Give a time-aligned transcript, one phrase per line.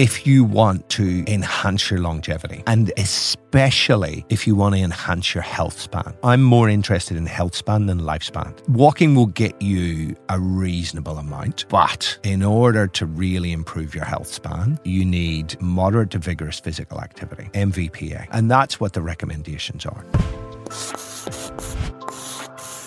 [0.00, 5.42] if you want to enhance your longevity and especially if you want to enhance your
[5.42, 6.14] health span.
[6.24, 8.66] I'm more interested in health span than lifespan.
[8.66, 14.28] Walking will get you a reasonable amount, but in order to really improve your health
[14.28, 18.26] span, you need moderate to vigorous physical activity, MVPA.
[18.30, 20.02] And that's what the recommendations are.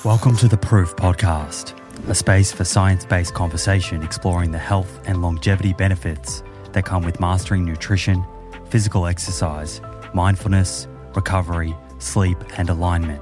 [0.03, 1.77] Welcome to the Proof Podcast,
[2.09, 6.41] a space for science based conversation exploring the health and longevity benefits
[6.73, 8.25] that come with mastering nutrition,
[8.69, 9.81] physical exercise,
[10.13, 13.21] mindfulness, recovery, sleep, and alignment.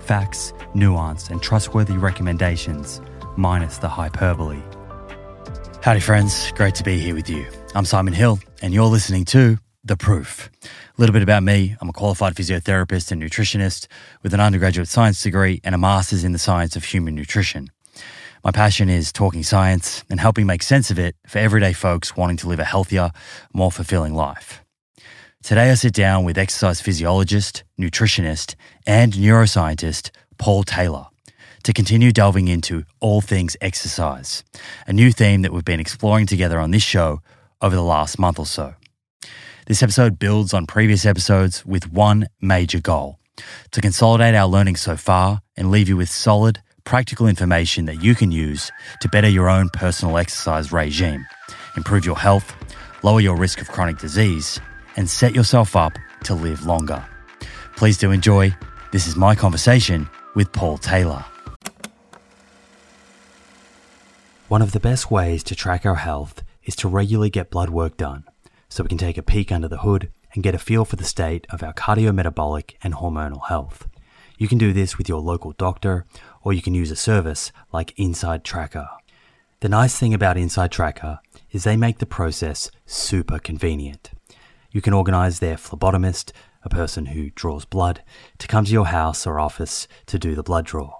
[0.00, 3.00] Facts, nuance, and trustworthy recommendations,
[3.36, 4.62] minus the hyperbole.
[5.82, 6.52] Howdy, friends.
[6.52, 7.46] Great to be here with you.
[7.74, 10.50] I'm Simon Hill, and you're listening to The Proof.
[10.62, 13.86] A little bit about me I'm a qualified physiotherapist and nutritionist
[14.22, 17.70] with an undergraduate science degree and a master's in the science of human nutrition.
[18.42, 22.38] My passion is talking science and helping make sense of it for everyday folks wanting
[22.38, 23.10] to live a healthier,
[23.52, 24.64] more fulfilling life.
[25.42, 28.54] Today, I sit down with exercise physiologist, nutritionist,
[28.86, 31.08] and neuroscientist Paul Taylor
[31.64, 34.42] to continue delving into all things exercise,
[34.86, 37.20] a new theme that we've been exploring together on this show
[37.60, 38.74] over the last month or so.
[39.66, 43.18] This episode builds on previous episodes with one major goal
[43.72, 48.14] to consolidate our learning so far and leave you with solid, practical information that you
[48.14, 51.26] can use to better your own personal exercise regime,
[51.76, 52.54] improve your health,
[53.02, 54.60] lower your risk of chronic disease,
[54.96, 55.92] and set yourself up
[56.24, 57.04] to live longer.
[57.76, 58.54] Please do enjoy.
[58.92, 61.24] This is my conversation with Paul Taylor.
[64.48, 67.96] One of the best ways to track our health is to regularly get blood work
[67.96, 68.24] done
[68.68, 71.04] so we can take a peek under the hood and get a feel for the
[71.04, 73.88] state of our cardiometabolic and hormonal health.
[74.38, 76.06] You can do this with your local doctor,
[76.42, 78.88] or you can use a service like Inside Tracker.
[79.60, 84.10] The nice thing about Inside Tracker is they make the process super convenient.
[84.70, 86.32] You can organize their phlebotomist,
[86.62, 88.02] a person who draws blood,
[88.38, 90.96] to come to your house or office to do the blood draw.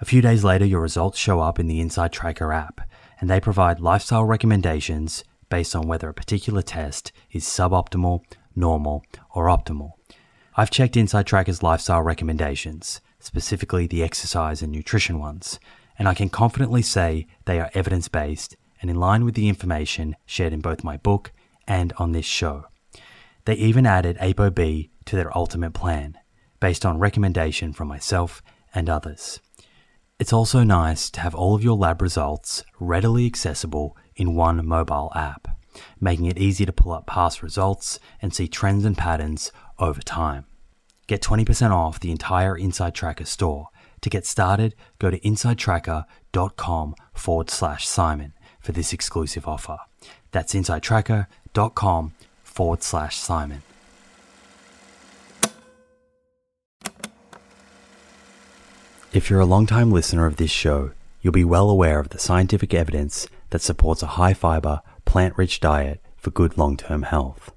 [0.00, 2.80] A few days later, your results show up in the Inside Tracker app,
[3.20, 8.22] and they provide lifestyle recommendations based on whether a particular test is suboptimal,
[8.56, 9.04] normal,
[9.34, 9.92] or optimal.
[10.56, 15.58] I've checked Inside Tracker's lifestyle recommendations, specifically the exercise and nutrition ones,
[15.98, 20.16] and I can confidently say they are evidence based and in line with the information
[20.26, 21.32] shared in both my book
[21.66, 22.66] and on this show.
[23.46, 26.18] They even added ApoB to their ultimate plan,
[26.60, 28.42] based on recommendation from myself
[28.74, 29.40] and others.
[30.18, 35.12] It's also nice to have all of your lab results readily accessible in one mobile
[35.14, 35.48] app,
[36.00, 40.46] making it easy to pull up past results and see trends and patterns over time.
[41.06, 43.68] Get 20% off the entire Inside Tracker store.
[44.00, 49.78] To get started, go to insidetracker.com forward slash Simon for this exclusive offer.
[50.30, 52.12] That's insidetracker.com
[52.42, 53.62] forward slash Simon.
[59.12, 60.90] If you're a long-time listener of this show,
[61.22, 65.60] you'll be well aware of the scientific evidence that supports a high fiber, plant rich
[65.60, 67.52] diet for good long term health.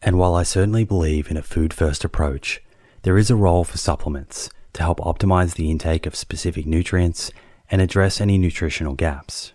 [0.00, 2.62] And while I certainly believe in a food first approach,
[3.02, 7.30] there is a role for supplements to help optimize the intake of specific nutrients
[7.70, 9.52] and address any nutritional gaps.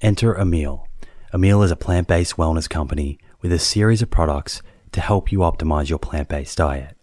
[0.00, 0.86] Enter Emil.
[1.34, 5.40] Emil is a plant based wellness company with a series of products to help you
[5.40, 6.96] optimize your plant based diet.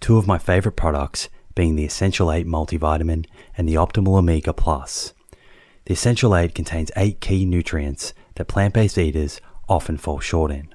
[0.00, 3.26] Two of my favorite products being the Essential 8 multivitamin
[3.56, 5.12] and the Optimal Omega Plus.
[5.86, 10.68] The Essential 8 contains 8 key nutrients that plant based eaters often fall short in.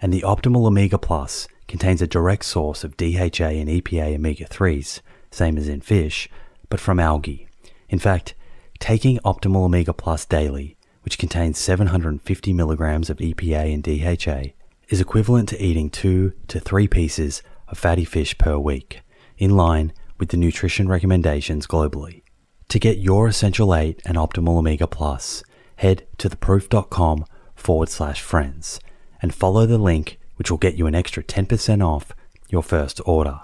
[0.00, 5.00] And the Optimal Omega Plus contains a direct source of DHA and EPA omega 3s,
[5.30, 6.28] same as in fish,
[6.68, 7.46] but from algae.
[7.88, 8.34] In fact,
[8.80, 14.54] taking Optimal Omega Plus daily, which contains 750 milligrams of EPA and DHA,
[14.88, 19.02] is equivalent to eating two to three pieces of fatty fish per week
[19.36, 22.22] in line with the nutrition recommendations globally.
[22.70, 25.42] To get your Essential 8 and Optimal Omega Plus,
[25.76, 27.24] head to theproof.com
[27.54, 28.80] forward slash friends
[29.22, 32.12] and follow the link which will get you an extra 10% off
[32.48, 33.40] your first order.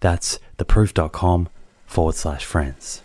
[0.00, 1.48] That's theproof.com
[1.86, 3.02] forward slash friends.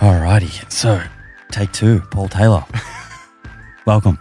[0.00, 1.02] Alrighty, so
[1.50, 2.64] take two, Paul Taylor.
[3.86, 4.18] Welcome.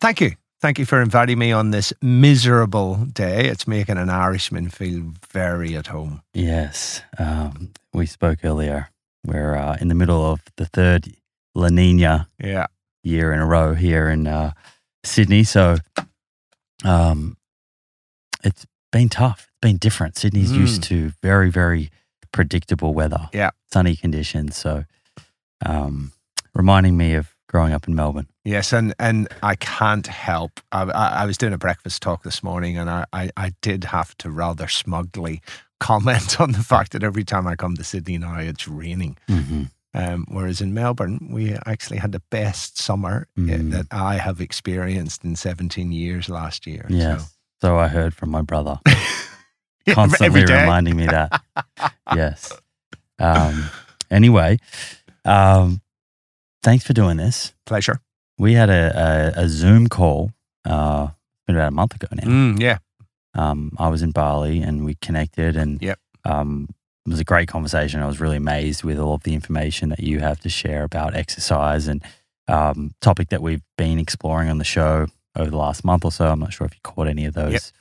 [0.00, 0.32] Thank you.
[0.60, 3.46] Thank you for inviting me on this miserable day.
[3.46, 6.20] It's making an Irishman feel very at home.
[6.34, 8.90] Yes, um, we spoke earlier.
[9.24, 11.08] We're uh, in the middle of the third
[11.54, 12.66] La Nina Yeah.
[13.02, 14.52] Year in a row here in uh,
[15.04, 15.44] Sydney.
[15.44, 15.76] So
[16.84, 17.36] um,
[18.44, 19.48] it's been tough.
[19.50, 20.16] It's been different.
[20.16, 20.58] Sydney's Mm.
[20.58, 21.90] used to very, very
[22.32, 23.28] predictable weather.
[23.32, 23.50] Yeah.
[23.72, 24.56] Sunny conditions.
[24.56, 24.84] So
[25.64, 26.12] um,
[26.54, 28.26] reminding me of growing up in Melbourne.
[28.44, 30.60] Yes, and and I can't help.
[30.72, 33.84] I, I, I was doing a breakfast talk this morning, and I, I, I did
[33.84, 35.42] have to rather smugly
[35.80, 39.18] comment on the fact that every time I come to Sydney now, it's raining.
[39.28, 39.64] Mm-hmm.
[39.92, 43.70] Um, whereas in Melbourne, we actually had the best summer uh, Mm.
[43.72, 46.86] that I have experienced in 17 years last year.
[46.88, 47.22] Yes.
[47.60, 48.78] So, So I heard from my brother
[49.88, 51.42] constantly reminding me that.
[52.14, 52.52] yes.
[53.18, 53.68] Um,
[54.10, 54.58] anyway,
[55.24, 55.80] um,
[56.62, 57.52] thanks for doing this.
[57.66, 58.00] Pleasure.
[58.38, 60.30] We had a, a, a Zoom call
[60.64, 61.08] uh,
[61.46, 62.22] been about a month ago now.
[62.28, 62.78] Mm, yeah.
[63.34, 65.98] Um, I was in Bali and we connected, and Yep.
[66.24, 66.68] um,
[67.06, 68.02] it was a great conversation.
[68.02, 71.14] I was really amazed with all of the information that you have to share about
[71.14, 72.02] exercise and
[72.46, 75.06] um, topic that we've been exploring on the show
[75.36, 76.26] over the last month or so.
[76.26, 77.72] I'm not sure if you caught any of those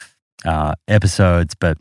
[0.46, 1.78] uh, episodes, but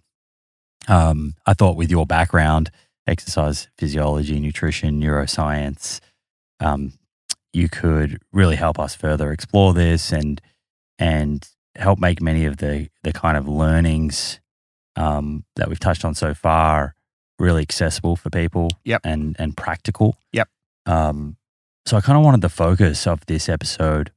[0.88, 2.70] um, I thought with your background,
[3.06, 6.00] exercise physiology, nutrition, neuroscience,
[6.60, 6.94] um,
[7.52, 10.40] you could really help us further explore this and
[10.98, 14.40] and help make many of the the kind of learnings
[14.96, 16.94] um, that we've touched on so far
[17.38, 19.02] really accessible for people Yep.
[19.04, 20.16] and and practical.
[20.32, 20.48] Yep.
[20.86, 21.36] Um,
[21.86, 24.10] so I kind of wanted the focus of this episode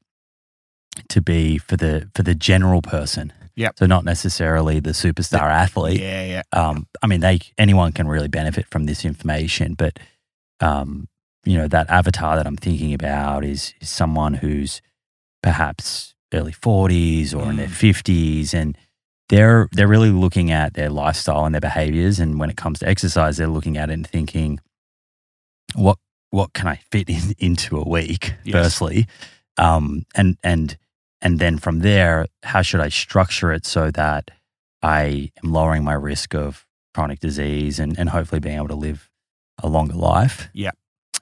[1.10, 3.32] to be for the for the general person.
[3.56, 3.80] Yep.
[3.80, 6.00] So not necessarily the superstar athlete.
[6.00, 6.42] Yeah, yeah.
[6.54, 10.00] Um, I mean, they anyone can really benefit from this information, but
[10.62, 11.08] um,
[11.46, 14.82] you know that avatar that I'm thinking about is, is someone who's
[15.44, 18.78] perhaps early 40s or in their 50s, and
[19.32, 22.20] they're they're really looking at their lifestyle and their behaviors.
[22.20, 24.60] And when it comes to exercise, they're looking at it and thinking,
[25.74, 25.98] what
[26.30, 28.36] what can I fit in, into a week?
[28.44, 28.54] Yes.
[28.54, 29.08] Firstly,
[29.58, 30.78] um, and and
[31.22, 34.32] and then from there, how should I structure it so that
[34.84, 39.10] I am lowering my risk of chronic disease and, and hopefully being able to live
[39.62, 40.50] a longer life.
[40.54, 40.72] Yeah.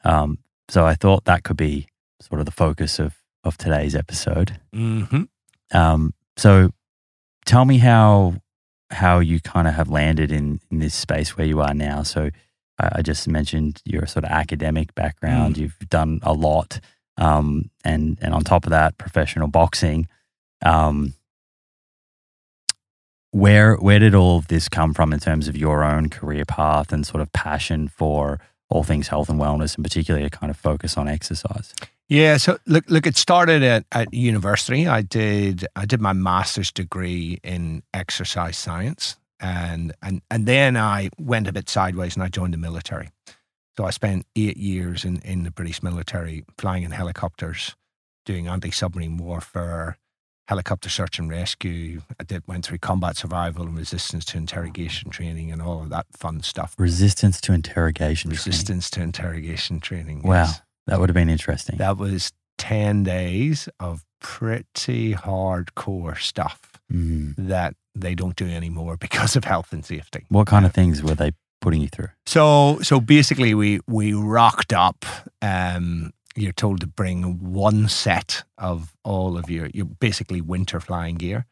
[0.03, 1.87] Um, so I thought that could be
[2.21, 4.59] sort of the focus of, of today's episode.
[4.73, 5.23] hmm
[5.71, 6.71] Um, so
[7.45, 8.35] tell me how
[8.91, 12.01] how you kind of have landed in, in this space where you are now.
[12.01, 12.31] So
[12.79, 15.57] I, I just mentioned your sort of academic background.
[15.57, 16.79] You've done a lot,
[17.17, 20.07] um, and and on top of that, professional boxing.
[20.63, 21.13] Um,
[23.31, 26.91] where where did all of this come from in terms of your own career path
[26.91, 30.57] and sort of passion for all things health and wellness, and particularly a kind of
[30.57, 31.73] focus on exercise?
[32.07, 34.87] Yeah, so look, look, it started at, at university.
[34.87, 41.09] I did, I did my master's degree in exercise science, and and and then I
[41.19, 43.09] went a bit sideways and I joined the military.
[43.77, 47.75] So I spent eight years in in the British military, flying in helicopters,
[48.25, 49.97] doing anti-submarine warfare,
[50.49, 52.01] helicopter search and rescue.
[52.19, 56.07] I did went through combat survival and resistance to interrogation training and all of that
[56.11, 56.73] fun stuff.
[56.77, 58.31] Resistance to interrogation.
[58.31, 58.45] training.
[58.45, 60.23] Resistance to interrogation training.
[60.23, 60.33] Wow.
[60.45, 60.61] yes.
[60.87, 61.77] That would have been interesting.
[61.77, 66.59] That was 10 days of pretty hardcore stuff
[66.91, 67.35] Mm.
[67.37, 70.25] that they don't do anymore because of health and safety.
[70.29, 72.09] What kind of things were they putting you through?
[72.25, 75.05] So so basically we we rocked up
[75.43, 81.15] um you're told to bring one set of all of your your basically winter flying
[81.15, 81.45] gear.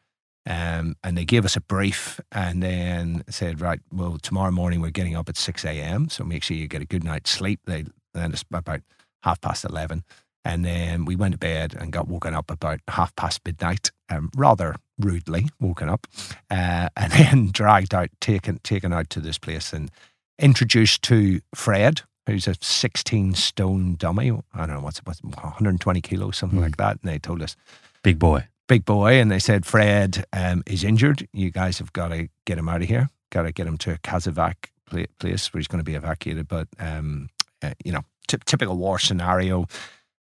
[0.46, 4.90] Um, and they gave us a brief and then said, right, well, tomorrow morning we're
[4.90, 6.08] getting up at 6 a.m.
[6.08, 7.60] So make sure you get a good night's sleep.
[7.66, 7.84] They
[8.14, 8.80] then it's about
[9.22, 10.04] half past 11.
[10.44, 14.30] And then we went to bed and got woken up about half past midnight, um,
[14.34, 16.06] rather rudely woken up,
[16.50, 19.90] uh, and then dragged out, taken, taken out to this place and
[20.38, 24.30] introduced to Fred, who's a 16 stone dummy.
[24.54, 26.62] I don't know, what's, what's 120 kilos, something Mm.
[26.62, 26.98] like that.
[27.02, 27.56] And they told us,
[28.02, 28.46] Big boy.
[28.68, 31.26] big boy, and they said Fred um, is injured.
[31.32, 33.08] You guys have got to get him out of here.
[33.30, 34.54] Got to get him to a casevac
[34.86, 36.46] pla- place where he's going to be evacuated.
[36.48, 37.28] But um,
[37.62, 39.66] uh, you know, ty- typical war scenario.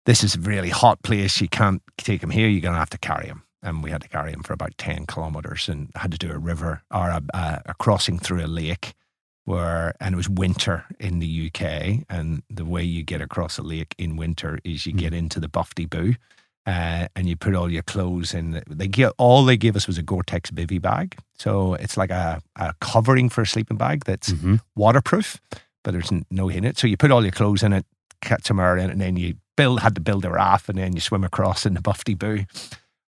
[0.06, 1.42] This is a really hot place.
[1.42, 2.48] You can't take him here.
[2.48, 3.42] You're going to have to carry him.
[3.64, 6.38] And we had to carry him for about ten kilometers, and had to do a
[6.38, 8.94] river or a, a, a crossing through a lake.
[9.46, 13.62] Where and it was winter in the UK, and the way you get across a
[13.62, 14.98] lake in winter is you Mm.
[15.00, 16.16] get into the Bufty Boo,
[16.66, 18.64] uh, and you put all your clothes in.
[18.68, 22.42] They give all they gave us was a Gore-Tex bivy bag, so it's like a,
[22.56, 25.40] a covering for a sleeping bag that's hmm waterproof,
[25.84, 26.78] but there's no heat in it.
[26.80, 27.86] So you put all your clothes in it,
[28.24, 30.78] cut some air in it, and then you build had to build a raft, and
[30.80, 32.46] then you swim across in the Bufty Boo.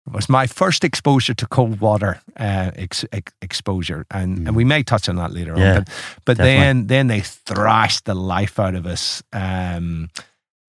[0.06, 4.46] It was my first exposure to cold water uh, ex- ex- exposure, and, Mm.
[4.48, 5.84] and we may touch on that later Yeah, on.
[5.84, 5.90] But,
[6.24, 9.22] but then then they thrashed the life out of us.
[9.32, 10.10] Um,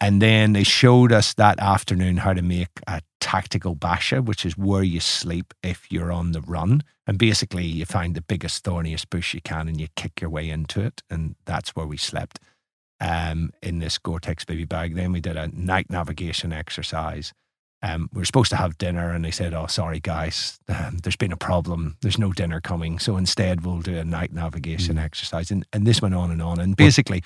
[0.02, 4.58] and then they showed us that afternoon how to make a tactical basha, which is
[4.58, 6.82] where you sleep if you're on the run.
[7.08, 10.50] And basically, you find the biggest, thorniest bush you can and you kick your way
[10.50, 11.02] into it.
[11.10, 12.40] And that's where we slept.
[13.02, 14.96] um, in this Gore-Tex bivy bag.
[14.96, 17.34] Then we did a night navigation exercise.
[17.84, 21.16] Um, we were supposed to have dinner, and they said, "Oh, sorry, guys, um, there's
[21.18, 21.98] been a problem.
[22.02, 22.98] There's no dinner coming.
[23.00, 26.60] So instead, we'll do a night navigation exercise." And and this went on and on.
[26.60, 27.22] And basically,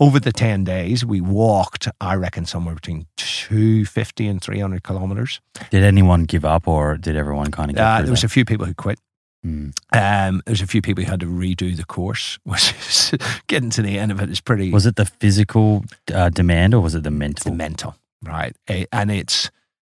[0.00, 1.86] over the ten days, we walked.
[2.00, 5.40] I reckon somewhere between two fifty and three hundred kilometers.
[5.70, 8.26] Did anyone give up, or did everyone kind of get Uh, there was that?
[8.26, 8.98] a few people who quit.
[9.46, 9.72] Mm.
[9.92, 13.12] Um, there's a few people who had to redo the course, which is
[13.46, 14.70] getting to the end of it is pretty.
[14.70, 17.50] Was it the physical uh, demand, or was it the it's mental?
[17.52, 18.56] the mental, right?
[18.92, 19.50] And it's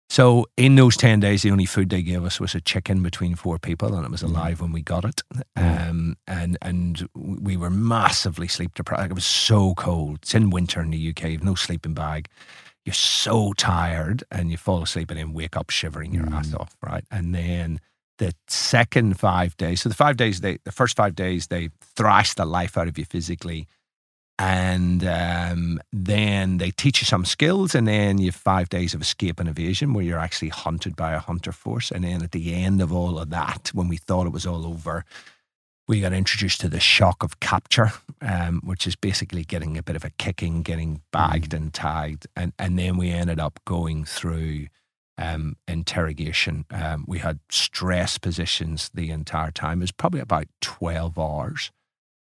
[0.10, 3.36] so in those 10 days, the only food they gave us was a chicken between
[3.36, 5.22] four people, and it was alive when we got it.
[5.58, 5.90] Mm.
[5.90, 9.12] Um, and and we were massively sleep deprived.
[9.12, 10.20] It was so cold.
[10.24, 12.28] It's in winter in the UK, you've no sleeping bag.
[12.86, 16.60] You're so tired, and you fall asleep and then wake up shivering your ass Mm.
[16.62, 17.06] off, right?
[17.12, 17.80] And then
[18.18, 22.34] the second five days, so the five days, they the first five days, they thrash
[22.34, 23.68] the life out of you physically
[24.40, 29.02] and um, then they teach you some skills, and then you have five days of
[29.02, 31.92] escape and evasion where you're actually hunted by a hunter force.
[31.92, 34.66] And then at the end of all of that, when we thought it was all
[34.66, 35.04] over,
[35.90, 37.92] we got introduced to the shock of capture,
[38.22, 42.54] um, which is basically getting a bit of a kicking, getting bagged and tagged, and
[42.58, 44.68] and then we ended up going through.
[45.22, 46.64] Um, interrogation.
[46.72, 49.80] Um, we had stress positions the entire time.
[49.80, 51.72] It was probably about 12 hours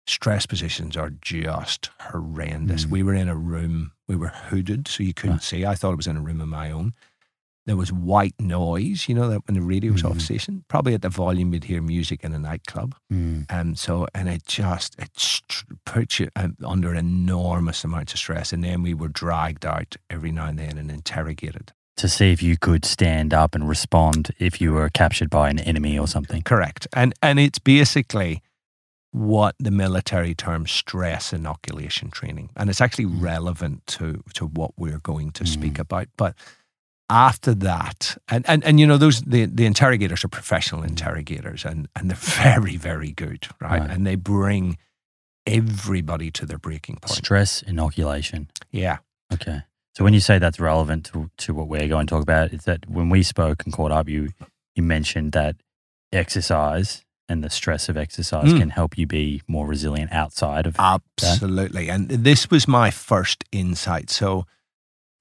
[0.10, 2.86] stress positions are just horrendous.
[2.86, 2.90] Mm.
[2.92, 5.44] We were in a room, we were hooded, so you couldn't Right.
[5.44, 5.66] see.
[5.66, 6.94] I thought it was in a room of my own.
[7.66, 10.22] There was white noise, you know, that when the radio was off Mhm.
[10.22, 12.96] station, probably at the volume you'd hear music in a nightclub.
[13.14, 13.46] Mm.
[13.48, 18.52] And so, and it just, it str- put you um, under enormous amounts of stress.
[18.52, 21.72] And then we were dragged out every now and then and interrogated.
[21.98, 25.60] To see if you could stand up and respond if you were captured by an
[25.60, 26.42] enemy or something.
[26.42, 26.88] Correct.
[26.94, 28.42] And, and it's basically
[29.12, 32.50] what the military term stress inoculation training.
[32.56, 33.22] And it's actually Mm.
[33.22, 35.80] relevant to, to what we're going to speak Mm.
[35.80, 36.08] about.
[36.18, 36.36] But
[37.10, 41.88] after that, and, and, and you know, those the, the interrogators are professional interrogators and,
[41.96, 43.82] and they're very, very good, right?
[43.82, 43.90] Right.
[43.90, 44.78] And they bring
[45.48, 47.16] everybody to their breaking point.
[47.18, 48.50] Stress inoculation.
[48.72, 48.98] Yeah.
[49.34, 49.62] Okay.
[49.96, 52.64] So when you say that's relevant to, to what we're going to talk about, is
[52.66, 54.30] that when we spoke and caught up, you
[54.76, 55.56] you mentioned that
[56.14, 58.60] exercise and the stress of exercise Mm.
[58.60, 60.76] can help you be more resilient outside of.
[60.80, 61.90] Absolutely.
[61.90, 64.10] And this was my first insight.
[64.10, 64.46] So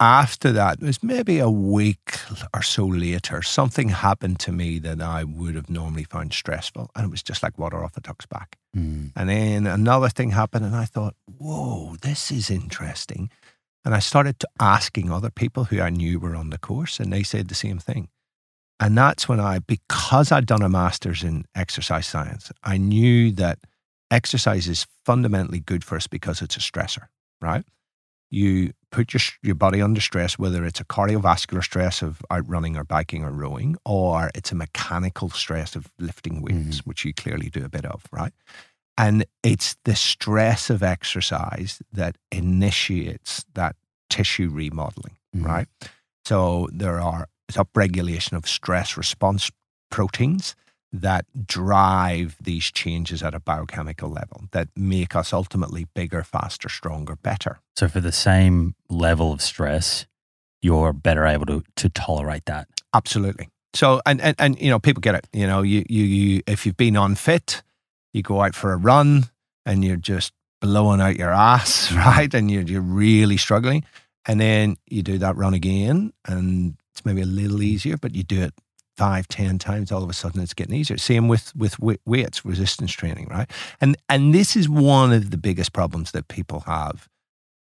[0.01, 2.19] after that, it was maybe a week
[2.55, 6.91] or so later, something happened to me that I would have normally found stressful.
[6.95, 8.57] And it was just like water off a duck's back.
[8.77, 9.11] Mm.
[9.17, 13.31] And then another thing happened, and I thought, whoa, this is interesting.
[13.85, 17.13] And I started to asking other people who I knew were on the course, and
[17.13, 18.09] they said the same thing.
[18.81, 23.59] And that's when I, because I'd done a master's in exercise science, I knew that
[24.11, 27.07] exercise is fundamentally good for us because it's a stressor,
[27.41, 27.65] right?
[28.31, 32.77] You put your, your body under stress, whether it's a cardiovascular stress of out running
[32.77, 37.49] or biking or rowing, or it's a mechanical stress of lifting weights, which you clearly
[37.51, 38.33] do a bit of, right?
[38.97, 43.77] And it's the stress of exercise that initiates that
[44.11, 45.45] tissue remodeling, Mhm.
[45.45, 45.69] right?
[46.25, 49.51] So there are upregulation of stress response
[49.91, 50.55] proteins
[50.93, 57.17] that drive these changes at a biochemical level that make us ultimately bigger, faster, stronger,
[57.17, 57.61] better.
[57.77, 60.07] So for the same level of stress,
[60.63, 62.69] you're better able to to tolerate that.
[62.95, 63.49] Absolutely.
[63.75, 65.27] So and and, and you know, people get it.
[65.33, 67.63] You know, you, you you if you've been unfit,
[68.13, 69.25] you go out for a run
[69.67, 72.33] and you're just blowing out your ass, right?
[72.33, 73.85] And you're you're really struggling.
[74.27, 78.25] And then you do that run again and it's maybe a little easier, but you
[78.25, 78.55] do it
[78.97, 80.99] five, ten times, all of a sudden it's getting easier.
[80.99, 83.51] Same with with weights, resistance training, right?
[83.81, 87.09] And and this is one of the biggest problems that people have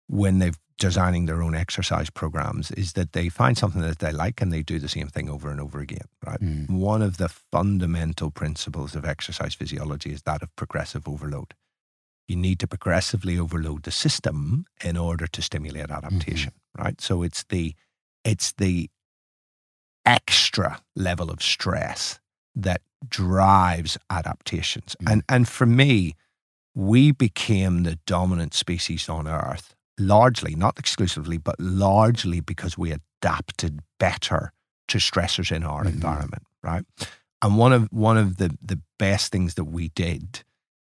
[0.06, 4.40] when they're designing their own exercise programs is that they find something that they like
[4.40, 6.40] and they do the same thing over and over again, right?
[6.40, 6.68] Mm.
[6.68, 11.54] One of the fundamental principles of exercise physiology is that of progressive overload.
[12.26, 17.00] You need to progressively overload the system in order to stimulate adaptation, right?
[17.00, 17.74] So it's the
[18.24, 18.90] it's the
[20.06, 22.20] extra level of stress
[22.54, 24.96] that drives adaptations.
[25.02, 25.12] Mm.
[25.12, 26.14] And and for me,
[26.74, 33.80] we became the dominant species on earth largely, not exclusively, but largely because we adapted
[34.00, 34.52] better
[34.88, 35.92] to stressors in our Mhm.
[35.92, 36.84] environment, right?
[37.42, 40.44] And one of one of the the best things that we did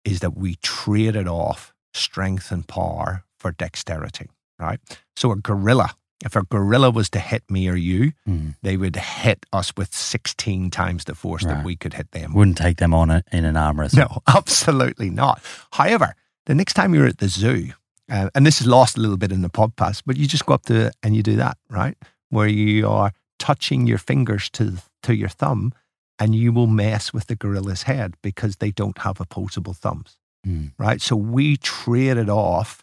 [0.05, 4.29] is that we traded off strength and power for dexterity,
[4.59, 4.79] right?
[5.15, 8.55] So a gorilla, if a gorilla was to hit me or you, Mm.
[8.63, 12.33] they would hit us with 16 times the force that we could hit them.
[12.33, 13.99] Wouldn't take them on a, in an arm wrestle.
[13.99, 15.41] No, absolutely not.
[15.71, 16.15] However,
[16.45, 17.73] the next time you're at the zoo
[18.11, 20.53] Uh, and this is lost a little bit in the podcast, but you just go
[20.53, 21.95] up to and you do that, right?
[22.29, 24.63] Where you are touching your fingers to
[25.03, 25.71] to your thumb,
[26.19, 30.71] and you will mess with the gorilla's head because they don't have opposable thumbs, Mm.
[30.77, 31.01] right?
[31.01, 32.82] So we traded off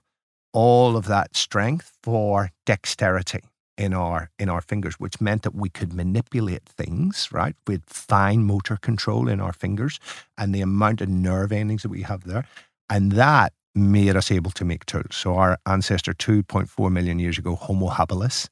[0.52, 3.40] all of that strength for dexterity
[3.78, 8.44] in our in our fingers, which meant that we could manipulate things, right, with fine
[8.44, 9.98] motor control in our fingers
[10.36, 12.44] and the amount of nerve endings that we have there,
[12.90, 15.14] and that made us able to make tools.
[15.16, 18.48] So our ancestor, two point four million years ago, Homo habilis,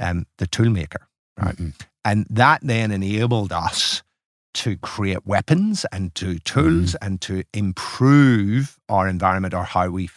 [0.00, 1.06] um, the tool maker,
[1.38, 1.74] right, Mhm.
[2.04, 4.02] and that then enabled us
[4.54, 10.08] to create weapons and to tools and to improve our environment or how we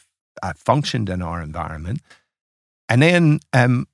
[0.45, 2.01] uh, functioned in our environment.
[2.87, 3.87] And then um,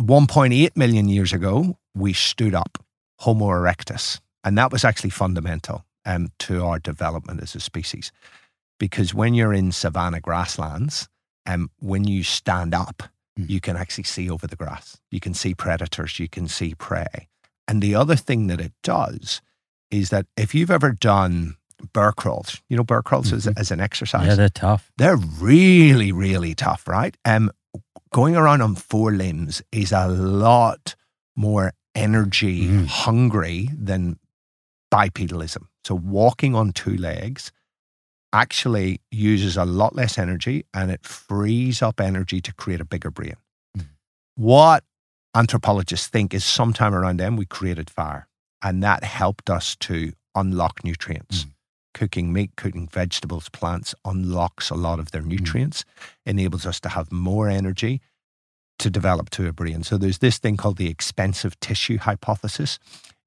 [0.00, 2.78] 1.8 million years ago, we stood up
[3.18, 4.20] Homo erectus.
[4.44, 8.12] And that was actually fundamental um, to our development as a species.
[8.78, 11.08] Because when you're in savanna grasslands,
[11.46, 13.02] um, when you stand up,
[13.38, 13.50] Mm.
[13.50, 14.98] you can actually see over the grass.
[15.10, 17.28] You can see predators, you can see prey.
[17.68, 19.42] And the other thing that it does
[19.90, 21.56] is that if you've ever done
[21.92, 23.58] bear crawls, you know, bear crawls as, Mhm.
[23.58, 24.90] as an exercise, Yeah, they're tough.
[24.96, 27.16] they're really, really tough, right?
[27.24, 27.50] Um,
[28.12, 30.94] going around on four limbs is a lot
[31.36, 32.86] more energy Mm.
[32.86, 34.18] hungry than
[34.92, 35.66] bipedalism.
[35.84, 37.52] So walking on two legs
[38.32, 43.10] actually uses a lot less energy and it frees up energy to create a bigger
[43.10, 43.36] brain.
[43.76, 43.86] Mm.
[44.34, 44.84] What
[45.34, 48.28] anthropologists think is sometime around then we created fire
[48.62, 51.44] and that helped us to unlock nutrients.
[51.44, 51.50] Mm.
[51.96, 55.84] Cooking meat, cooking vegetables, plants unlocks a lot of their nutrients,
[56.26, 58.00] enables us to have more energy
[58.78, 59.82] to develop to a brain.
[59.82, 62.78] So there's this thing called the expensive tissue hypothesis.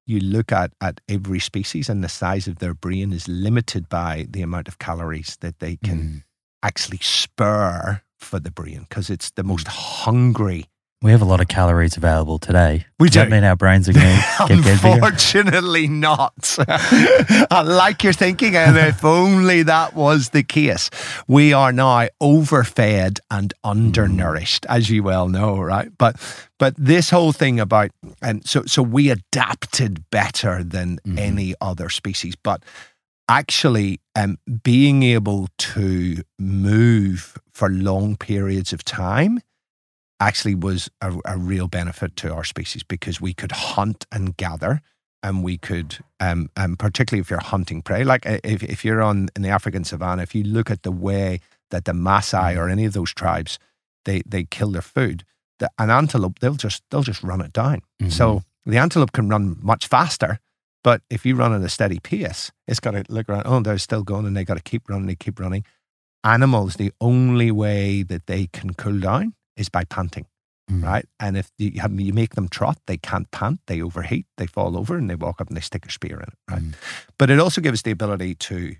[0.05, 4.27] You look at, at every species and the size of their brain is limited by
[4.29, 6.23] the amount of calories that they can Mm.
[6.61, 10.65] actually spur for the brain because it's the most hungry.
[11.01, 12.85] We have a lot of calories available today.
[12.99, 14.05] We Does that mean our brains are going
[14.47, 14.95] to get, bigger?
[14.95, 16.57] Unfortunately, not.
[16.67, 20.89] I like your thinking, and if only that was the case.
[21.25, 25.89] We are now overfed and undernourished, as you well know, right?
[25.97, 26.17] But
[26.57, 31.17] but this whole thing about and so so we adapted better than Mhm.
[31.17, 32.61] any other species, but
[33.29, 39.39] actually um, being able to move for long periods of time
[40.19, 44.81] actually was a, a real benefit to our species because we could hunt and gather
[45.23, 48.03] and we could um, um particularly if you're hunting prey.
[48.03, 51.39] Like if, if you're on in the african savannah if you look at the way
[51.71, 53.59] that the Maasai or any of those tribes
[54.05, 55.23] they they kill their food
[55.59, 57.81] the, an antelope they'll just they'll just run it down.
[58.01, 58.11] Mhm.
[58.11, 60.39] so the antelope can run much faster
[60.83, 63.77] but if you run at a steady pace it's got to look around oh they're
[63.77, 65.63] still going and they got to keep running they keep running.
[66.23, 70.25] Animals the only way that they can cool down is by panting
[70.69, 70.83] Mm.
[70.83, 71.05] right?
[71.19, 74.77] And if you, have, you make them trot, they can't pant, they overheat, they fall
[74.77, 76.61] over, and they walk up and they stick a spear in it, right?
[76.61, 76.75] Mm.
[77.17, 78.75] But it also gives us the ability to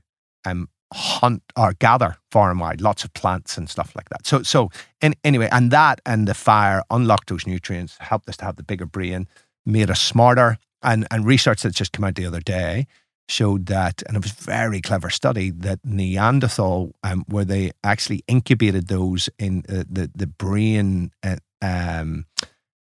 [0.45, 4.27] um, hunt or gather far and wide, lots of plants and stuff like that.
[4.27, 4.69] So, so
[5.01, 8.63] in, anyway, and that and the fire unlocked those nutrients, helped us to have the
[8.63, 9.27] bigger brain,
[9.65, 10.57] made us smarter.
[10.81, 12.87] And and research that's just come out the other day
[13.29, 18.23] showed that, and it was a very clever study that Neanderthal, um, where they actually
[18.27, 22.25] incubated those in uh, the the brain uh, um,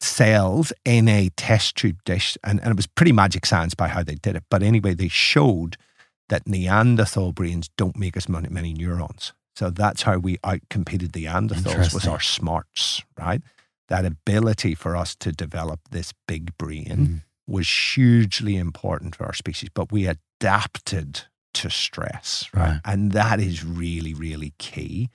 [0.00, 4.02] cells in a test tube dish, and, and it was pretty magic science by how
[4.02, 4.44] they did it.
[4.50, 5.76] But anyway, they showed
[6.28, 9.32] that Neanderthal brains don't make as many, many neurons.
[9.56, 13.42] So that's how we outcompeted the Neanderthals was our smarts, right?
[13.88, 17.22] That ability for us to develop this big brain Mm.
[17.48, 21.22] Was hugely important for our species, but we adapted
[21.54, 22.68] to stress, right?
[22.68, 22.80] Right.
[22.84, 25.08] And that is really, really key.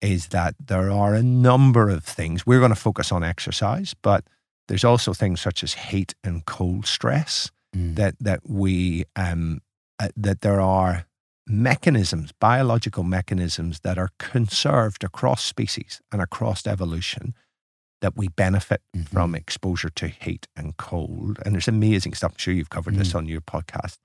[0.00, 2.44] Is that there are a number of things.
[2.46, 4.24] We're going to focus on exercise, but
[4.68, 7.96] there's also things such as heat and cold stress Mm.
[7.96, 9.60] that that we um,
[9.98, 11.06] uh, that there are
[11.46, 17.34] mechanisms, biological mechanisms that are conserved across species and across evolution
[18.04, 19.08] that we benefit Mhm.
[19.08, 21.38] from exposure to heat and cold.
[21.42, 22.32] And there's amazing stuff.
[22.32, 23.18] I'm sure you've covered this Mm.
[23.18, 23.96] on your podcast.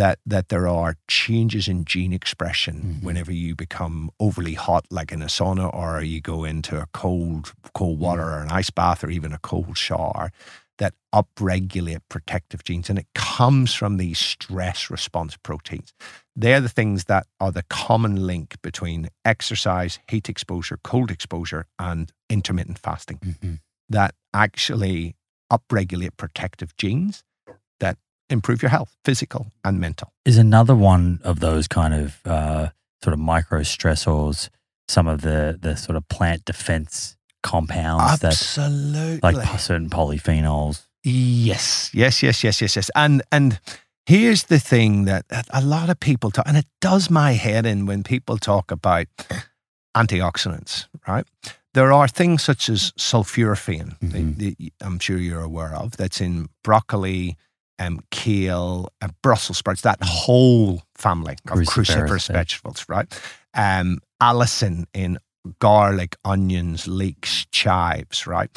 [0.00, 3.02] That that there are changes in gene expression Mhm.
[3.06, 7.54] whenever you become overly hot, like in a sauna, or you go into a cold
[7.80, 10.30] cold water or an ice bath, or even a cold shower,
[10.78, 15.92] that upregulate protective genes, and it comes from these stress response proteins.
[16.36, 22.12] They're the things that are the common link between exercise, heat exposure, cold exposure, and
[22.30, 23.60] intermittent fasting Mhm.
[23.88, 25.16] that actually
[25.52, 27.24] upregulate protective genes
[27.80, 27.98] that
[28.30, 30.12] improve your health, physical and mental.
[30.24, 32.68] Is another one of those kind of uh,
[33.02, 34.48] sort of micro stressors
[34.88, 39.20] some of the the sort of plant defense compounds Absolutely.
[39.20, 40.82] that like certain polyphenols.
[41.04, 42.90] Yes, yes, yes, yes, yes, yes.
[42.94, 43.60] And and
[44.06, 47.86] here's the thing that a lot of people talk, and it does my head in
[47.86, 49.06] when people talk about
[49.96, 51.26] antioxidants, right?
[51.74, 54.36] There are things such as sulforaphane, Mhm.
[54.36, 57.36] the, I'm sure you're aware of, that's in broccoli,
[57.78, 63.06] um, kale, uh, Brussels sprouts, that whole family of Cruciferous cruciferous vegetables, right?
[63.54, 65.18] Um, allicin in
[65.58, 68.50] garlic, onions, leeks, chives, right?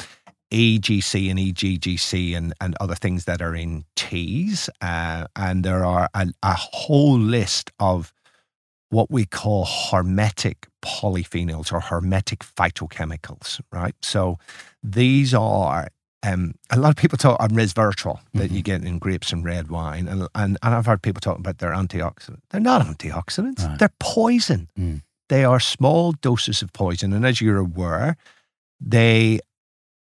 [0.52, 4.68] EGC and EGCG and, and other things that are in teas.
[4.82, 8.12] Uh, and there are a, a whole list of
[8.90, 13.94] what we call hormetic polyphenols or hormetic phytochemicals, right?
[14.02, 14.36] So
[14.82, 15.88] these are,
[16.22, 19.70] um, a lot of people talk on resveratrol that you get in grapes and red
[19.70, 20.06] wine.
[20.06, 22.40] And, and, and I've heard people talk about their antioxidants.
[22.50, 23.78] They're not antioxidants, Right.
[23.78, 24.68] they're poison.
[24.78, 25.02] Mm.
[25.32, 27.14] They are small doses of poison.
[27.14, 28.18] And as you're aware,
[28.78, 29.40] they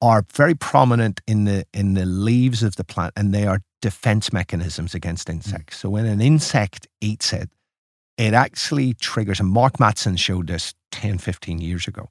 [0.01, 4.31] are very prominent in the in the leaves of the plant and they are defense
[4.31, 5.79] mechanisms against insects.
[5.79, 7.49] So when an insect eats it,
[8.17, 12.07] it actually triggers, and Mark Mattson showed this 10, 15 years ago.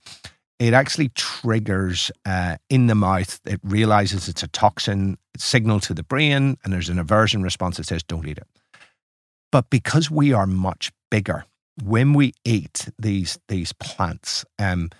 [0.58, 3.40] It actually triggers uh, in the mouth.
[3.46, 7.86] It realizes it's a toxin, signal to the brain, and there's an aversion response that
[7.86, 8.48] says, don't eat it.
[9.50, 11.46] But because we are much bigger,
[11.82, 14.90] when we eat these, these plants, um,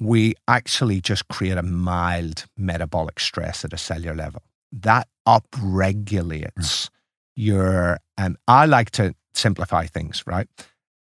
[0.00, 4.42] we actually just create a mild metabolic stress at a cellular level.
[4.72, 6.88] That upregulates
[7.36, 10.48] your, um, I like to simplify things, right?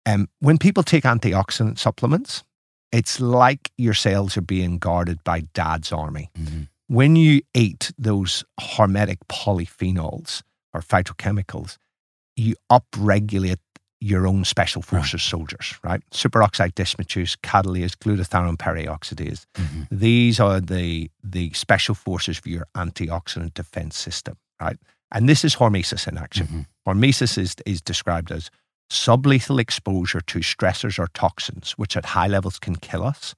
[0.06, 2.42] Um, when people take antioxidant supplements,
[2.92, 6.30] it's like your cells are being guarded by dad's army.
[6.38, 6.68] Mhm.
[6.86, 10.42] When you eat those hormetic polyphenols
[10.72, 11.76] or phytochemicals,
[12.36, 13.58] you upregulate
[14.00, 16.00] your own special forces soldiers, right?
[16.12, 19.44] Superoxide dismutase, catalase, glutathione peroxidase.
[19.56, 19.88] Mhm.
[19.90, 24.78] These are the the special forces for your antioxidant defense system, right?
[25.10, 26.46] And this is hormesis in action.
[26.46, 26.66] Mhm.
[26.86, 28.50] Hormesis is, is described as
[28.90, 33.34] sublethal exposure to stressors or toxins, which at high levels can kill us,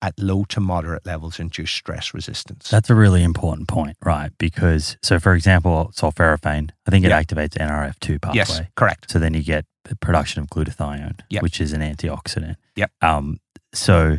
[0.00, 2.68] at low to moderate levels induce stress resistance.
[2.70, 4.30] That's a really important point, right?
[4.38, 7.22] Because so, for example, sulforaphane, I think it Yeah.
[7.22, 8.36] activates NRF2 pathway.
[8.36, 9.10] yes, correct.
[9.10, 11.42] So then you get the production of glutathione, Yep.
[11.42, 12.56] which is an antioxidant.
[12.76, 12.90] Yep.
[13.02, 13.38] Um,
[13.72, 14.18] so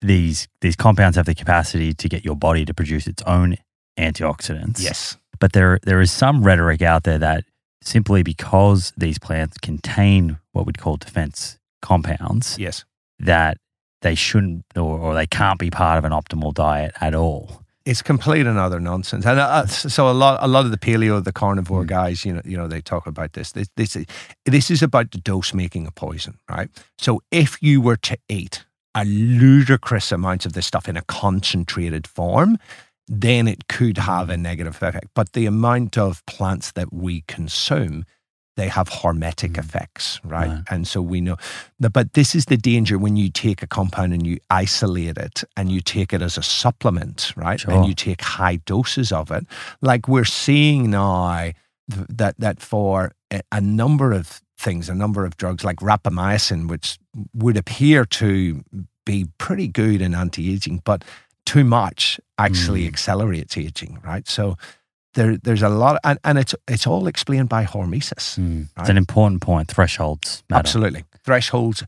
[0.00, 3.56] these these compounds have the capacity to get your body to produce its own
[3.98, 4.80] antioxidants.
[4.82, 5.16] Yes.
[5.38, 7.44] But there there is some rhetoric out there that
[7.82, 12.84] simply because these plants contain what we'd call defense compounds, Yes.
[13.18, 13.58] that
[14.02, 17.62] they shouldn't or, or they can't be part of an optimal diet at all.
[17.86, 19.24] It's complete and utter nonsense.
[19.24, 21.86] And uh, so a lot, a lot of the paleo, the carnivore Mm.
[21.86, 23.52] guys, you know, you know, they talk about this.
[23.52, 23.96] This, this,
[24.44, 26.68] this is about the dose making a poison, right?
[26.98, 32.06] So if you were to eat a ludicrous amount of this stuff in a concentrated
[32.06, 32.58] form,
[33.06, 35.06] then it could have a negative effect.
[35.14, 38.04] But the amount of plants that we consume,
[38.56, 39.58] they have hormetic Mm.
[39.58, 40.62] effects, right?
[40.70, 41.36] And so we know.
[41.78, 45.70] But this is the danger when you take a compound and you isolate it and
[45.70, 47.60] you take it as a supplement, right?
[47.60, 47.72] Sure.
[47.74, 49.46] And you take high doses of it,
[49.82, 51.50] like we're seeing now
[51.88, 53.12] that that for
[53.52, 56.98] a, number of things, a number of drugs like rapamycin, which
[57.34, 58.62] would appear to
[59.04, 61.04] be pretty good in anti-aging, but
[61.44, 62.88] too much actually Mm.
[62.88, 64.26] accelerates aging, right?
[64.28, 64.56] So
[65.16, 68.38] there, there's a lot, and, and it's it's all explained by hormesis.
[68.38, 68.68] Mm.
[68.78, 69.68] It's an important point.
[69.68, 70.60] Thresholds matter.
[70.60, 71.82] Absolutely, thresholds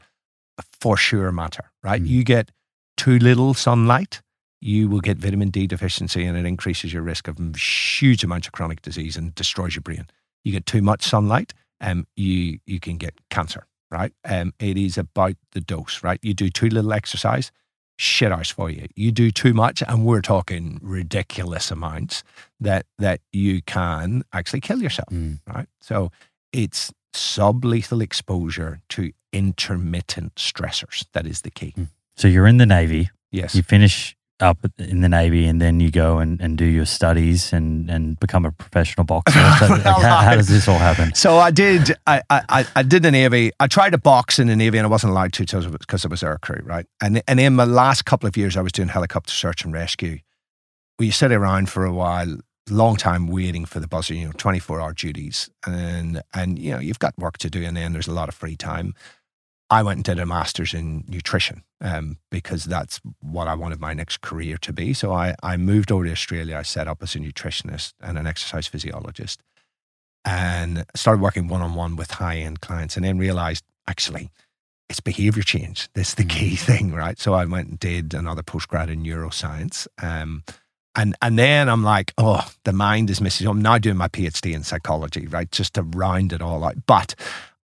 [0.80, 2.02] for sure matter, right?
[2.02, 2.08] Mm.
[2.08, 2.50] You get
[2.96, 4.22] too little sunlight,
[4.60, 8.52] you will get vitamin D deficiency, and it increases your risk of huge amounts of
[8.52, 10.06] chronic disease and destroys your brain.
[10.42, 14.12] You get too much sunlight, um, you you can get cancer, right?
[14.24, 16.18] Um, it is about the dose, right?
[16.22, 17.52] You do too little exercise,
[17.98, 18.87] shit house for you.
[18.94, 22.22] You do too much, and we're talking ridiculous amounts
[22.61, 25.40] that that you can actually kill yourself Mm.
[25.46, 25.68] right?
[25.80, 26.11] So
[26.52, 31.04] it's sublethal exposure to intermittent stressors.
[31.12, 31.74] That is the key.
[32.16, 33.54] So you're in the Navy, Yes.
[33.54, 37.53] you finish up in the Navy, and then you go and, and do your studies
[37.53, 39.38] and, and become a professional boxer.
[39.59, 41.14] So, like, how, how does this all happen?
[41.14, 41.92] So I did.
[42.07, 43.51] I, I I- did the navy.
[43.59, 45.44] I tried to box in the navy, and I wasn't allowed to
[45.79, 46.87] because I was air crew, right?
[47.03, 50.18] And and in my last couple of years, I was doing helicopter search and rescue.
[50.98, 52.38] We sit around for a while,
[52.70, 54.14] long time waiting for the buzzer.
[54.14, 57.64] You know, twenty four hour duties, and and you know you've got work to do,
[57.64, 58.94] and then there's a lot of free time.
[59.70, 63.92] I went and did a master's in nutrition um, because that's what I wanted my
[63.94, 64.94] next career to be.
[64.94, 66.57] So I, I moved over to Australia.
[66.57, 69.42] I set up as a nutritionist and an exercise physiologist
[70.24, 74.31] and started working one on one with high end clients and then realized actually
[74.88, 75.88] it's behavior change.
[75.94, 77.18] That's the key thing, right?
[77.18, 79.87] So I went and did another postgrad in neuroscience.
[80.02, 80.44] Um,
[80.96, 83.46] and and then I'm like, oh, the mind is missing.
[83.46, 85.50] I'm now doing my PhD in psychology, right?
[85.52, 86.87] Just to round it all out.
[86.87, 87.14] But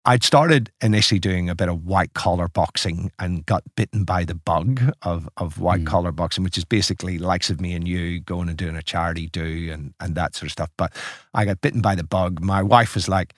[0.06, 4.36] I'd started initially doing a bit of white collar boxing and got bitten by the
[4.36, 5.88] bug of, of white mm.
[5.88, 9.28] collar boxing, which is basically likes of me and you going and doing a charity
[9.28, 10.70] do and, and that sort of stuff.
[10.78, 10.94] But
[11.34, 12.42] I got bitten by the bug.
[12.42, 13.34] My wife was like,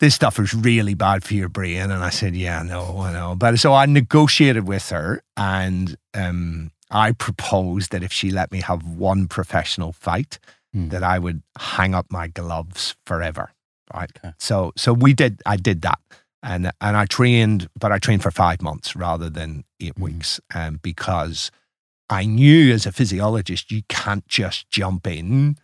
[0.00, 1.90] this stuff is really bad for your brain.
[1.90, 3.34] And I said, yeah, no, I know.
[3.34, 8.60] But so I negotiated with her and um, I proposed that if she let me
[8.60, 10.38] have one professional fight,
[10.76, 10.90] mm.
[10.90, 13.52] that I would hang up my gloves forever
[13.94, 14.10] right?
[14.18, 14.34] Okay.
[14.38, 15.98] So so we did I did that.
[16.42, 20.40] And and I trained, but I trained for five months rather than 8 mm weeks,
[20.54, 21.50] um, because
[22.08, 25.56] I knew as a physiologist you can't just jump in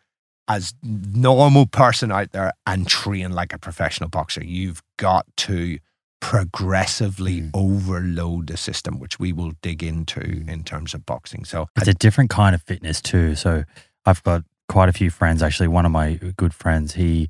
[0.49, 4.45] as normal person out there and train like a professional boxer.
[4.45, 5.79] You've got to
[6.21, 7.51] progressively mm.
[7.55, 10.49] overload the system, which we will dig into mm.
[10.49, 11.45] in terms of boxing.
[11.45, 13.35] So it's I, a different kind of fitness too.
[13.35, 13.65] So
[14.05, 15.43] I've got quite a few friends.
[15.43, 17.29] Actually, one of my good friends, he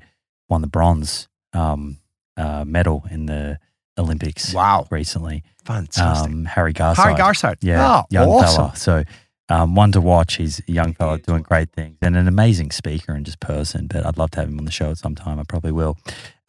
[0.49, 1.97] won the bronze um,
[2.35, 3.59] uh, medal in the
[3.97, 4.53] Olympics.
[4.53, 4.87] Wow!
[4.91, 6.31] Recently, fantastic.
[6.31, 6.95] Um, Harry Garside.
[6.97, 7.57] Harry Garside.
[7.61, 8.55] Yeah, oh, young awesome.
[8.55, 8.75] fella.
[8.75, 9.03] So
[9.49, 10.35] um, one to watch.
[10.35, 13.87] He's a young fella doing great things and an amazing speaker and just person.
[13.87, 15.39] But I'd love to have him on the show at some time.
[15.39, 15.97] I probably will.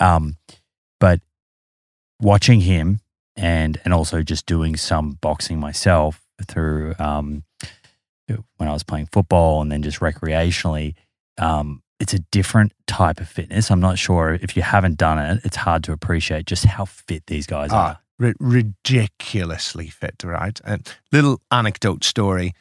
[0.01, 0.37] Um,
[1.01, 1.21] but
[2.21, 3.01] watching him
[3.37, 7.45] and and also just doing some boxing myself through um,
[8.57, 10.95] when I was playing football and then just recreationally.
[11.39, 13.71] Um, it's a different type of fitness.
[13.71, 17.27] I'm not sure if you haven't done it, it's hard to appreciate just how fit
[17.27, 18.27] these guys ah, are.
[18.27, 20.61] R- ridiculously fit, right?
[20.65, 22.55] And little anecdote story.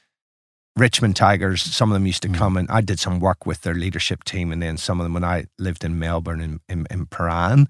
[0.76, 2.36] Richmond Tigers, some of them used to mm.
[2.36, 4.52] come and I did some work with their leadership team.
[4.52, 7.66] And then some of them, when I lived in Melbourne in, in, in Prahran,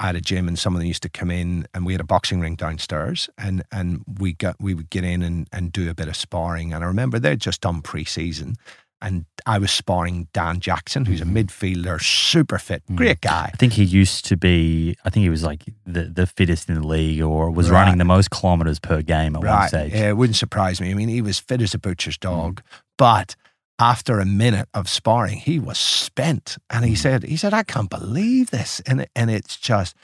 [0.00, 2.00] I had a gym and some of them used to come in and we had
[2.00, 5.90] a boxing ring downstairs and, and we got, we would get in and, and do
[5.90, 6.72] a bit of sparring.
[6.72, 8.56] And I remember they'd just done pre-season
[9.00, 11.36] and I was sparring Dan Jackson, who's mm-hmm.
[11.36, 12.96] a midfielder, super fit, mm.
[12.96, 13.50] great guy.
[13.52, 14.96] I think he used to be.
[15.04, 17.82] I think he was like the, the fittest in the league, or was right.
[17.82, 19.60] running the most kilometers per game at right.
[19.60, 19.92] one stage.
[19.92, 20.90] Yeah, it wouldn't surprise me.
[20.90, 22.22] I mean, he was fit as a butcher's mm.
[22.22, 22.64] dog, mm.
[22.96, 23.36] but
[23.78, 26.98] after a minute of sparring, he was spent, and he mm.
[26.98, 29.94] said, "He said I can't believe this," and and it's just,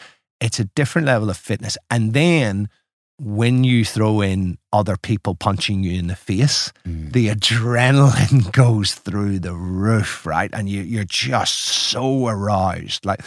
[0.41, 2.69] it's a different level of fitness, and then
[3.19, 7.13] when you throw in other people punching you in the face, mm.
[7.13, 10.51] the adrenaline goes through the roof, right?
[10.53, 13.07] And you, you're just so aroused.
[13.07, 13.21] Like,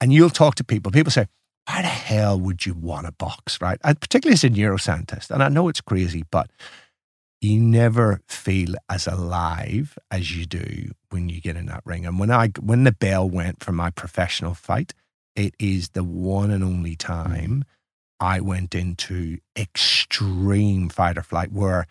[0.00, 0.90] and you'll talk to people.
[0.90, 1.26] People say,
[1.66, 3.78] "Why the hell would you want a box?" Right?
[3.84, 6.50] And particularly as a neuroscientist, and I know it's crazy, but
[7.40, 12.04] you never feel as alive as you do when you get in that ring.
[12.04, 14.92] And when I when the bell went for my professional fight,
[15.36, 17.60] it is the one and only time.
[17.60, 17.66] Mm
[18.20, 21.86] I went into extreme fight or flight where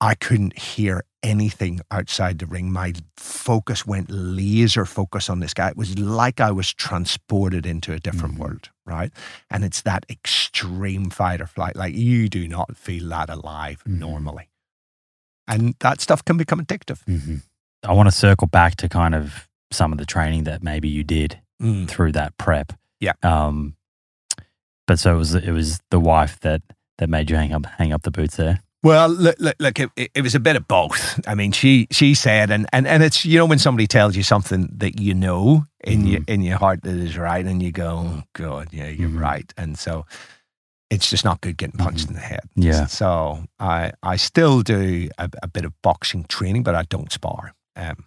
[0.00, 2.72] I couldn't hear anything outside the ring.
[2.72, 5.68] My focus went laser focus on this guy.
[5.68, 8.44] It was like I was transported into a different mm-hmm.
[8.44, 9.12] world, right?
[9.50, 11.76] And it's that extreme fight or flight.
[11.76, 13.98] Like you do not feel that alive mm-hmm.
[13.98, 14.48] normally.
[15.46, 17.04] And that stuff can become addictive.
[17.04, 17.36] Mm-hmm.
[17.82, 21.02] I want to circle back to kind of some of the training that maybe you
[21.02, 21.88] did mm.
[21.88, 22.72] through that prep.
[23.00, 23.12] Yeah.
[23.22, 23.74] Um,
[24.90, 26.62] but so it was it was the wife that
[26.98, 28.60] that made you hang up hang up the boots there.
[28.82, 31.20] Well, look, look, look it, it, was a bit of both.
[31.28, 34.24] I mean, she she said, and, and, and it's you know when somebody tells you
[34.24, 36.10] something that you know in mm.
[36.10, 39.20] your in your heart that is right, and you go, oh, God, yeah, you're mm.
[39.20, 40.06] right, and so
[40.90, 42.08] it's just not good getting punched mm.
[42.08, 42.48] in the head.
[42.56, 42.86] Yeah.
[42.86, 47.54] So I I still do a, a bit of boxing training, but I don't spar.
[47.76, 48.06] Um,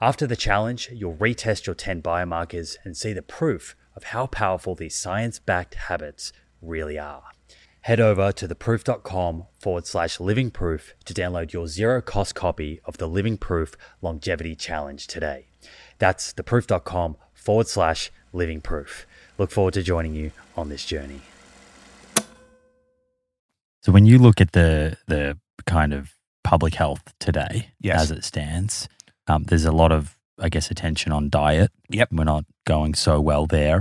[0.00, 4.74] After the challenge, you'll retest your 10 biomarkers and see the proof of how powerful
[4.74, 6.32] these science backed habits
[6.62, 7.24] really are.
[7.82, 12.98] Head over to theproof.com forward slash living proof to download your zero cost copy of
[12.98, 15.46] the Living Proof Longevity Challenge today.
[15.98, 19.06] That's theproof.com forward slash living proof.
[19.38, 21.20] Look forward to joining you on this journey.
[23.82, 26.10] So when you look at the the kind of
[26.44, 28.02] public health today Yes.
[28.02, 28.88] as it stands,
[29.30, 31.70] um, there's a lot of I guess attention on diet.
[31.90, 32.08] Yep.
[32.12, 33.80] We're not going so well there.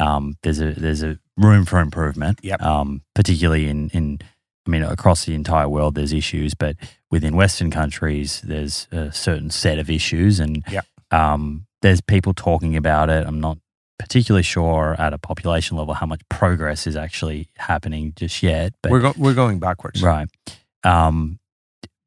[0.00, 2.40] Um, there's a there's a room for improvement.
[2.42, 2.62] Yep.
[2.62, 4.18] Um, particularly in in
[4.66, 6.76] I mean across the entire world there's issues, but
[7.10, 10.84] within Western countries there's a certain set of issues and Yep.
[11.10, 13.26] um, there's people talking about it.
[13.26, 13.58] I'm not
[13.98, 18.72] particularly sure at a population level how much progress is actually happening just yet.
[18.82, 20.02] But We're, go- we're going backwards.
[20.02, 20.28] Right.
[20.84, 21.38] Um,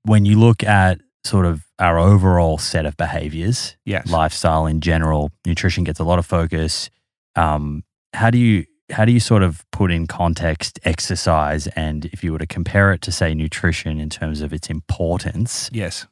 [0.04, 4.10] when you look at sort of our overall set of behaviors, Yes.
[4.10, 6.90] lifestyle in general, nutrition gets a lot of focus.
[7.36, 12.26] Um, how do you how do you sort of put in context exercise and if
[12.26, 16.08] you were to compare it to say nutrition in terms of its importance Yes.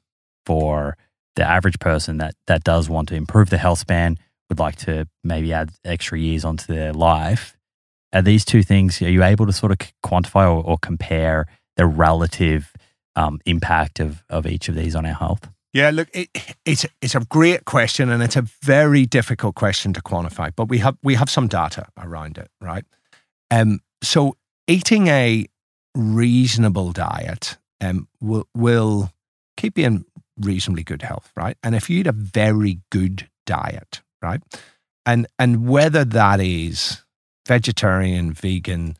[0.45, 0.95] for
[1.35, 4.17] the average person that that does want to improve the health span,
[4.49, 7.57] would like to maybe add extra years onto their life.
[8.13, 11.45] Are these two things, are you able to sort of quantify or, or compare
[11.75, 12.71] the relative
[13.19, 15.49] um, impact of, of each of these on our health?
[15.73, 16.29] Yeah, look, it,
[16.65, 20.51] it's it's a great question, and it's a very difficult question to quantify.
[20.55, 22.83] But we have we have some data around it, right?
[23.51, 24.35] Um, so
[24.67, 25.45] eating a
[25.95, 29.11] reasonable diet um will will
[29.57, 30.05] keep you in
[30.37, 31.57] reasonably good health, right?
[31.61, 34.41] And if you eat a very good diet, right,
[35.05, 37.03] and and whether that is
[37.45, 38.97] vegetarian, vegan,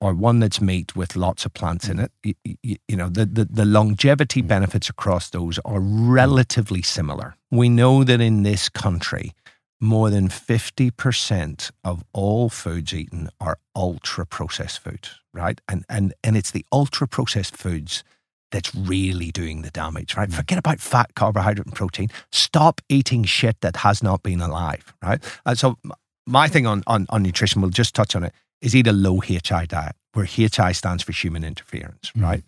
[0.00, 2.04] or one that's meat with lots of plants in mm-hmm.
[2.22, 4.48] it, you, you, you know, the, the, the longevity mm-hmm.
[4.48, 6.10] benefits across those are mm-hmm.
[6.10, 7.36] relatively similar.
[7.50, 9.32] We know that in this country,
[9.80, 15.60] more than 50% of all foods eaten are ultra processed foods, right?
[15.68, 18.02] And, and, and it's the ultra processed foods
[18.50, 20.32] that's really doing the damage, right?
[20.32, 22.08] Forget about fat, carbohydrate, and protein.
[22.32, 25.22] Stop eating shit that has not been alive, right?
[25.44, 25.78] And so,
[26.26, 29.20] my thing on, on, on nutrition, we'll just touch on it, is eat a low
[29.20, 32.42] HI diet, where HI stands for human interference, right?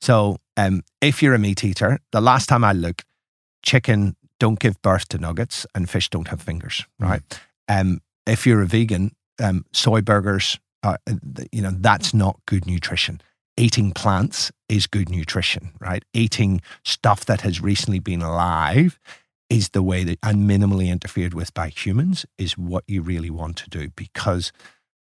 [0.00, 3.04] So, um, if you're a meat eater, the last time I looked,
[3.62, 7.22] chicken don't give birth to nuggets and fish don't have fingers, right?
[7.68, 10.96] Um, if you're a vegan, um, soy burgers, uh,
[11.52, 13.20] you know, that's not good nutrition.
[13.56, 16.04] Eating plants is good nutrition, right?
[16.12, 18.98] Eating stuff that has recently been alive
[19.48, 23.56] is the way that, and minimally interfered with by humans is what you really want
[23.56, 24.52] to do because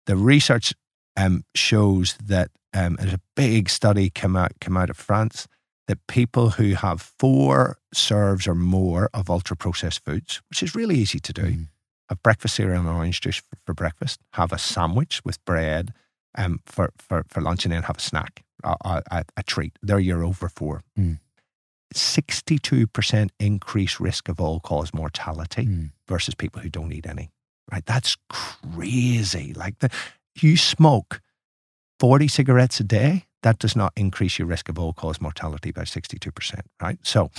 [0.05, 0.73] the research
[1.17, 5.47] um, shows that um, there's a big study come out come out of France
[5.87, 10.95] that people who have four serves or more of ultra processed foods, which is really
[10.95, 11.67] easy to do, Mhm.
[12.09, 15.93] have breakfast cereal and orange juice for, for breakfast, have a sandwich with bread
[16.35, 19.77] um, for, for, for lunch, and then have a snack, a, a, a- a treat.
[19.83, 20.83] There you're over four.
[20.97, 21.19] Mm.
[21.93, 25.91] 62% increased risk of all cause mortality Mm.
[26.07, 27.29] versus people who don't eat any.
[27.71, 27.85] Right?
[27.85, 29.53] That's crazy.
[29.53, 29.89] Like the,
[30.35, 31.21] you smoke
[31.99, 35.83] 40 cigarettes a day, that does not increase your risk of all cause mortality by
[35.83, 36.61] 62%.
[36.81, 36.97] Right?
[37.03, 37.29] So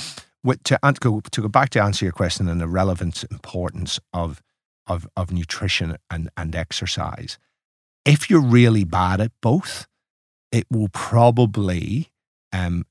[0.43, 4.43] with, to, go, to go back to answer your question and the relevance importance of,
[4.87, 7.39] of, of nutrition and, and exercise,
[8.05, 9.87] if you're really bad at both,
[10.53, 12.11] it will probably
[12.53, 12.85] um,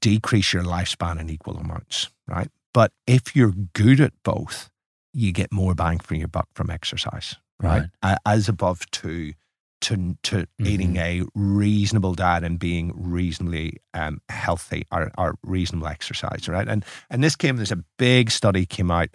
[0.00, 2.48] decrease your lifespan in equal amounts, right?
[2.72, 4.70] But if you're good at both,
[5.14, 7.84] you get more bang for your buck from exercise, right?
[8.02, 9.32] A- As above to
[9.80, 16.48] to to eating a reasonable diet and being reasonably um, healthy or, or reasonable exercise,
[16.48, 16.66] right?
[16.68, 17.56] And and this came.
[17.56, 19.10] There's a big study came out,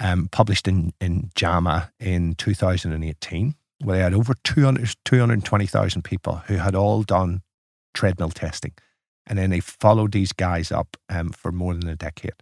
[0.00, 6.56] um, published in in JAMA in 2018, where they had over 200 220,000 people who
[6.56, 7.42] had all done
[7.94, 8.72] treadmill testing,
[9.26, 12.32] and then they followed these guys up um, for more than a decade,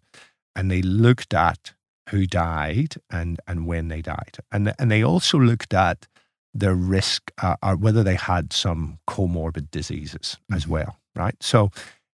[0.57, 1.73] and they looked at
[2.11, 6.07] who died and and when they died, and and they also looked at
[6.53, 10.69] their risk uh, or whether they had some comorbid diseases as Mhm.
[10.69, 11.37] well, right?
[11.41, 11.71] So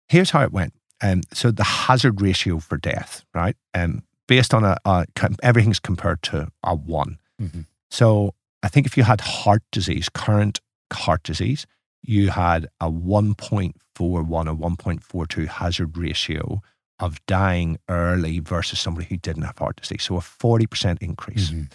[0.07, 0.73] here's how it went.
[1.01, 3.57] Um, so the hazard ratio for death, right?
[3.73, 5.05] Um, based on a, a
[5.43, 7.17] everything's compared to a one.
[7.41, 7.65] Mhm.
[7.89, 8.33] So
[8.63, 10.61] I think if you had heart disease, current
[10.93, 11.65] heart disease,
[12.03, 16.61] you had a 1.41 or 1.42 hazard ratio
[17.01, 20.03] of dying early versus somebody who didn't have heart disease.
[20.03, 21.71] So a 40% increase Mhm.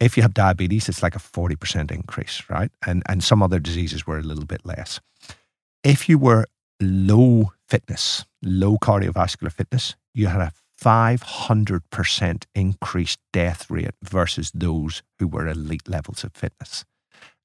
[0.00, 2.70] if you have diabetes, it's like a 40% increase, right?
[2.86, 5.00] And, and some other diseases were a little bit less.
[5.82, 6.46] If you were
[6.80, 15.26] low fitness, low cardiovascular fitness, you had a 500% increased death rate versus those who
[15.28, 16.84] were elite levels of fitness.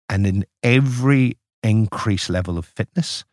[0.07, 3.25] And in every increased level of fitness,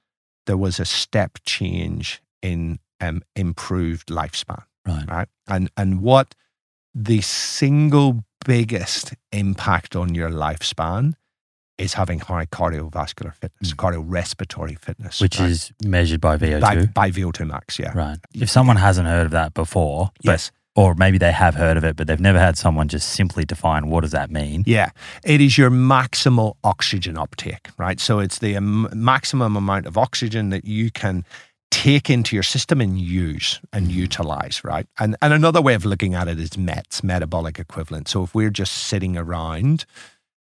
[0.46, 5.08] there was a step change in um, improved lifespan Right.
[5.08, 5.28] right?
[5.48, 6.34] And and what
[6.94, 11.14] the single biggest impact on your lifespan
[11.78, 13.76] is having high cardiovascular fitness, Mm.
[13.76, 15.50] cardiorespiratory fitness, Which right?
[15.50, 16.60] is measured by VO2.
[16.60, 17.92] by, by VO2 max, yeah.
[17.94, 18.18] Right.
[18.34, 20.52] If someone hasn't heard of that before, but, Yes.
[20.74, 23.88] or maybe they have heard of it, but they've never had someone just simply define
[23.88, 24.62] what does that mean.
[24.66, 24.88] Yeah,
[25.22, 28.00] it is your maximal oxygen uptake, right?
[28.00, 31.24] So it's the um, maximum amount of oxygen that you can
[31.76, 34.86] take into your system and use and utilize, right?
[34.98, 38.08] And and another way of looking at it is METs, metabolic equivalent.
[38.08, 39.84] So if we're just sitting around,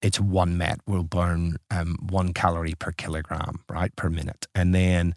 [0.01, 5.15] it's one MET will burn um, one calorie per kilogram, right, per minute, and then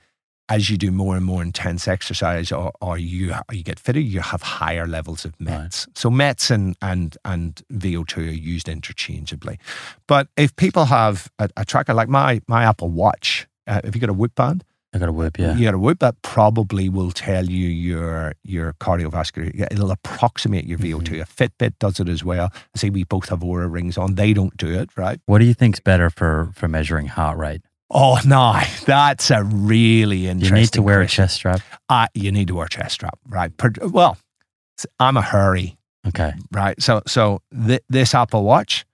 [0.50, 4.20] as you do more and more intense exercise or, or you you get fitter, you
[4.20, 5.62] have higher levels of Right.
[5.62, 5.88] METs.
[5.96, 8.22] So METs and and and VO2 are
[8.54, 9.58] used interchangeably.
[10.06, 14.02] But if people have a, a tracker like my my Apple Watch, uh, if you
[14.02, 15.56] got a Whoop band, I got a whoop, yeah.
[15.56, 19.52] you got a Whoop that probably will tell you your your cardiovascular.
[19.72, 21.02] It'll approximate your VO2.
[21.02, 21.22] Mhm.
[21.22, 22.50] A Fitbit does it as well.
[22.54, 24.16] I say we both have Oura rings on.
[24.16, 25.20] They don't do it, right?
[25.26, 27.62] What do you think's better for for measuring heart rate?
[27.90, 30.56] Oh no, that's a really interesting.
[30.58, 31.62] You need to wear a chest strap.
[31.90, 33.52] Uh, you need to wear a chest strap, right?
[33.82, 34.18] Well,
[35.00, 35.78] I'm a hurry,
[36.08, 36.34] Okay.
[36.52, 36.80] right?
[36.82, 38.86] So, so th- this Apple Watch,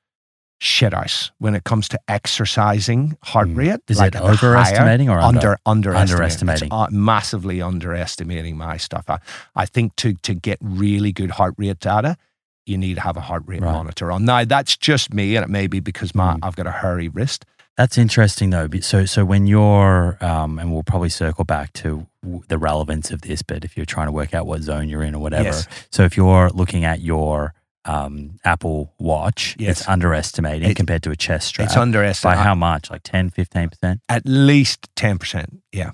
[0.60, 3.57] shit ice when it comes to exercising heart Mm.
[3.57, 3.80] rate.
[3.88, 5.57] Is like it higher, overestimating or under?
[5.66, 6.12] under underestimating?
[6.12, 6.68] Underestimating.
[6.68, 9.05] It's, uh, massively underestimating my stuff.
[9.10, 9.20] I,
[9.55, 12.18] I think to to get really good heart rate data,
[12.66, 13.72] you need to have a heart rate Right.
[13.72, 14.26] monitor on.
[14.26, 16.39] Now that's just me, and it may be because my Mm.
[16.43, 17.45] I've got a hurry wrist.
[17.78, 18.68] That's interesting though.
[18.82, 23.22] So, so when you're, um, and we'll probably circle back to w- the relevance of
[23.22, 25.66] this, but if you're trying to work out what zone you're in or whatever, Yes.
[25.89, 27.53] so if you're looking at your
[27.90, 29.80] um, Apple Watch, Yes.
[29.82, 31.68] it's underestimating compared to a chest strap.
[31.68, 32.40] It's underestimating.
[32.40, 32.90] by how much?
[32.92, 34.00] Like 10, 15%?
[34.10, 35.62] at least 10%.
[35.72, 35.92] Yeah.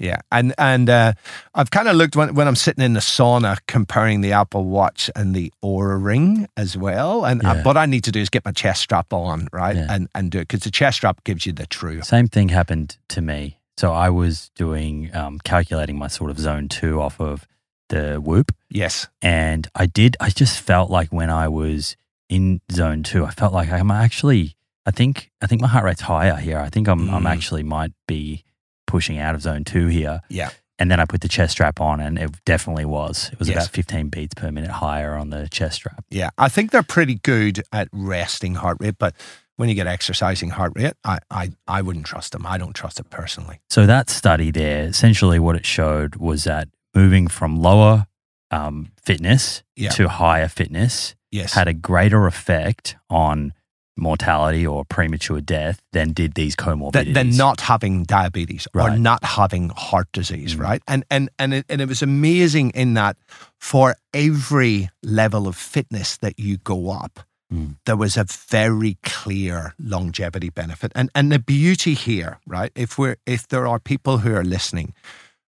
[0.00, 0.18] Yeah.
[0.30, 1.12] And and uh,
[1.56, 5.10] I've kind of looked when, when I'm sitting in the sauna comparing the Apple Watch
[5.16, 7.24] and the Oura Ring as well.
[7.24, 7.62] And uh, Yeah.
[7.64, 9.74] what I need to do is get my chest strap on, right?
[9.74, 9.86] Yeah.
[9.90, 12.02] And and do it because the chest strap gives you the true.
[12.02, 13.58] Same thing happened to me.
[13.76, 17.46] So I was doing, um, calculating my sort of zone two off of
[17.88, 18.52] the Whoop.
[18.70, 19.08] Yes.
[19.22, 21.96] And I did, I just felt like when I was
[22.28, 26.02] in zone two, I felt like I'm actually, I think, I think my heart rate's
[26.02, 26.58] higher here.
[26.58, 27.30] I think I'm, I'm Mm.
[27.30, 28.44] actually might be
[28.86, 30.20] pushing out of zone two here.
[30.28, 30.50] Yeah.
[30.78, 33.30] And then I put the chest strap on and it definitely was.
[33.32, 33.56] It was Yes.
[33.66, 36.04] about 15 beats per minute higher on the chest strap.
[36.10, 36.30] Yeah.
[36.38, 39.14] I think they're pretty good at resting heart rate, but
[39.56, 42.46] when you get exercising heart rate, I, I, I wouldn't trust them.
[42.46, 43.58] I don't trust it personally.
[43.68, 48.06] So that study there, essentially what it showed was that moving from lower
[48.50, 49.90] um, fitness Yeah.
[49.90, 51.52] to higher fitness Yes.
[51.54, 53.52] had a greater effect on
[53.96, 57.14] mortality or premature death than did these comorbidities.
[57.14, 60.60] than, not having diabetes or not having heart disease, Mm.
[60.60, 60.82] right?
[60.86, 63.16] And and and it, and it was amazing in that
[63.58, 67.20] for every level of fitness that you go up,
[67.52, 67.76] Mm.
[67.86, 70.92] there was a very clear longevity benefit.
[70.94, 72.70] And and the beauty here, right?
[72.76, 74.94] If we're if there are people who are listening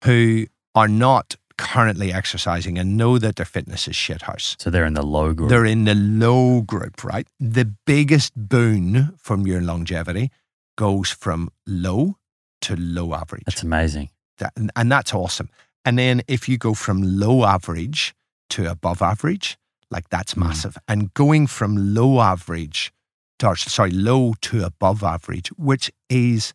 [0.03, 4.61] who are not currently exercising and know that their fitness is shithouse.
[4.61, 5.49] So they're in the low group.
[5.49, 7.27] They're in the low group, right?
[7.39, 10.31] The biggest boon from your longevity
[10.77, 12.17] goes from low
[12.61, 13.43] to low average.
[13.45, 14.09] That's amazing.
[14.39, 15.49] That, and, that's awesome.
[15.85, 18.13] And then if you go from low average
[18.49, 19.57] to above average,
[19.89, 20.39] like that's Mm.
[20.47, 20.77] massive.
[20.89, 22.91] And going from low average,
[23.39, 26.53] to, sorry, low to above average, which is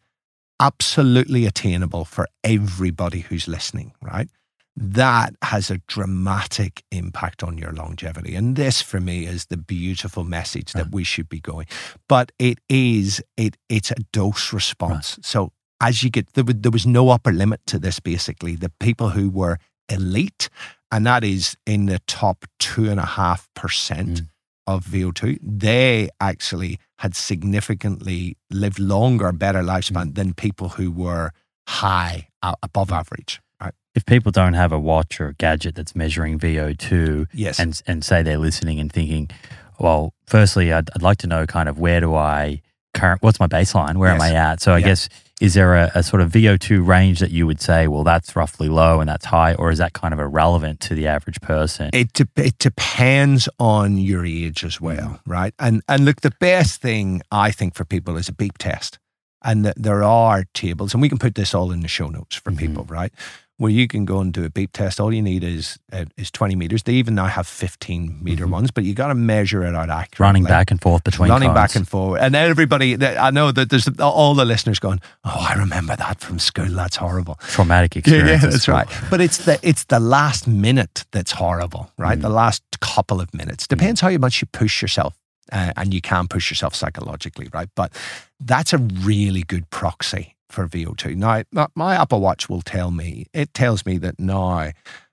[0.61, 4.29] absolutely attainable for everybody who's listening, right?
[4.77, 8.35] That has a dramatic impact on your longevity.
[8.37, 10.93] And this for me is the beautiful message that Right.
[10.93, 11.67] we should be going.
[12.09, 15.19] But it is, it it's a dose response.
[15.23, 18.55] So as you get there, there was no upper limit to this basically.
[18.55, 19.59] The people who were
[19.89, 20.49] elite,
[20.93, 24.29] and that is in the top two and a half percent Mm.
[24.67, 31.31] of VO2, they actually had significantly lived longer, better lifespan than people who were
[31.67, 33.41] high, uh, above average.
[33.61, 33.73] Right?
[33.95, 37.59] If people don't have a watch or a gadget that's measuring VO2 Yes.
[37.59, 39.31] and and say they're listening and thinking,
[39.79, 42.61] well, firstly, I'd, I'd like to know kind of where do I
[42.93, 43.97] current, what's my baseline?
[43.97, 44.61] Where am I at?
[44.61, 44.87] So I Yeah.
[44.89, 45.09] guess,
[45.41, 48.69] is there a, a sort of VO2 range that you would say, well, that's roughly
[48.69, 51.91] low and that's high, or is that kind of irrelevant to the average person?
[51.93, 55.55] It de- it depends on your age as well, right?
[55.59, 58.99] And and look, the best thing I think for people is a beep test,
[59.43, 62.37] and that there are tables, and we can put this all in the show notes
[62.37, 62.59] for Mhm.
[62.59, 63.13] people, right?
[63.61, 64.99] Where you can go and do a beep test.
[65.01, 66.83] All you need is uh, is twenty meters.
[66.85, 68.53] They even now have fifteen meter Mhm.
[68.53, 70.25] ones, but you got to measure it out accurately.
[70.25, 72.97] Running back and forth between running back and forward, and everybody.
[73.05, 76.71] I know that there's all the listeners going, "Oh, I remember that from school.
[76.75, 78.43] That's horrible." traumatic experience.
[78.43, 78.89] yeah, at that's right.
[79.11, 82.19] But it's the it's the last minute that's horrible, right?
[82.19, 82.23] Mm.
[82.23, 85.13] The last couple of minutes depends how much you push yourself,
[85.53, 87.69] uh, and you can push yourself psychologically, right?
[87.77, 87.93] But
[88.41, 91.17] that's a really good proxy for VO2.
[91.17, 94.71] Now, my, my Apple Watch will tell me it tells me that now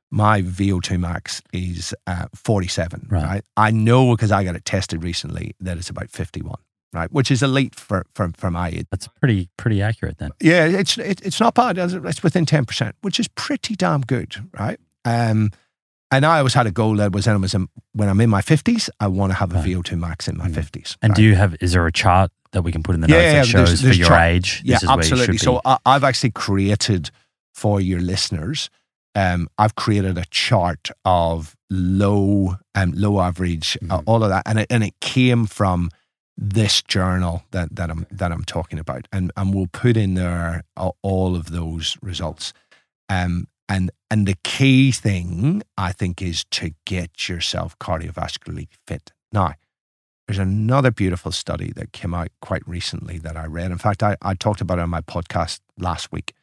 [0.10, 3.24] my VO2 max is uh, 47, Right.
[3.24, 3.44] right.
[3.58, 6.56] I know because I got it tested recently that it's about 51,
[6.94, 7.12] right?
[7.12, 8.88] Which is elite for for, for my age.
[8.90, 10.32] That's pretty pretty accurate then.
[10.42, 11.78] Yeah, it's it, it's not bad.
[11.78, 14.80] It's within ten percent, which is pretty damn good, right?
[15.04, 15.52] Um,
[16.10, 18.30] and I always had a goal that was, when I was in, when I'm in
[18.30, 19.66] my fifties, I want to have a Right.
[19.66, 20.56] VO2 max in my Mm.
[20.56, 20.96] fifties.
[21.02, 23.16] And do you have, is there a chart that we can put in the Yeah,
[23.16, 24.62] notes yeah, that shows there's for your chart- age?
[24.66, 25.38] Yeah, this is where you absolutely.
[25.38, 25.62] should So?
[25.66, 27.12] I, I've actually created
[27.54, 28.70] for your listeners.
[29.16, 34.04] Um, I've created a chart of low, um, low average, uh, Mhm.
[34.06, 35.90] all of that, and it and it came from
[36.38, 40.64] this journal that that I'm that I'm talking about, and and we'll put in there
[41.02, 42.54] all of those results.
[43.10, 49.12] Um, and and the key thing I think is to get yourself cardiovascularly fit.
[49.34, 49.56] Now,
[50.28, 53.72] there's another beautiful study that came out quite recently that I read.
[53.72, 56.34] In fact, I, I talked about it on my podcast last week,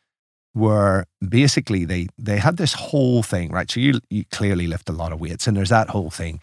[0.54, 3.70] where basically they they had this whole thing, right?
[3.70, 6.40] So you you clearly lift a lot of weights, and there's that whole thing.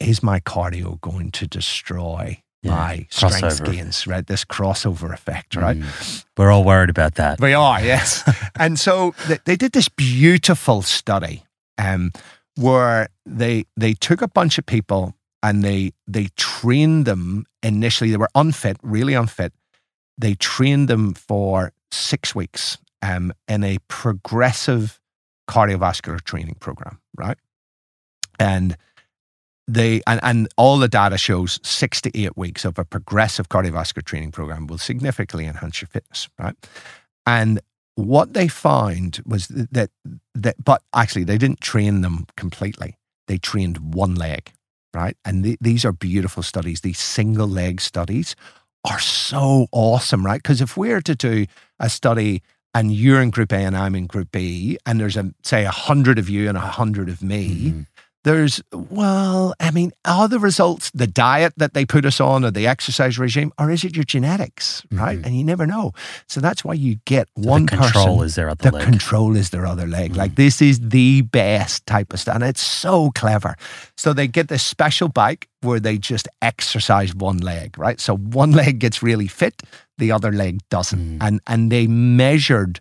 [0.00, 4.06] Is my cardio going to destroy Yeah, my strength gains?
[4.06, 5.76] Right, this crossover effect, right?
[5.76, 6.24] Mm.
[6.36, 7.38] We're all worried about that.
[7.40, 8.24] We are, yes.
[8.58, 11.44] and so they, they did this beautiful study
[11.78, 12.12] um,
[12.56, 18.10] where they they took a bunch of people and they they trained them initially.
[18.10, 19.52] They were unfit, really unfit.
[20.18, 25.00] They trained them for six weeks um, in a progressive
[25.48, 27.38] cardiovascular training program, right?
[28.38, 28.76] And
[29.66, 34.04] they and, and all the data shows six to eight weeks of a progressive cardiovascular
[34.04, 36.54] training program will significantly enhance your fitness, right?
[37.26, 37.60] And
[37.94, 39.90] what they found was that
[40.34, 42.98] that but actually they didn't train them completely.
[43.26, 44.52] They trained one leg,
[44.94, 45.16] right?
[45.24, 46.80] And th- these are beautiful studies.
[46.80, 48.34] These single leg studies
[48.84, 50.42] are so awesome, right?
[50.42, 51.46] Because if we're to do
[51.78, 52.42] a study
[52.74, 55.70] and you're in group A and I'm in group B, and there's a say a
[55.70, 57.86] hundred of you and a hundred of me, Mhm.
[58.24, 62.50] There's well, I mean, are the results the diet that they put us on or
[62.50, 65.18] the exercise regime, or is it your genetics, right?
[65.18, 65.26] Mhm.
[65.26, 65.92] And you never know.
[66.28, 68.26] So that's why you get So one the control person.
[68.26, 68.84] is there at the, the leg.
[68.84, 70.12] control is their other leg.
[70.12, 70.16] Mm.
[70.16, 72.34] Like this is the best type of stuff.
[72.34, 73.56] And it's so clever.
[73.96, 77.98] So they get this special bike where they just exercise one leg, right?
[78.00, 79.62] So one leg gets really fit,
[79.98, 81.18] the other leg doesn't.
[81.20, 81.26] Mm.
[81.26, 82.80] And and they measured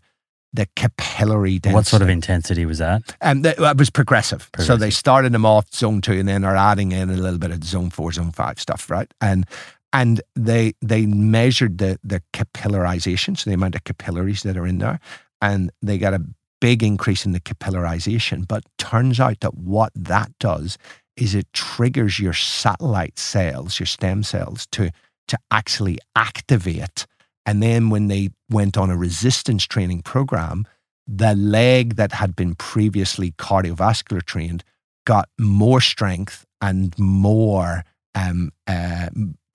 [0.54, 1.76] the capillary density.
[1.76, 3.16] what sort of intensity was that?
[3.22, 4.50] Um, th- it was progressive.
[4.60, 7.52] So they started them off zone two, and then are adding in a little bit
[7.52, 9.12] of zone four, zone five stuff, right?
[9.22, 9.46] And
[9.94, 14.80] and they they measured the the capillarization, so the amount of capillaries that are in
[14.80, 15.00] there,
[15.42, 16.24] and they got a
[16.62, 18.48] big increase in the capillarization.
[18.48, 20.78] But turns out that what that does
[21.16, 24.92] is it triggers your satellite cells, your stem cells, to
[25.28, 27.06] to actually activate.
[27.46, 30.68] And then when they went on a resistance training program,
[31.08, 34.64] the leg that had been previously cardiovascular trained
[35.06, 37.84] got more strength and more
[38.14, 39.10] um, uh,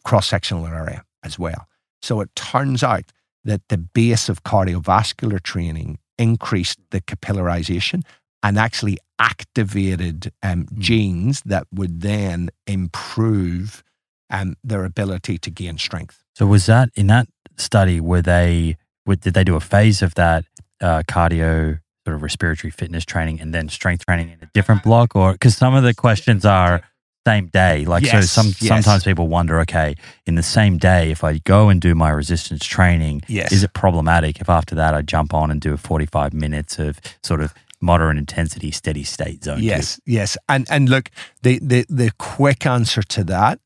[0.04, 1.68] cross sectional area as well.
[2.02, 3.12] So it turns out
[3.44, 8.02] that the base of cardiovascular training increased the capillarization
[8.42, 10.78] and actually activated um, mm.
[10.78, 13.82] genes that would then improve
[14.30, 16.22] um, their ability to gain strength.
[16.34, 18.00] So was that in that study?
[18.00, 18.76] Were they?
[19.06, 20.44] Were, did they do a phase of that
[20.80, 25.16] uh, cardio sort of respiratory fitness training and then strength training in a different block,
[25.16, 26.82] or because some of the questions are
[27.26, 27.84] same day.
[27.84, 28.68] Like yes, so, some yes.
[28.68, 29.94] sometimes people wonder, okay,
[30.26, 33.52] in the same day, if I go and do my resistance training, yes.
[33.52, 37.00] is it problematic if after that I jump on and do a 45 minutes of
[37.22, 39.62] sort of moderate intensity steady state zone?
[39.62, 40.02] Yes, two?
[40.06, 41.10] yes, and and look,
[41.42, 43.60] the the the quick answer to that: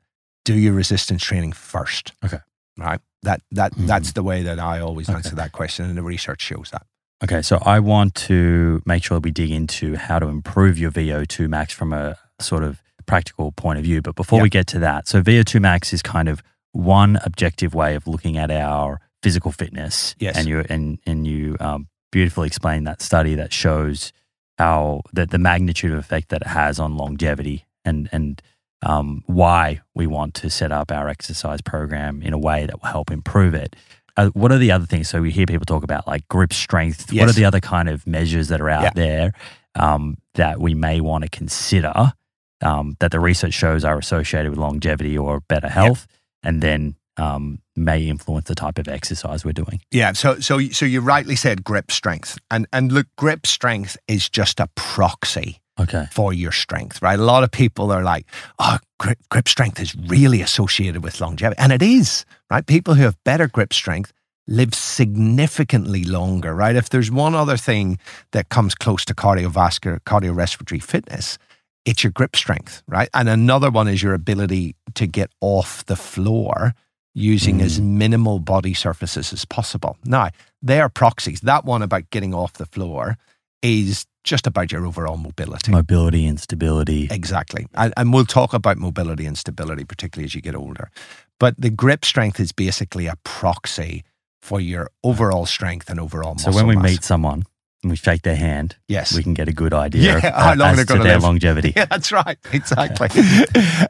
[0.44, 2.12] do your resistance training first.
[2.24, 2.38] Okay,
[2.78, 3.00] right.
[3.22, 3.86] That that mm-hmm.
[3.86, 6.86] that's the way that I always answer that question, and the research shows that.
[7.22, 11.48] Okay, so I want to make sure we dig into how to improve your VO2
[11.48, 14.00] max from a sort of practical point of view.
[14.00, 14.44] But before yep.
[14.44, 18.36] we get to that, so VO2 max is kind of one objective way of looking
[18.38, 20.14] at our physical fitness.
[20.20, 20.36] Yes.
[20.36, 24.12] And you and and you um, beautifully explain that study that shows
[24.58, 28.40] how that the magnitude of effect that it has on longevity and and
[28.82, 32.90] um, why we want to set up our exercise program in a way that will
[32.90, 33.74] help improve it.
[34.16, 35.08] Uh, what are the other things?
[35.08, 37.12] So we hear people talk about like grip strength.
[37.12, 37.22] Yes.
[37.22, 38.90] What are the other kind of measures that are out yeah.
[38.94, 39.32] there
[39.74, 42.12] um, that we may want to consider
[42.60, 46.18] um, that the research shows are associated with longevity or better health, yep.
[46.48, 49.80] and then um, may influence the type of exercise we're doing.
[49.90, 50.12] Yeah.
[50.12, 54.60] So, so, so you rightly said grip strength, and and look, grip strength is just
[54.60, 55.60] a proxy.
[55.80, 56.06] Okay.
[56.12, 57.18] For your strength, right?
[57.18, 58.26] A lot of people are like,
[58.58, 61.58] oh, grip, grip strength is really associated with longevity.
[61.60, 62.66] And it is, right?
[62.66, 64.12] People who have better grip strength
[64.48, 66.74] live significantly longer, right?
[66.74, 67.98] If there's one other thing
[68.32, 71.38] that comes close to cardiovascular, cardiorespiratory fitness,
[71.84, 73.08] it's your grip strength, right?
[73.14, 76.74] And another one is your ability to get off the floor
[77.14, 77.62] using mm.
[77.62, 79.96] as minimal body surfaces as possible.
[80.04, 80.30] Now,
[80.62, 81.40] they are proxies.
[81.40, 83.16] That one about getting off the floor
[83.62, 85.70] is just about your overall mobility.
[85.70, 87.08] Mobility and stability.
[87.10, 87.66] Exactly.
[87.74, 90.90] And, and, we'll talk about mobility and stability, particularly as you get older.
[91.38, 94.04] But the grip strength is basically a proxy
[94.42, 96.84] for your overall strength and overall so when we mass.
[96.84, 97.44] meet someone,
[97.82, 100.54] and we shake their hand, yes, we can get a good idea yeah, of, how
[100.54, 101.22] long they're going to their live.
[101.22, 101.72] longevity.
[101.76, 103.08] Yeah, that's right, exactly.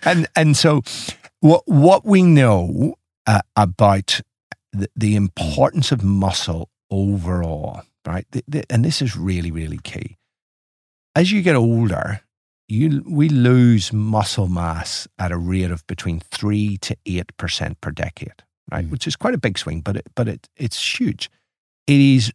[0.02, 0.82] and and so
[1.40, 4.20] what what we know uh, about
[4.72, 8.26] the, the, importance of muscle overall, right?
[8.68, 10.17] And this is really really key.
[11.18, 12.20] As you get older,
[12.68, 17.90] you we lose muscle mass at a rate of between three to eight percent per
[17.90, 18.86] decade, right?
[18.86, 18.90] Mm.
[18.90, 21.28] Which is quite a big swing, but it, but it, it's huge.
[21.88, 22.32] It is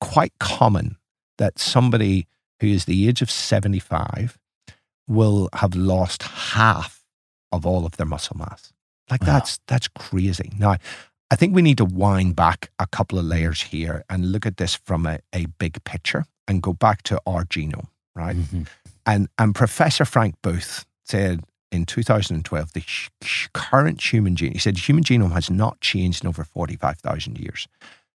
[0.00, 0.96] quite common
[1.38, 2.28] that somebody
[2.60, 4.38] who is the age of 75
[5.08, 7.04] will have lost half
[7.50, 8.72] of all of their muscle mass.
[9.10, 9.26] Like wow.
[9.26, 10.52] that's that's crazy.
[10.56, 10.76] Now,
[11.32, 14.58] I think we need to wind back a couple of layers here and look at
[14.58, 18.36] this from a, a big picture and go back to our genome, right?
[18.36, 18.62] Mm-hmm.
[19.06, 22.84] And and Professor Frank Booth said in 2012 the
[23.52, 24.52] current human genome.
[24.52, 27.68] He said human genome has not changed in over 45,000 years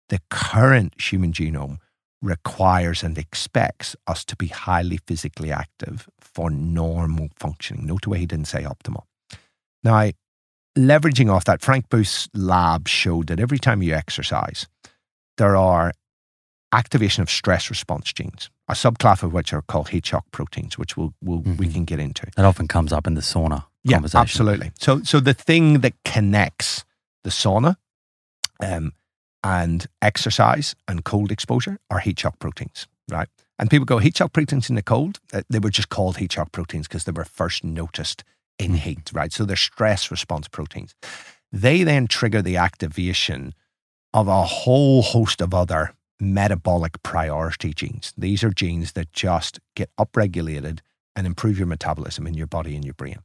[0.09, 1.79] the current human genome
[2.21, 7.87] requires and expects us to be highly physically active for normal functioning.
[7.87, 9.03] Note the way he didn't say optimal.
[9.85, 10.11] Now,
[10.77, 14.67] leveraging off that, Frank Booth's lab showed that every time you exercise,
[15.37, 15.93] there are
[16.73, 20.97] activation of stress response genes, a subclass of which are called heat shock proteins, which
[20.97, 21.57] we'll, we'll mm-hmm.
[21.57, 22.27] we can get into.
[22.37, 24.73] That often comes up in the sauna yeah, absolutely.
[24.79, 26.85] So, so the thing that connects
[27.25, 27.77] the sauna
[28.61, 28.93] um,
[29.43, 33.29] and exercise and cold exposure are heat shock proteins, right?
[33.59, 35.21] And people go, heat shock proteins in the cold?
[35.33, 38.25] Uh, they were just called heat shock proteins because they were first noticed
[38.59, 38.77] in mm-hmm.
[38.77, 39.33] heat, right?
[39.33, 40.95] So they're stress response proteins.
[41.51, 43.55] They then trigger the activation
[44.13, 48.13] of a whole host of other metabolic priority genes.
[48.17, 50.81] These are genes that just get upregulated
[51.15, 53.19] and improve your metabolism in your body and your brain.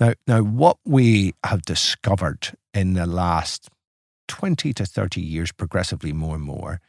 [0.00, 3.68] Now, now what we have discovered in the last
[4.28, 6.80] 20 to 30 years, progressively more and more,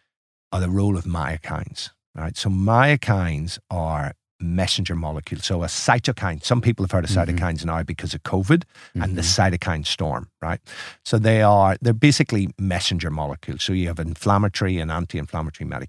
[0.51, 2.37] are the role of myokines, right?
[2.37, 4.13] So myokines are
[4.43, 5.45] messenger molecules.
[5.45, 7.35] So a cytokine, some people have heard of mm-hmm.
[7.35, 9.01] cytokines now because of COVID mm-hmm.
[9.01, 9.55] and the mm-hmm.
[9.55, 10.59] cytokine storm, right?
[11.03, 13.63] So they are, they're basically messenger molecules.
[13.63, 15.79] So you have inflammatory and anti-inflammatory uh,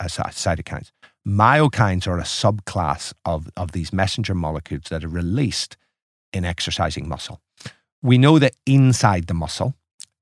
[0.00, 0.90] cytokines.
[1.26, 5.76] Myokines are a subclass of, of these messenger molecules that are released
[6.32, 7.40] in exercising muscle.
[8.02, 9.74] We know that inside the muscle,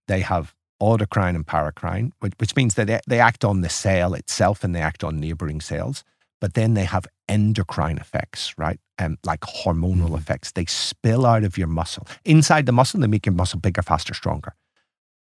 [0.07, 4.15] they have autocrine and paracrine, which, which means that they, they act on the cell
[4.15, 6.05] itself and they act on neighboring cells,
[6.41, 8.79] but then they have endocrine effects, right?
[8.99, 10.19] Um, like hormonal Mhm.
[10.19, 10.53] effects.
[10.53, 12.07] They spill out of your muscle.
[12.25, 14.55] Inside the muscle, they make your muscle bigger, faster, stronger.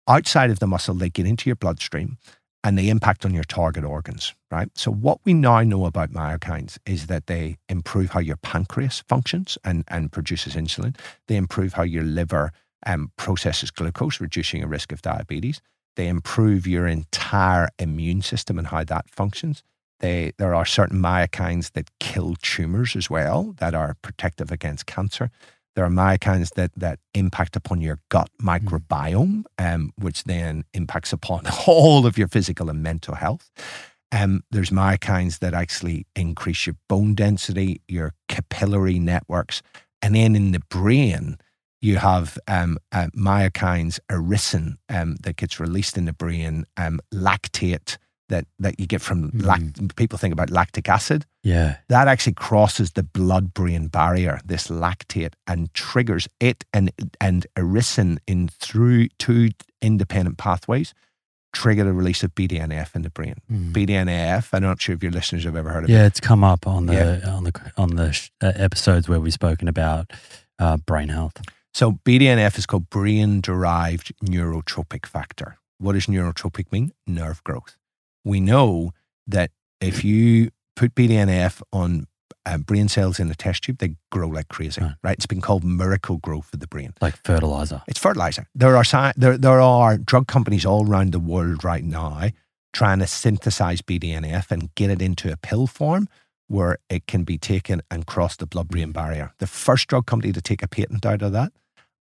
[0.08, 2.18] Outside of the muscle, they get into your bloodstream
[2.64, 4.68] and they impact on your target organs, right?
[4.76, 9.58] So, what we now know about myokines is that they improve how your pancreas functions
[9.64, 10.96] and, and produces insulin.
[11.28, 12.52] They improve how your liver
[12.84, 15.60] um, processes glucose, reducing a risk of diabetes.
[15.94, 19.62] They improve your entire immune system and how that functions.
[20.02, 25.30] They, there are certain myokines that kill tumors as well that are protective against cancer.
[25.74, 31.46] There are myokines that, that impact upon your gut microbiome, um, which then impacts upon
[31.66, 33.50] all of your physical and mental health.
[34.10, 39.62] Um, there's myokines that actually increase your bone density, your capillary networks.
[40.02, 41.38] And then in the brain,
[41.80, 47.96] you have um, uh, myokines, irisin, um, that gets released in the brain, um, lactate
[48.32, 51.76] that, that you get from lact- people think about lactic acid Yeah.
[51.88, 58.18] that actually crosses the blood brain barrier, this lactate, and triggers it and, and irisin
[58.26, 60.94] in through two independent pathways,
[61.52, 63.34] trigger the release of BDNF in the brain.
[63.50, 63.72] Mm.
[63.72, 66.00] BDNF, I'm not sure if your listeners have ever heard of Yeah, it.
[66.00, 67.30] Yeah, it's come up on the Yeah.
[67.36, 70.12] on the on the sh- uh, episodes where we've spoken about
[70.58, 71.36] uh, brain health.
[71.74, 75.56] So BDNF is called brain derived neurotrophic factor.
[75.78, 76.92] What does neurotrophic mean?
[77.06, 77.76] Nerve growth.
[78.24, 78.92] We know
[79.26, 79.50] that
[79.80, 82.06] if you put BDNF on
[82.44, 84.94] uh, brain cells in a test tube, they grow like crazy, Right.
[85.02, 85.16] right?
[85.16, 86.92] It's been called miracle growth of the brain.
[87.00, 87.82] like fertilizer.
[87.86, 88.46] It's fertilizer.
[88.54, 92.30] There are sci- there there are drug companies all around the world right now
[92.72, 96.08] trying to synthesize BDNF and get it into a pill form
[96.48, 99.32] where it can be taken and cross the blood-brain barrier.
[99.38, 101.52] The first drug company to take a patent out of that,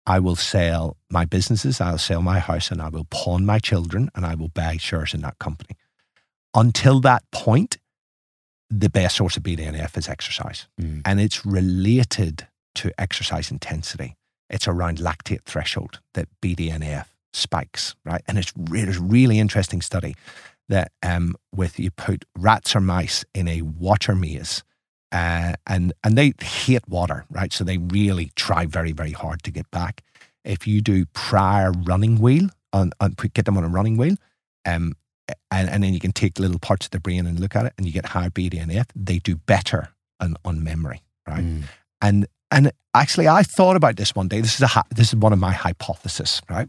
[0.06, 4.10] I will sell my businesses, I'll sell my house, and I will pawn my children,
[4.14, 5.76] and I will buy shares in that company.
[6.54, 7.78] Until that point,
[8.70, 11.02] the best source of BDNF is exercise Mm.
[11.04, 12.46] and it's related
[12.76, 14.16] to exercise intensity.
[14.48, 18.22] It's around lactate threshold that BDNF spikes, right?
[18.26, 20.14] And it's re- there's a really interesting study
[20.68, 24.62] that um, with you put rats or mice in a water maze,
[25.12, 27.52] uh, and and they hate water, right?
[27.52, 30.02] So they really try very very hard to get back.
[30.44, 32.48] If you do prior running wheel
[33.16, 34.14] put- get them on a running wheel,
[34.64, 34.94] um,
[35.50, 37.72] and, and then you can take little parts of the brain and look at it,
[37.76, 38.86] and you get higher BDNF.
[38.94, 39.88] They do better
[40.20, 41.44] on, on memory, right?
[41.44, 41.62] Mm.
[42.00, 44.40] And and actually, I thought about this one day.
[44.40, 46.68] This is a this is one of my hypotheses, right?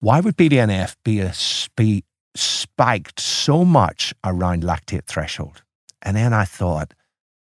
[0.00, 1.32] Why would BDNF be a
[1.76, 5.62] be spiked so much around lactate threshold?
[6.02, 6.92] And then I thought,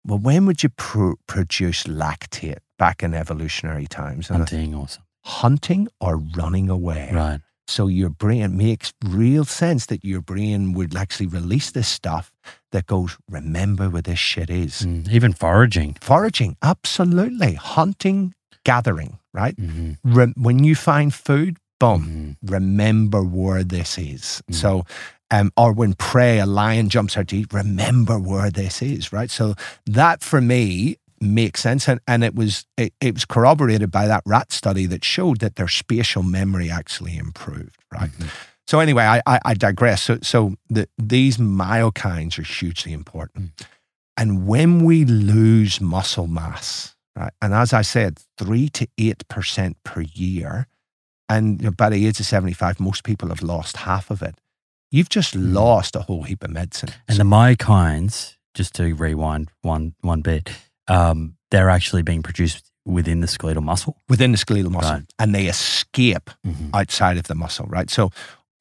[0.07, 4.29] well, when would you pro- produce lactate back in evolutionary times?
[4.29, 5.05] And I- Hunting or something.
[5.25, 7.11] hunting or running away.
[7.13, 7.41] Right.
[7.67, 12.31] So your brain makes real sense that your brain would actually release this stuff
[12.73, 14.83] that goes, remember where this shit is.
[14.83, 15.09] Mm.
[15.11, 15.97] Even foraging.
[16.01, 17.55] Foraging, absolutely.
[17.55, 18.35] Hunting,
[18.65, 19.57] gathering, right?
[19.59, 22.51] hmm Re- when you find food, boom, Mm.
[22.51, 24.43] remember where this is.
[24.51, 24.55] Mhm.
[24.55, 24.85] So,
[25.31, 29.31] um, or when prey, a lion jumps out to eat, remember where this is, right?
[29.31, 29.55] So
[29.87, 31.89] that for me makes sense.
[31.89, 35.57] And, and it was it, it was corroborated by that rat study that showed that
[35.57, 38.11] their spatial memory actually improved, right?
[38.11, 38.29] Mhm.
[38.67, 40.03] So anyway, I, I, I digress.
[40.03, 43.67] So, so the, these myokines are hugely important.
[44.17, 49.77] And when we lose muscle mass, right, and as I said, three to eight percent
[49.85, 50.67] per year,
[51.29, 54.37] and by the age of seventy-five, most people have lost half of it.
[54.91, 55.53] You've just Mm.
[55.53, 56.91] lost a whole heap of medicine.
[57.09, 60.53] And the myokines, just to rewind one one bit,
[60.89, 63.97] um, they're actually being produced within the skeletal muscle.
[64.09, 65.05] within the skeletal muscle, Right.
[65.19, 66.71] and they escape Mm-hmm.
[66.75, 67.89] outside of the muscle, right?
[67.91, 68.11] So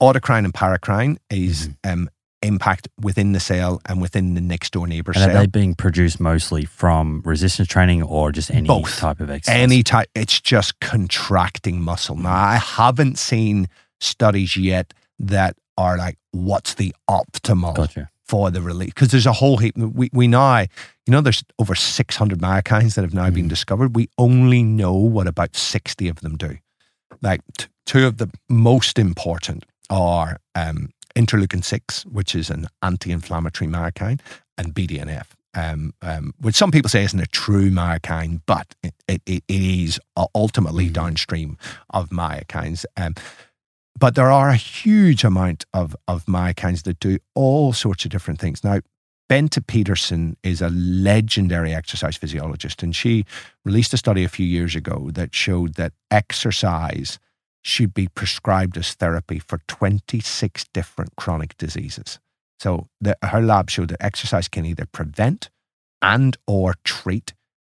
[0.02, 1.92] autocrine and paracrine is Mm-hmm.
[1.92, 2.10] um,
[2.42, 5.30] impact within the cell and within the next door neighbor And cell.
[5.30, 8.98] are they being produced mostly from resistance training or just any Both.
[8.98, 9.58] type of exercise?
[9.62, 12.18] Any type, it's just contracting muscle.
[12.18, 13.68] Now, I haven't seen
[14.02, 18.10] studies yet that are like, what's the optimal Gotcha.
[18.34, 18.90] For the release?
[18.90, 19.78] Because there's a whole heap.
[19.78, 23.50] We, we now, you know, there's over 600 myokines that have now been Mhm.
[23.50, 23.96] discovered.
[23.96, 26.58] We only know what about 60 of them do.
[27.22, 33.12] Like t- two of the most important are um, interleukin 6, which is an anti
[33.12, 34.20] inflammatory myokine,
[34.58, 35.28] and BDNF.
[35.54, 40.00] Um, um, which some people say isn't a true myokine, but it, it, it is
[40.18, 40.94] uh, ultimately Mhm.
[40.94, 41.56] downstream
[41.92, 42.84] of myokines.
[42.98, 43.14] Um,
[44.00, 48.40] but there are a huge amount of, of myokines that do all sorts of different
[48.40, 48.64] things.
[48.64, 48.80] Now,
[49.30, 53.26] Bente Pedersen is a legendary exercise physiologist, and she
[53.64, 57.20] released a study a few years ago that showed that exercise
[57.64, 62.20] should be prescribed as therapy for 26 different chronic diseases.
[62.60, 65.50] So the, her lab showed that exercise can either prevent
[66.02, 67.34] and or treat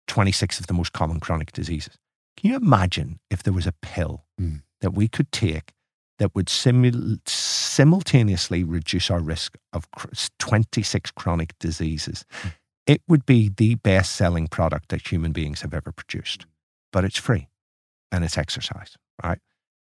[0.07, 1.97] 26 of the most common chronic diseases.
[2.37, 4.63] Can you imagine if there was a pill Mm.
[4.81, 5.71] that we could take
[6.19, 9.87] that would simul- simultaneously reduce our risk of
[10.39, 12.25] 26 chronic diseases?
[12.87, 16.45] It would be the best selling product that human beings have ever produced,
[16.93, 17.47] but it's free
[18.11, 19.39] and it's exercise, right?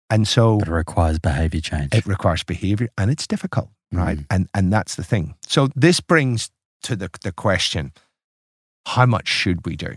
[0.08, 1.94] And so But it requires behavior change.
[1.94, 4.18] it requires behavior and it's difficult, right?
[4.18, 4.26] Mm.
[4.30, 5.34] And and that's the thing.
[5.46, 6.50] So this brings
[6.82, 7.92] to the the question:
[8.86, 9.96] How much should we do?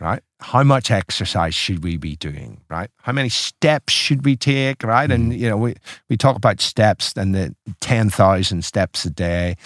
[0.00, 0.22] Right?
[0.40, 2.60] How much exercise should we be doing?
[2.70, 2.90] Right?
[2.98, 4.82] How many steps should we take?
[4.82, 5.10] Right?
[5.10, 5.38] And mm.
[5.38, 5.74] you know, we
[6.08, 9.56] we talk about steps and the ten thousand steps a day.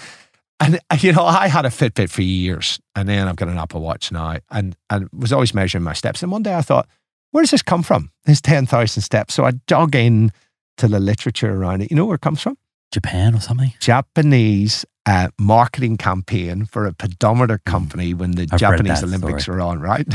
[0.58, 3.82] And you know, I had a Fitbit for years, and then I've got an Apple
[3.82, 6.22] Watch now, and and was always measuring my steps.
[6.22, 6.88] And one day I thought,
[7.32, 8.10] where does this come from?
[8.24, 9.34] This ten thousand steps.
[9.34, 10.32] So I dug in
[10.78, 11.90] to the literature around it.
[11.90, 12.56] You know where it comes from?
[12.92, 13.72] Japan or something?
[13.80, 18.52] Japanese uh, marketing campaign for a pedometer company when the Mm.
[18.52, 19.56] I've Japanese Olympics story.
[19.56, 20.06] were on, right?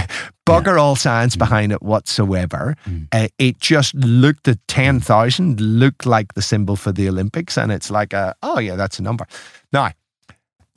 [0.46, 1.40] Bugger all science Mm.
[1.40, 2.76] behind it whatsoever.
[2.88, 3.08] Mm.
[3.12, 7.58] Uh, it just looked at 10,000, looked like the symbol for the Olympics.
[7.58, 9.28] And it's like, a, oh, yeah, that's a number.
[9.74, 9.92] Now,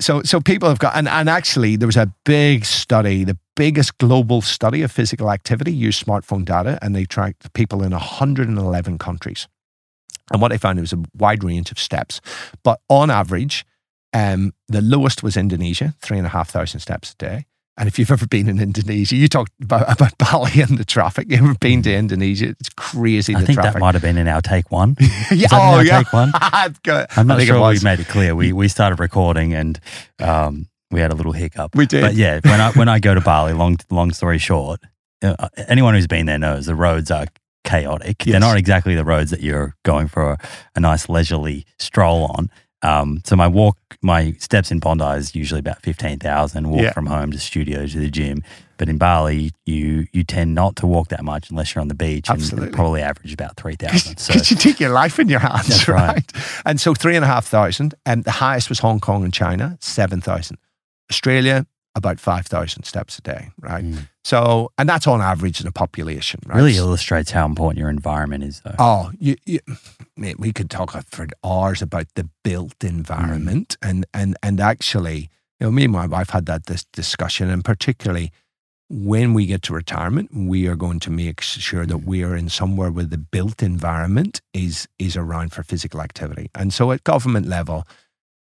[0.00, 3.96] so, so people have got, and, and actually, there was a big study, the biggest
[3.98, 9.46] global study of physical activity used smartphone data, and they tracked people in 111 countries.
[10.32, 12.20] And what they found was a wide range of steps.
[12.64, 13.64] But on average,
[14.12, 17.46] um, the lowest was Indonesia, three and a half thousand steps a day.
[17.76, 21.30] And if you've ever been in Indonesia, you talked about, about Bali and the traffic.
[21.30, 22.48] You ever been to Indonesia?
[22.48, 23.74] It's crazy, I the think traffic.
[23.74, 24.96] that might have been in our take one.
[25.30, 25.98] yeah, oh, yeah.
[25.98, 26.30] take one?
[26.34, 28.34] I'm not sure we made it clear.
[28.34, 29.80] We we started recording and
[30.18, 31.74] um, we had a little hiccup.
[31.74, 32.02] We did.
[32.02, 34.80] But yeah, when I when I go to Bali, long long story short,
[35.22, 37.28] uh, anyone who's been there knows the roads are
[37.64, 38.26] chaotic.
[38.26, 38.32] Yes.
[38.32, 40.38] They're not exactly the roads that you're going for a,
[40.76, 42.50] a nice leisurely stroll on.
[42.82, 46.70] Um, so my walk, my steps in Bondi is usually about fifteen thousand.
[46.70, 46.92] Walk Yeah.
[46.92, 48.42] from home to studio to the gym.
[48.78, 51.94] But in Bali, you you tend not to walk that much unless you're on the
[51.94, 52.68] beach, Absolutely.
[52.68, 54.18] and probably average about three thousand.
[54.18, 56.14] So you take your life in your hands, right?
[56.14, 56.32] right.
[56.64, 57.94] And so three and a half thousand.
[58.06, 60.56] And the highest was Hong Kong and China, 7,000.
[61.10, 63.84] Australia, about 5,000 steps a day, right?
[63.84, 64.08] Mm.
[64.22, 66.56] So, and that's on average in a population, right?
[66.56, 68.74] really illustrates how important your environment is, though.
[68.78, 69.60] Oh, you, you,
[70.16, 75.66] mate, we could talk for hours about the built environment, and and and actually, you
[75.66, 78.30] know, me and my wife had that this discussion, and particularly
[78.90, 82.48] when we get to retirement, we are going to make sure that we are in
[82.48, 87.46] somewhere where the built environment is is around for physical activity, and so at government
[87.46, 87.86] level.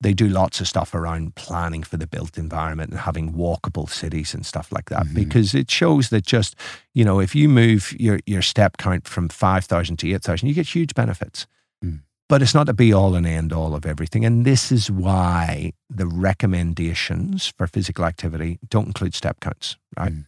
[0.04, 4.34] They do lots of stuff around planning for the built environment and having walkable cities
[4.34, 5.14] and stuff like that Mhm.
[5.14, 6.54] because it shows that just
[6.92, 10.74] you know, if you move your, your step count from 5,000 to 8,000, you get
[10.74, 11.46] huge benefits.
[11.82, 12.00] Mm.
[12.28, 14.24] But it's not the be all and end all of everything.
[14.26, 20.12] And this is why the recommendations for physical activity don't include step counts, right?
[20.12, 20.26] Mm.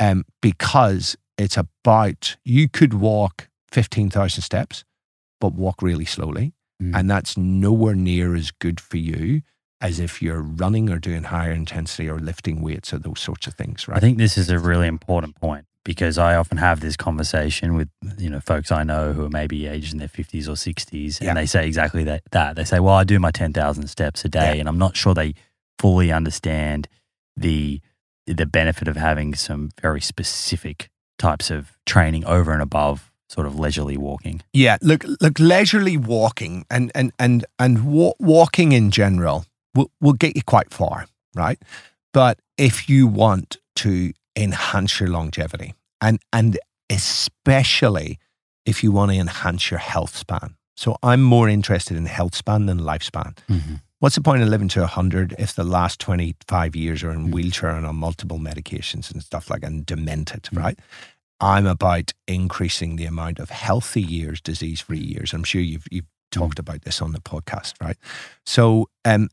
[0.00, 4.84] Um, because it's about, you could walk 15,000 steps,
[5.40, 6.52] but walk really slowly.
[6.82, 6.98] Mm.
[6.98, 9.42] And that's nowhere near as good for you
[9.80, 13.54] as if you're running or doing higher intensity or lifting weights or those sorts of
[13.54, 13.96] things, right?
[13.96, 17.88] I think this is a really important point because I often have this conversation with
[18.18, 21.26] you know folks I know who are maybe aged in their fifties or sixties, and
[21.26, 21.34] Yeah.
[21.34, 22.22] they say exactly that.
[22.30, 24.60] That they say, "Well, I do my ten thousand steps a day," Yeah.
[24.60, 25.34] and I'm not sure they
[25.78, 26.88] fully understand
[27.36, 27.80] the
[28.26, 33.54] the benefit of having some very specific types of training over and above sort of
[33.58, 34.36] leisurely walking.
[34.52, 40.12] Yeah, look, look, leisurely walking and and and and wa- walking in general will will
[40.24, 41.58] get you quite far, right?
[42.12, 46.58] But if you want to enhance your longevity and and
[46.90, 48.18] especially
[48.66, 50.54] if you want to enhance your health span.
[50.76, 53.36] So I'm more interested in health span than lifespan.
[54.00, 57.32] What's the point of living to 100 if the last 25 years are in Mm.
[57.32, 60.58] wheelchair and on multiple medications and stuff like and demented, Mm.
[60.62, 60.78] right?
[61.44, 65.34] I'm about increasing the amount of healthy years, disease free years.
[65.34, 67.98] I'm sure you've, you've talked about this on the podcast, right?
[68.46, 69.28] So, um,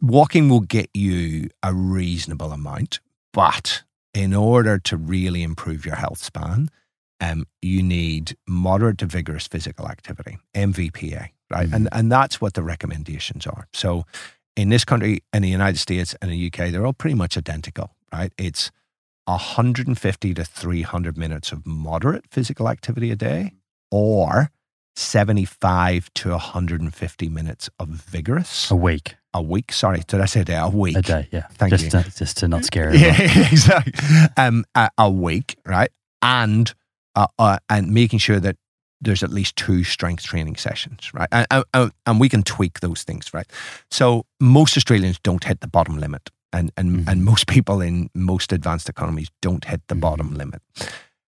[0.00, 3.00] walking will get you a reasonable amount,
[3.34, 3.82] but
[4.14, 6.70] in order to really improve your health span,
[7.20, 11.68] um, you need moderate to vigorous physical activity, MVPA, right?
[11.70, 13.68] And and that's what the recommendations are.
[13.74, 14.06] So,
[14.56, 17.90] in this country, in the United States and the UK, they're all pretty much identical,
[18.10, 18.32] right?
[18.38, 18.70] It's
[19.32, 23.52] 150 to 300 minutes of moderate physical activity a day,
[23.90, 24.50] or
[24.96, 29.72] 75 to 150 minutes of vigorous A week, a week.
[29.72, 30.56] Sorry, did I say a day?
[30.56, 30.96] A week.
[30.96, 31.46] a day, yeah.
[31.52, 31.90] Thank just you.
[31.90, 33.14] To, just to not scare everyone.
[33.16, 33.92] Yeah, exactly.
[34.36, 35.90] Um, a, a week, right?
[36.22, 36.72] And
[37.16, 38.56] uh, uh, and making sure that
[39.00, 41.28] there's at least two strength training sessions, right?
[41.32, 43.46] And, and, and we can tweak those things, right?
[43.90, 47.08] So most Australians don't hit the bottom limit, and and Mhm.
[47.08, 50.00] and most people in most advanced economies don't hit the Mhm.
[50.00, 50.62] bottom limit.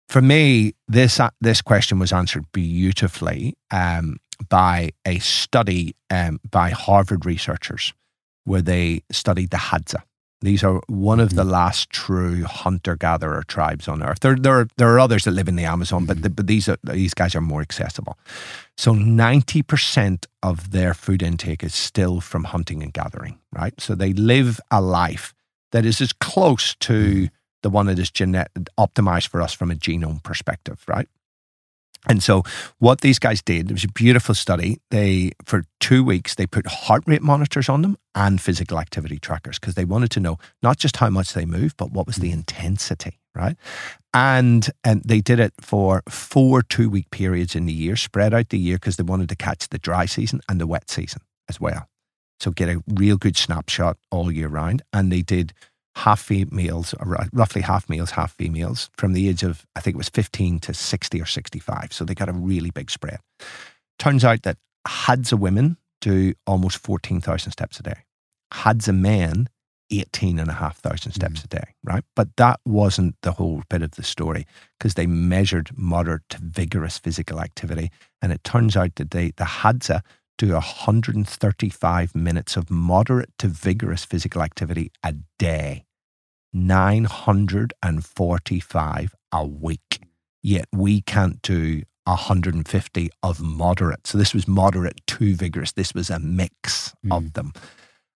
[0.08, 4.16] For me, this uh, this question was answered beautifully um,
[4.48, 7.94] by a study um, by Harvard researchers,
[8.44, 10.02] where they studied the Hadza.
[10.42, 11.52] These are one of the mm-hmm.
[11.52, 14.20] last true hunter gatherer tribes on earth.
[14.20, 16.22] There, there, are, there are others that live in the Amazon, but, mm-hmm.
[16.24, 18.18] the, but these are, these guys are more accessible.
[18.76, 23.80] So ninety percent of their food intake is still from hunting and gathering, right?
[23.80, 25.32] So they live a life
[25.70, 27.24] that is as close to mm-hmm.
[27.62, 31.08] the one that is genet- optimized for us from a genome perspective, right?
[32.08, 32.42] And so
[32.78, 34.78] what these guys did, it was a beautiful study.
[34.90, 39.58] They for two weeks they put heart rate monitors on them and physical activity trackers
[39.58, 42.30] because they wanted to know not just how much they move, but what was the
[42.30, 42.34] mm.
[42.34, 43.56] intensity, right?
[44.12, 48.48] And and they did it for four two week periods in the year, spread out
[48.48, 51.60] the year because they wanted to catch the dry season and the wet season as
[51.60, 51.88] well.
[52.40, 54.82] So get a real good snapshot all year round.
[54.92, 55.52] And they did
[55.96, 59.94] half females, or uh, roughly half males, half females, from the age of, I think
[59.94, 61.92] it was 15 to 60 or 65.
[61.92, 63.20] So they got a really big spread.
[63.98, 68.04] Turns out that Hadza women do almost 14,000 steps a day.
[68.52, 69.48] Hadza men,
[69.90, 71.44] 18,500 steps mm.
[71.44, 72.04] a day, right?
[72.16, 74.46] But that wasn't the whole bit of the story
[74.78, 77.90] because they measured moderate to vigorous physical activity.
[78.20, 80.00] And it turns out that they, the Hadza
[80.38, 85.84] do 135 minutes of moderate to vigorous physical activity a day,
[86.52, 90.00] 945 a week.
[90.42, 94.06] Yet we can't do 150 of moderate.
[94.06, 95.72] So this was moderate to vigorous.
[95.72, 97.32] This was a mix of mm.
[97.34, 97.52] them.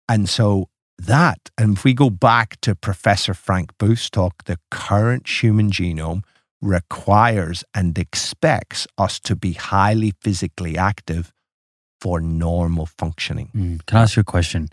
[0.07, 5.27] And so that, and if we go back to Professor Frank Booth's talk, the current
[5.27, 6.23] human genome
[6.61, 11.33] requires and expects us to be highly physically active
[12.03, 13.49] for normal functioning.
[13.55, 13.85] Mm.
[13.85, 14.67] Can I ask you a question?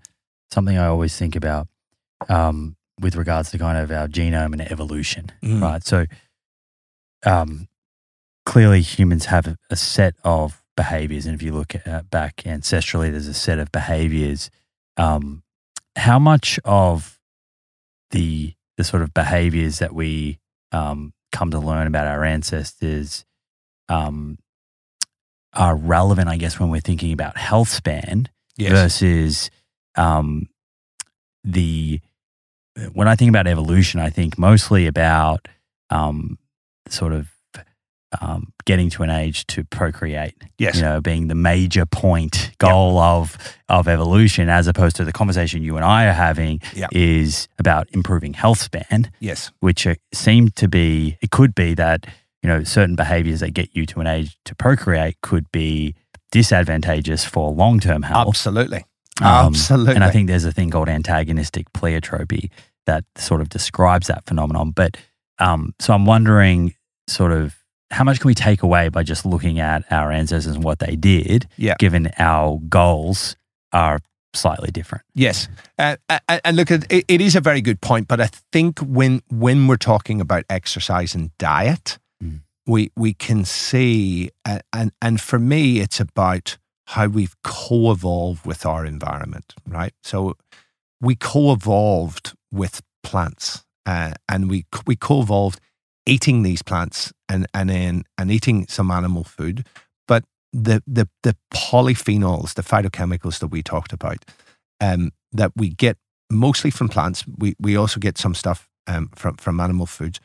[0.50, 1.68] Something I always think about
[2.28, 5.62] um, with regards to kind of our genome and evolution, Mm.
[5.62, 5.84] right?
[5.86, 6.06] So,
[7.24, 7.68] um,
[8.44, 13.28] clearly humans have a, set of behaviors, and if you look at, back ancestrally, there's
[13.28, 14.50] a set of behaviors.
[14.96, 15.44] Um,
[15.94, 17.20] how much of
[18.10, 20.40] the the sort of behaviors that we
[20.72, 23.24] um, come to learn about our ancestors
[23.88, 24.38] um,
[25.54, 28.28] are relevant, I guess, when we're thinking about health span
[28.72, 29.50] versus
[29.96, 30.48] um,
[31.44, 32.00] the
[32.92, 35.48] when I think about evolution, I think mostly about
[35.90, 36.38] um,
[36.88, 37.28] sort of
[38.20, 40.34] um, getting to an age to procreate.
[40.58, 40.76] Yes.
[40.76, 43.36] You know, being the major point goal of
[43.68, 46.90] of evolution, as opposed to the conversation you and I are having Yep.
[46.92, 49.50] is about improving health span Yes.
[49.60, 52.06] which uh, seem to be, it could be that,
[52.42, 55.94] you know, certain behaviors that get you to an age to procreate could be
[56.32, 58.28] disadvantageous for long term health.
[58.28, 58.84] Absolutely.
[59.20, 59.94] Um, Absolutely.
[59.94, 62.50] And I think there's a thing called antagonistic pleiotropy
[62.86, 64.70] that sort of describes that phenomenon.
[64.70, 64.96] But
[65.38, 66.74] um, so I'm wondering,
[67.06, 67.54] sort of,
[67.90, 70.96] how much can we take away by just looking at our ancestors and what they
[70.96, 71.74] did, Yeah.
[71.78, 73.36] given our goals
[73.72, 73.98] are
[74.32, 75.04] slightly different?
[75.14, 78.08] Yes, uh, and, and look, it, it is a very good point.
[78.08, 81.98] But I think when when we're talking about exercise and diet.
[82.70, 84.30] We we can see,
[84.72, 86.56] and and for me, it's about
[86.86, 89.92] how we've co-evolved with our environment, right?
[90.02, 90.36] So
[91.00, 95.60] we co-evolved with plants, uh, and we we co-evolved
[96.06, 99.66] eating these plants and and then and eating some animal food,
[100.06, 104.24] but the the the polyphenols, the phytochemicals that we talked about,
[104.80, 105.96] um, that we get
[106.30, 107.24] mostly from plants.
[107.36, 110.20] We we also get some stuff um, from from animal foods.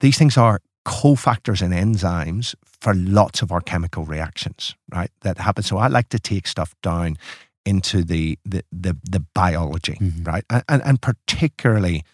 [0.00, 5.10] These things are cofactors and enzymes for lots of our chemical reactions, right?
[5.22, 5.62] That happen.
[5.62, 7.16] So I like to take stuff down
[7.64, 10.26] into the the the, the biology, Mhm.
[10.26, 10.44] right?
[10.68, 12.04] And, and particularly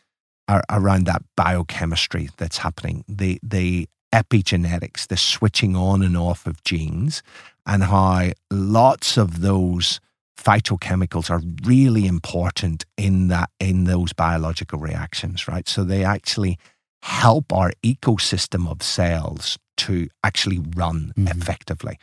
[0.47, 6.62] ar- around that biochemistry that's happening, the the epigenetics, the switching on and off of
[6.64, 7.23] genes,
[7.66, 10.01] and how lots of those
[10.39, 15.69] phytochemicals are really important in that in those biological reactions, right?
[15.69, 16.59] So they actually
[17.03, 21.30] help our ecosystem of cells to actually run Mhm.
[21.30, 21.99] effectively.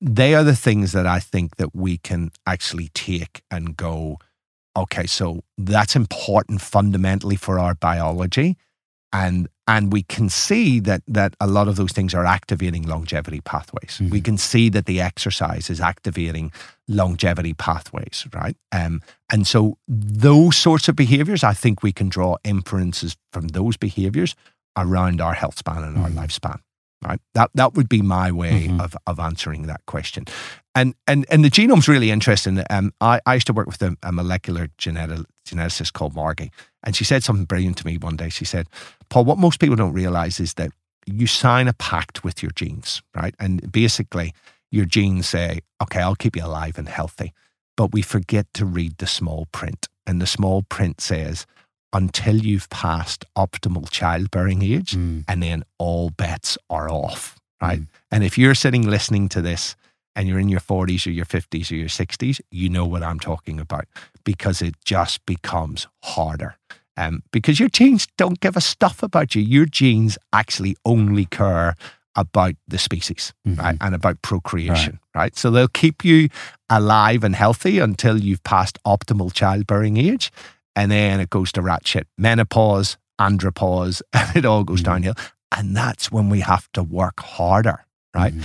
[0.00, 4.18] They are the things that I think that we can actually take and go,
[4.76, 8.56] okay, so that's important fundamentally for our biology.
[9.12, 13.40] And and we can see that that a lot of those things are activating longevity
[13.40, 14.00] pathways.
[14.00, 14.24] We Mhm.
[14.24, 16.50] can see that the exercise is activating
[16.88, 18.56] longevity pathways, right?
[18.72, 23.76] Um, and so those sorts of behaviors, I think we can draw inferences from those
[23.76, 24.34] behaviors
[24.76, 26.14] around our health span and our Mhm.
[26.16, 26.58] lifespan.
[27.04, 27.20] Right?
[27.34, 28.80] That that would be my way Mhm.
[28.80, 30.24] of, of answering that question.
[30.74, 32.62] And and and the genome's really interesting.
[32.70, 36.50] Um, I, I used to work with a, a molecular genetic, geneticist called Margie,
[36.82, 38.28] and she said something brilliant to me one day.
[38.30, 38.66] She said,
[39.10, 40.70] "Paul, what most people don't realize is that
[41.06, 43.34] you sign a pact with your genes, right?
[43.38, 44.32] And basically,
[44.70, 47.32] your genes say, okay, I'll keep you alive and healthy.
[47.76, 49.88] But we forget to read the small print.
[50.06, 51.44] And the small print says,
[51.92, 55.24] until you've passed optimal childbearing age, Mm.
[55.28, 57.82] and then all bets are off, right?
[58.10, 59.76] And if you're sitting listening to this
[60.16, 63.18] and you're in your 40s or your 50s or your 60s, you know what I'm
[63.20, 63.86] talking about
[64.24, 66.56] because it just becomes harder.
[66.96, 69.40] Um, because your genes don't give a stuff about you.
[69.42, 71.74] Your genes actually only care
[72.14, 73.78] about the species, right?
[73.80, 75.34] And about procreation, right.
[75.34, 76.28] So they'll keep you
[76.68, 80.30] alive and healthy until you've passed optimal childbearing age.
[80.74, 84.84] And then it goes to ratchet menopause, andropause, and it all goes Mhm.
[84.84, 85.14] downhill.
[85.56, 88.34] And that's when we have to work harder, right?
[88.34, 88.44] Mhm.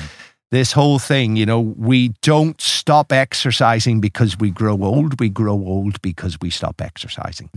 [0.51, 5.19] This whole thing, you know, we don't stop exercising because we grow old.
[5.19, 7.49] We grow old because we stop exercising.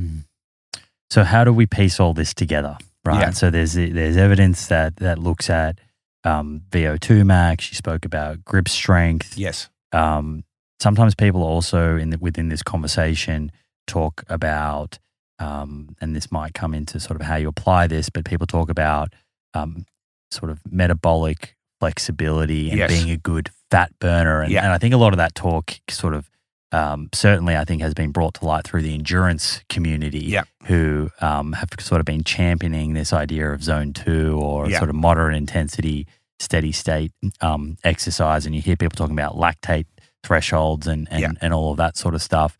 [1.10, 2.76] So how do we piece all this together?
[3.04, 3.20] Right.
[3.20, 3.30] Yeah.
[3.30, 5.78] So there's there's evidence that that looks at
[6.24, 7.70] um, VO2 max.
[7.70, 9.38] You spoke about grip strength.
[9.38, 9.68] Yes.
[9.92, 10.44] Um,
[10.80, 13.50] sometimes people also in the, within this conversation
[13.86, 14.98] talk about,
[15.38, 18.68] um, and this might come into sort of how you apply this, but people talk
[18.70, 19.12] about
[19.54, 19.84] um,
[20.30, 22.90] sort of metabolic flexibility and Yes.
[22.90, 24.62] being a good fat burner, and, Yeah.
[24.64, 26.30] and I think a lot of that talk sort of
[26.72, 30.44] um, certainly I think has been brought to light through the endurance community, Yeah.
[30.66, 34.78] who um, have sort of been championing this idea of zone two or Yeah.
[34.78, 36.06] sort of moderate intensity,
[36.38, 37.10] steady state
[37.40, 39.86] um, exercise, and you hear people talking about lactate
[40.22, 42.56] thresholds and and, and all of that sort of stuff.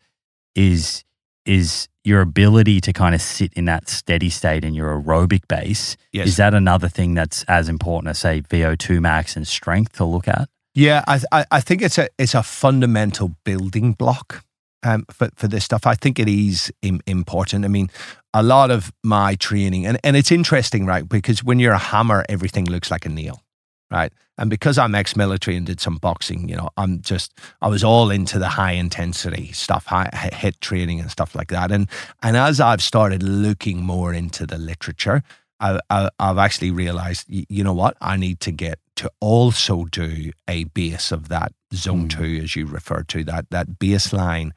[0.55, 1.05] Is
[1.45, 5.97] is your ability to kind of sit in that steady state in your aerobic base?
[6.11, 6.29] Yes.
[6.29, 10.05] Is that another thing that's as important as say VO two max and strength to
[10.05, 10.49] look at?
[10.73, 14.43] Yeah, I, I, I think it's a it's a fundamental building block
[14.83, 15.85] um, for for this stuff.
[15.85, 17.65] I think it is Im- important.
[17.65, 17.89] I mean,
[18.33, 21.07] a lot of my training, and, and it's interesting, right?
[21.07, 23.43] Because when you're a hammer, everything looks like a nail,
[23.89, 24.13] right?
[24.41, 27.31] And because I'm ex-military and did some boxing, you know, I'm just
[27.61, 31.49] I was all into the high intensity stuff, high high hit training and stuff like
[31.49, 31.71] that.
[31.71, 31.87] And
[32.23, 35.21] and as I've started looking more into the literature,
[35.59, 40.31] I, I, I've actually realized, you know what, I need to get to also do
[40.47, 42.09] a base of that zone Mm.
[42.09, 44.53] two, as you refer to, that that baseline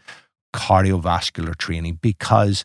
[0.55, 2.64] cardiovascular training, because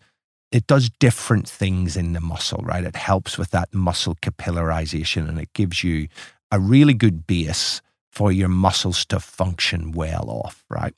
[0.52, 2.86] it does different things in the muscle, right?
[2.86, 6.08] It helps with that muscle capillarization and it gives you
[6.52, 7.82] a really good base
[8.12, 10.93] for your muscles to function well off, right?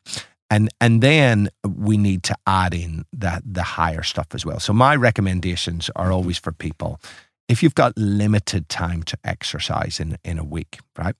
[0.49, 4.59] And and then we need to add in that the higher stuff as well.
[4.59, 6.99] So my recommendations are always for people
[7.47, 11.15] if you've got limited time to exercise in in a week, right?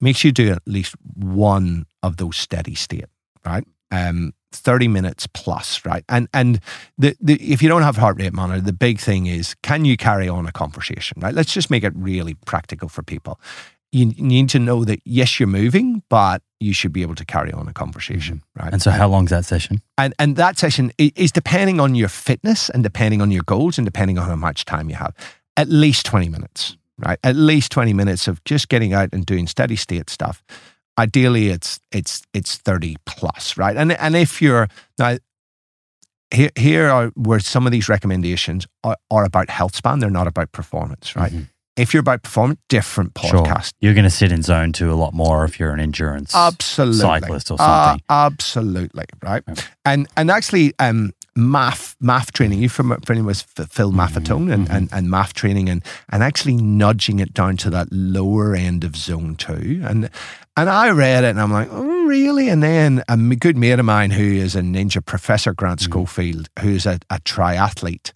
[0.00, 3.06] Make sure you do at least one of those steady state,
[3.44, 3.66] right?
[3.90, 6.04] Um, 30 minutes plus, right?
[6.08, 6.60] And and
[6.98, 9.96] the, the if you don't have heart rate monitor, the big thing is can you
[9.96, 11.34] carry on a conversation, right?
[11.34, 13.40] Let's just make it really practical for people.
[13.92, 17.52] You need to know that yes, you're moving, but you should be able to carry
[17.52, 18.62] on a conversation, mm-hmm.
[18.62, 18.72] right?
[18.72, 19.82] And so, how long's that session?
[19.98, 23.84] and and that session is depending on your fitness and depending on your goals and
[23.84, 25.14] depending on how much time you have
[25.56, 29.46] at least 20 minutes right at least 20 minutes of just getting out and doing
[29.46, 30.42] steady state stuff
[31.00, 35.16] ideally it's it's it's 30 plus right and and if you're now
[36.32, 40.26] here, here are where some of these recommendations are, are about health span they're not
[40.26, 41.48] about performance right Mhm.
[41.76, 43.42] if you're about performance different Sure.
[43.44, 46.34] podcast You're going to sit in zone two a lot more if you're an endurance
[46.34, 48.02] absolutely cyclist or Uh, something.
[48.10, 49.42] absolutely right
[49.84, 54.74] and and actually um MAF MAF training you from familiar with Phil Maffetone and, mhm.
[54.76, 58.96] and and MAF training and and actually nudging it down to that lower end of
[58.96, 60.10] zone two and
[60.56, 63.84] and I read it and I'm like oh really and then a good mate of
[63.84, 65.84] mine who is a ninja professor Grant Mhm.
[65.84, 68.12] Schofield who's a, a triathlete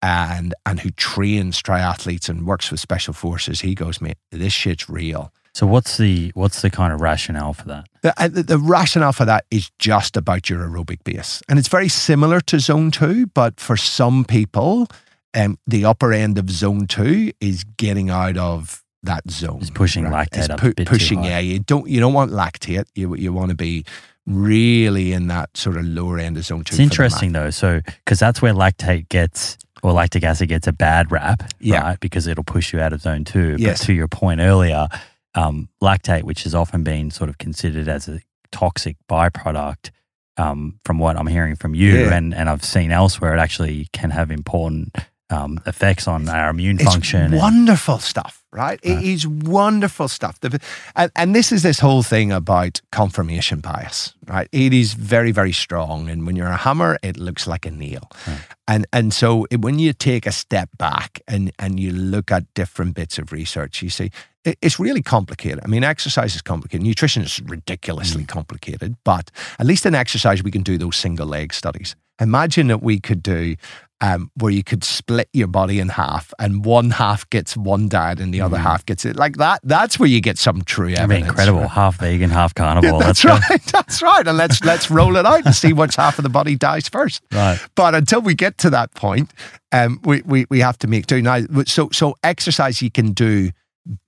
[0.00, 4.88] and and who trains triathletes and works with special forces he goes mate this shit's
[4.88, 7.86] real so, what's the what's the kind of rationale for that?
[8.02, 11.42] the, uh, the, the rationale for that is just about your aerobic base.
[11.48, 14.88] And it's very similar to zone two, but for some people,
[15.34, 19.58] um, the upper end of zone two is getting out of that zone.
[19.60, 20.28] It's pushing right?
[20.30, 21.38] lactate It's up pu- a bit too pushing, yeah.
[21.38, 22.84] You don't you don't want lactate.
[22.94, 23.84] You you want to be
[24.26, 26.74] really in that sort of lower end of zone two.
[26.74, 31.10] It's interesting though, so because that's where lactate gets or lactic acid gets a bad
[31.10, 31.80] rap, Yeah.
[31.82, 32.00] right?
[32.00, 33.56] Because it'll push you out of zone two.
[33.58, 33.80] Yes.
[33.80, 34.86] But to your point earlier,
[35.34, 39.90] um, lactate, which has often been sort of considered as a toxic byproduct,
[40.36, 42.14] um, from what I'm hearing from you Yeah.
[42.16, 44.96] and, and I've seen elsewhere, it actually can have important
[45.30, 47.22] um, effects on our immune It's function.
[47.22, 48.78] and- wonderful stuff, right?
[48.82, 49.04] It Right.
[49.04, 50.38] is wonderful stuff.
[50.40, 50.60] The-
[50.94, 54.46] And, and this is this whole thing about confirmation bias, right?
[54.52, 56.10] It is very, very strong.
[56.10, 58.10] And when you're a hammer, it looks like a nail.
[58.26, 58.40] Right.
[58.68, 62.44] And and so it, when you take a step back and, and you look at
[62.54, 64.12] different bits of research, you see it,
[64.44, 65.60] it's really complicated.
[65.64, 66.84] I mean, exercise is complicated.
[66.86, 68.96] Nutrition is ridiculously complicated.
[69.04, 71.94] But at least in exercise, we can do those single leg studies.
[72.20, 73.56] Imagine that we could do
[74.00, 78.20] um, where you could split your body in half and one half gets one diet
[78.20, 79.60] and the other half gets it like that.
[79.62, 81.60] That's where you get some true That'd be incredible.
[81.60, 81.70] right?
[81.70, 82.98] Half vegan, half carnivore.
[82.98, 83.62] That's Let's right.
[83.72, 84.26] That's right.
[84.26, 87.22] And let's let's roll it out and see which half of the body dies first.
[87.32, 87.60] Right.
[87.76, 89.32] But until we get to that point,
[89.70, 91.40] um, we, we we have to make do now.
[91.66, 93.52] So so exercise you can do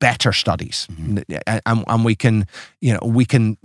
[0.00, 1.18] better studies, mm-hmm.
[1.46, 2.46] and, and we can
[2.80, 3.56] you know we can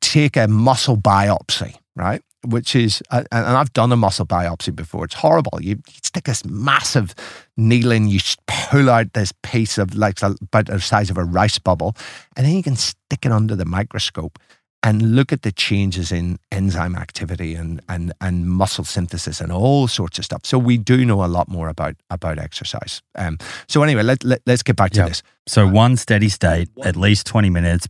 [0.00, 2.22] take a muscle biopsy, right?
[2.46, 5.06] Which is, and I've done a muscle biopsy before.
[5.06, 5.58] It's horrible.
[5.62, 7.14] You, you stick this massive
[7.56, 11.58] needle in, you pull out this piece of like about the size of a rice
[11.58, 11.96] bubble,
[12.36, 14.38] and then you can stick it under the microscope
[14.84, 19.88] and look at the changes in enzyme activity and, and, and muscle synthesis and all
[19.88, 20.42] sorts of stuff.
[20.44, 23.00] So we do know a lot more about about exercise.
[23.16, 25.08] Um, so anyway, let, let, let's get back to Yeah.
[25.08, 25.22] this.
[25.46, 27.88] So one steady state, at least 20 minutes,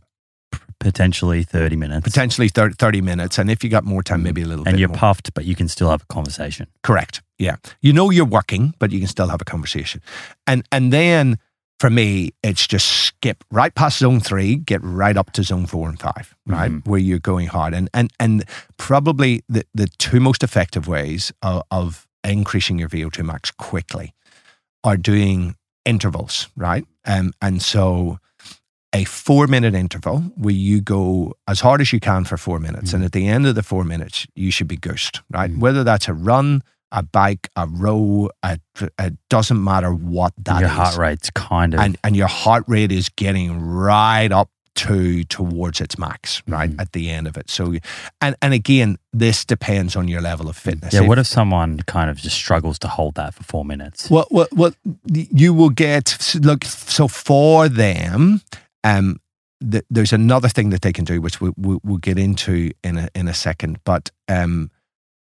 [0.79, 2.03] potentially 30 minutes.
[2.03, 4.89] Potentially 30, 30 minutes, and if you got more time, maybe a little and you're
[4.89, 4.97] more.
[4.97, 6.67] puffed, but you can still have a conversation.
[6.83, 7.21] Correct.
[7.39, 7.55] Yeah.
[7.81, 10.01] You know you're working, but you can still have a conversation.
[10.47, 11.37] And and then
[11.79, 15.89] for me, it's just skip right past zone three, get right up to zone four
[15.89, 16.71] and five, right?
[16.71, 16.87] Mhm.
[16.87, 17.73] Where you're going hard.
[17.73, 18.45] And and and
[18.77, 24.13] probably the, the two most effective ways of, of increasing your VO2 max quickly
[24.83, 26.85] are doing intervals, right?
[27.05, 28.19] Um, and so
[28.93, 32.93] a four minute interval where you go as hard as you can for four minutes.
[32.93, 35.51] And at the end of the four minutes, you should be goosed, right?
[35.51, 35.59] Mm.
[35.59, 38.57] Whether that's a run, a bike, a row, a,
[38.99, 41.79] it doesn't matter what that your heart rate's kind of.
[41.79, 46.69] And, and your heart rate is getting right up to towards its max, right?
[46.69, 46.81] Mhm.
[46.81, 47.49] At the end of it.
[47.49, 47.75] So,
[48.19, 50.93] and, and again, this depends on your level of fitness.
[50.93, 54.09] yeah, If- what if someone kind of just struggles to hold that for four minutes?
[54.09, 54.73] Well, well, well,
[55.09, 56.65] you will get look.
[56.65, 58.41] So for them,
[58.83, 59.21] um,
[59.71, 62.97] th- there's another thing that they can do, which we, we, we'll get into in
[62.97, 63.77] a in a second.
[63.85, 64.71] But um,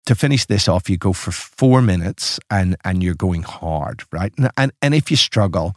[0.05, 4.33] to finish this off, you go for four minutes, and and you're going hard, right?
[4.37, 5.75] And and, and if you struggle,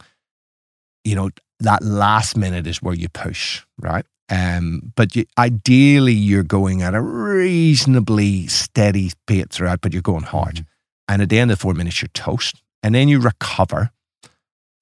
[1.03, 1.29] you know
[1.59, 4.05] that last minute is where you push, right?
[4.29, 10.23] Um, but you, ideally, you're going at a reasonably steady pace throughout, but you're going
[10.23, 10.55] hard.
[10.55, 10.65] Mhm.
[11.07, 12.61] And at the end of four minutes, you're toast.
[12.81, 13.91] And then you recover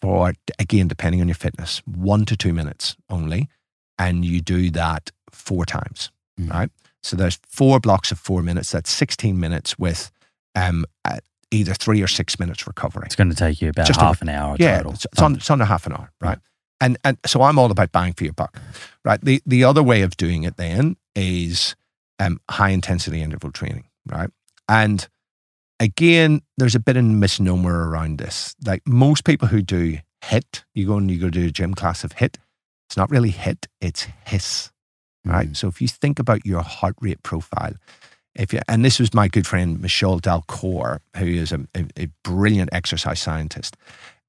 [0.02, 3.50] for, again, depending on your fitness, one to two minutes only.
[4.00, 6.10] And you do that four times,
[6.40, 6.50] Mhm.
[6.50, 6.72] right?
[7.04, 8.72] So there's four blocks of four minutes.
[8.72, 10.12] That's 16 minutes with
[10.56, 10.86] um,
[11.52, 13.04] either three or six minutes recovery.
[13.06, 14.94] It's going to take you about Just a- half an hour Yeah, total.
[14.94, 16.40] it's, it's, on, it's under half an hour, right?
[16.82, 18.60] And and so I'm all about bang for your buck,
[19.06, 19.22] right?
[19.22, 21.76] The the other way of doing it then is
[22.20, 24.30] um, high intensity interval training, right?
[24.68, 25.08] And
[25.80, 28.54] again, there's a bit of misnomer around this.
[28.66, 32.04] Like most people who do hit, you go and you go to a gym class
[32.04, 32.38] of hit.
[32.90, 34.72] It's not really hit; it's hiss,
[35.26, 35.50] right?
[35.50, 35.58] Mhm.
[35.58, 37.74] So if you think about your heart rate profile,
[38.36, 42.08] if you, and this was my good friend Michelle Dalcour, who is a, a, a
[42.24, 43.78] brilliant exercise scientist.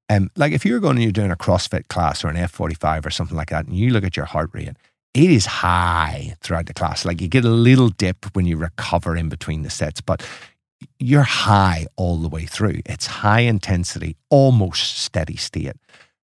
[0.09, 3.09] Um, like if you're going and you're doing a CrossFit class or an F45 or
[3.09, 4.69] something like that, and you look at your heart rate,
[5.15, 7.05] it is high throughout the class.
[7.05, 10.23] Like you get a little dip when you recover in between the sets, but
[10.99, 12.81] you're high all the way through.
[12.85, 15.73] It's high intensity, almost steady state.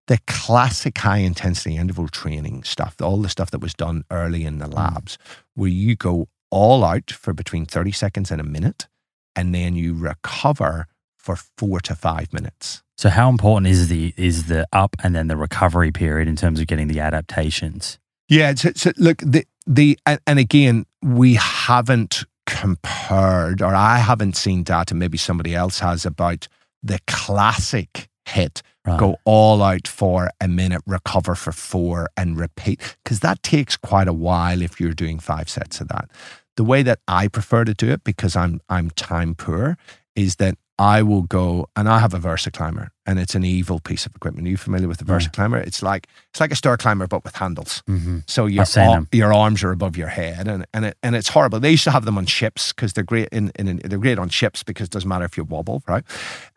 [0.08, 4.58] The classic high intensity interval training stuff, all the stuff that was done early in
[4.58, 4.74] the mm.
[4.74, 5.18] labs,
[5.56, 8.88] where you go all out for between 30 seconds and a minute,
[9.36, 10.88] and then you recover
[11.18, 12.84] for four to five minutes.
[12.98, 16.60] So how important is the is the up and then the recovery period in terms
[16.60, 17.98] of getting the adaptations?
[18.28, 24.36] Yeah, so, so look, the the and, and again, we haven't compared, or I haven't
[24.36, 24.94] seen data.
[24.94, 26.48] Maybe somebody else has about
[26.84, 28.62] the classic hit.
[28.86, 29.00] Right.
[29.00, 34.08] Go all out for a minute, recover for four, and repeat because that takes quite
[34.08, 36.10] a while if you're doing five sets of that.
[36.58, 39.78] The way that I prefer to do it, because I'm I'm time poor,
[40.16, 44.08] is that I will go and I have a VersaClimber, and it's an evil piece
[44.08, 44.48] of equipment.
[44.48, 45.64] Are you familiar with the VersaClimber?
[45.64, 47.84] It's like it's like a stair climber but with handles.
[47.88, 48.20] Mm-hmm.
[48.26, 51.60] So your ar- your arms are above your head, and and it, and it's horrible.
[51.60, 54.30] They used to have them on ships because they're great in, in they're great on
[54.30, 56.04] ships because it doesn't matter if you wobble, right?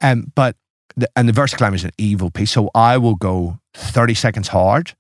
[0.00, 0.56] Um, but
[0.96, 2.52] the, and the VersaClimber is an evil piece.
[2.52, 4.94] So I will go thirty seconds hard,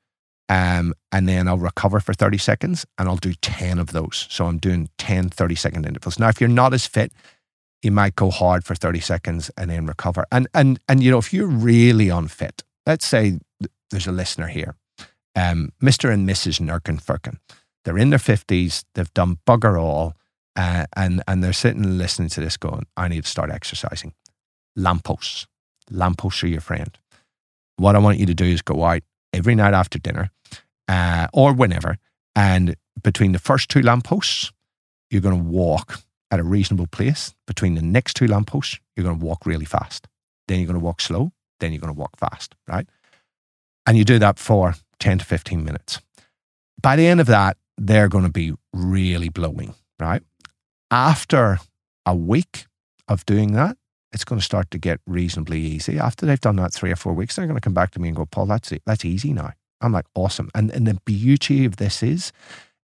[0.48, 4.26] um, and then I'll recover for thirty seconds, and I'll do ten of those.
[4.30, 6.18] So I'm doing 10 30 second intervals.
[6.18, 7.12] Now, if you're not as fit,
[7.82, 10.24] you might go hard for 30 seconds and then recover.
[10.32, 13.38] And and and you know, if you're really unfit, let's say
[13.90, 14.76] there's a listener here,
[15.36, 16.12] um, Mr.
[16.12, 16.60] and Mrs.
[16.60, 17.38] Nurkin Firkin.
[17.84, 20.14] They're in their 50s, they've done bugger all,
[20.56, 24.14] uh, and, and they're sitting listening to this going, I need to start exercising.
[24.74, 25.46] Lampposts.
[25.90, 26.96] Lampposts are your friend.
[27.76, 29.02] What I want you to do is go out
[29.32, 30.30] every night after dinner
[30.88, 31.98] uh, or whenever,
[32.36, 34.52] and between the first two lampposts,
[35.10, 36.00] you're going to walk
[36.30, 37.34] at a reasonable pace.
[37.46, 40.08] Between the next two lampposts, you're going to walk really fast.
[40.48, 41.32] Then you're going to walk slow.
[41.60, 42.88] Then you're going to walk fast, right?
[43.86, 46.00] And you do that for 10 to 15 minutes.
[46.80, 50.22] By the end of that, they're going to be really blowing, right?
[50.90, 51.58] After
[52.06, 52.66] a week
[53.08, 53.76] of doing that,
[54.14, 55.98] it's going to start to get reasonably easy.
[55.98, 58.08] After they've done that three or four weeks, they're going to come back to me
[58.08, 58.82] and go, Paul, that's it.
[58.86, 59.52] That's easy now.
[59.80, 60.50] I'm like, awesome.
[60.54, 62.32] And, and the beauty of this is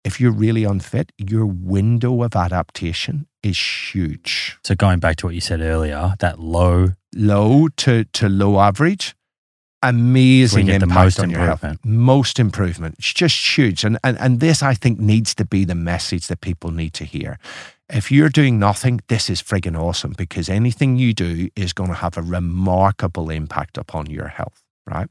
[0.04, 4.58] if you're really unfit, your window of adaptation is huge.
[4.64, 9.14] So going back to what you said earlier, that low, low to, to low average,
[9.82, 11.62] amazing impact most on your health.
[11.62, 11.84] improvement.
[11.84, 12.94] Most improvement.
[12.98, 13.84] It's just huge.
[13.84, 17.04] And, and, and this, I think, needs to be the message that people need to
[17.04, 17.38] hear.
[17.90, 21.96] If you're doing nothing, this is friggin' awesome because anything you do is going to
[21.96, 25.08] have a remarkable impact upon your health, right?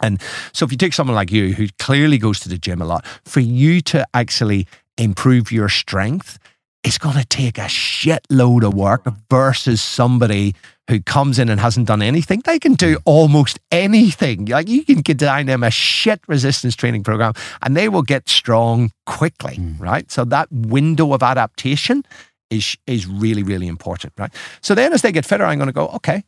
[0.00, 0.20] And
[0.52, 3.06] so if you take someone like you who clearly goes to the gym a lot,
[3.24, 4.66] for you to actually
[4.98, 6.40] improve your strength,
[6.82, 10.56] it's going to take a shitload of work versus somebody
[10.88, 12.40] who comes in and hasn't done anything.
[12.44, 13.02] They can do hmm.
[13.04, 14.46] almost anything.
[14.46, 18.90] Like you can design them a shit resistance training program and they will get strong
[19.06, 19.78] quickly, hmm.
[19.78, 20.10] right?
[20.10, 22.04] So that window of adaptation
[22.50, 24.32] is is really, really important, right?
[24.60, 26.24] So then as they get fitter, I'm going to go, okay,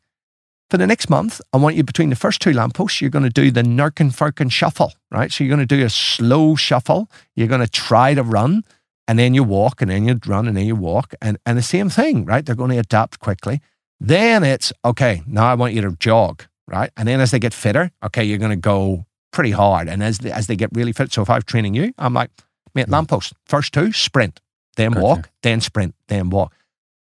[0.71, 3.31] for the next month, I want you between the first two lampposts, you're going to
[3.31, 5.31] do the Nurkin Firkin shuffle, right?
[5.31, 7.11] So you're going to do a slow shuffle.
[7.37, 8.65] You're going to try to run
[9.07, 11.63] and then you walk and then you run and then you walk and, and the
[11.63, 12.45] same thing, right?
[12.45, 13.61] They're going to adapt quickly.
[14.01, 16.91] Then it's, okay, now I want you to jog, right?
[16.97, 19.89] And then as they get fitter, okay, you're going to go pretty hard.
[19.89, 22.31] And as they, as they get really fit, so if I'm training you, I'm like,
[22.75, 24.41] mate, lamppost, first two, sprint,
[24.77, 25.03] then Gotcha.
[25.05, 26.53] walk, then sprint, then walk.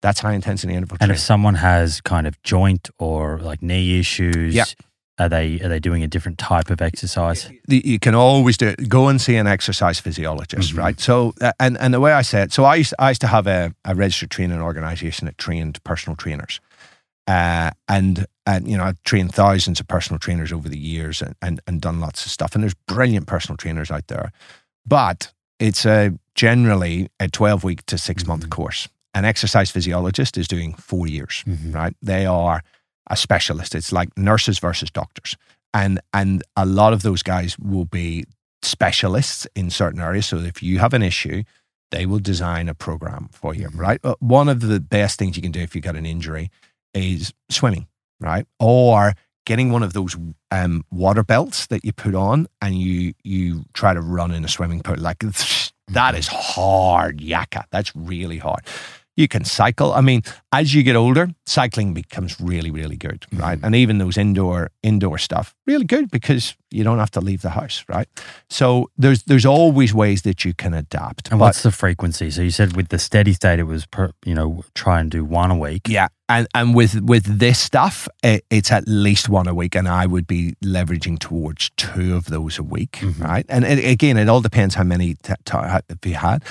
[0.03, 1.15] That's high intensity interval and training.
[1.15, 4.65] if someone has kind of joint or like knee issues, Yeah.
[5.19, 7.51] are they are they doing a different type of exercise?
[7.69, 8.87] you can always do it.
[8.91, 10.79] Go and see an exercise physiologist, Mhm.
[10.79, 11.01] right?
[11.01, 13.47] So, and and the way I say it, so I used, I used to have
[13.47, 16.61] a, a registered training organization that trained personal trainers,
[17.27, 21.35] uh, and and you know I've trained thousands of personal trainers over the years and,
[21.43, 22.55] and and done lots of stuff.
[22.55, 24.31] And there's brilliant personal trainers out there,
[24.87, 28.51] but it's a generally a twelve week to six month Mhm.
[28.51, 28.89] course.
[29.15, 31.75] An exercise physiologist is doing four years Mhm.
[31.75, 31.97] right?
[32.03, 32.63] They are
[33.09, 33.75] a specialist.
[33.75, 35.37] It's like nurses versus doctors.
[35.73, 38.25] And and a lot of those guys will be
[38.63, 40.27] specialists in certain areas.
[40.27, 41.45] So if you have an issue,
[41.91, 44.01] they will design a program for you, right?
[44.03, 46.51] Uh, One of the best things you can do if you've got an injury
[46.95, 47.87] is swimming,
[48.21, 48.47] right?
[48.59, 49.15] Or
[49.47, 50.17] getting one of those
[50.51, 54.49] um, water belts that you put on and you you try to run in a
[54.49, 54.97] swimming pool.
[54.97, 55.19] Like
[55.89, 57.65] that is hard, yakka.
[57.71, 58.61] That's really hard.
[59.17, 59.93] You can cycle.
[59.93, 63.59] I mean, as you get older, cycling becomes really, really good, right?
[63.63, 67.51] And even those indoor indoor stuff, really good because you don't have to leave the
[67.51, 68.09] house, right?
[68.51, 71.31] So there's there's always ways that you can adapt.
[71.31, 72.31] And But- what's the frequency?
[72.33, 75.25] So you said with the steady state, it was per, you know try and do
[75.25, 75.83] one a week.
[75.89, 79.87] Yeah, and and with with this stuff, it, it's at least one a week, and
[79.87, 83.21] I would be leveraging towards two of those a week, Mhm.
[83.23, 83.47] right?
[83.49, 86.43] And it, again, it all depends how many t- t- have you had,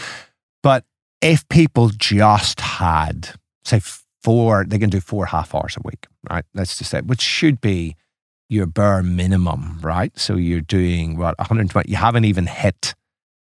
[0.62, 0.86] but
[1.24, 3.30] if people just had
[3.66, 3.82] say
[4.24, 6.46] four, they can do four half hours a week, right?
[6.54, 7.96] Let's just say, which should be
[8.50, 10.18] your bare minimum, right?
[10.20, 11.90] So you're doing what 120.
[11.90, 12.94] You haven't even hit.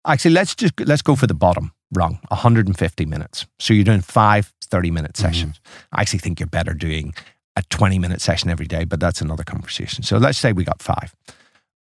[0.07, 3.47] Actually, let's just let's go for the bottom rung, 150 minutes.
[3.59, 5.17] So you're doing five 30 minute Mhm.
[5.21, 5.61] sessions.
[5.93, 7.13] I actually think you're better doing
[7.57, 10.03] a 20 minute session every day, but that's another conversation.
[10.05, 11.15] So let's say we got five.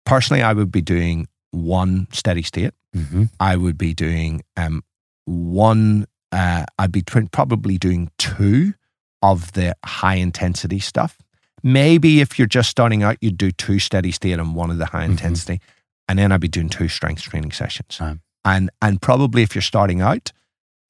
[0.04, 2.72] Personally, I would be doing one steady state.
[2.94, 3.24] Mm-hmm.
[3.40, 4.84] I would be doing um,
[5.26, 8.74] one, uh, I'd be probably doing two
[9.22, 11.18] of the high intensity stuff.
[11.62, 14.86] Maybe if you're just starting out, you'd do two steady state and one of the
[14.86, 15.10] high Mhm.
[15.10, 15.60] intensity.
[16.08, 17.98] And then I'd be doing two strength training sessions.
[18.00, 18.18] Right.
[18.44, 20.32] And, and probably if you're starting out,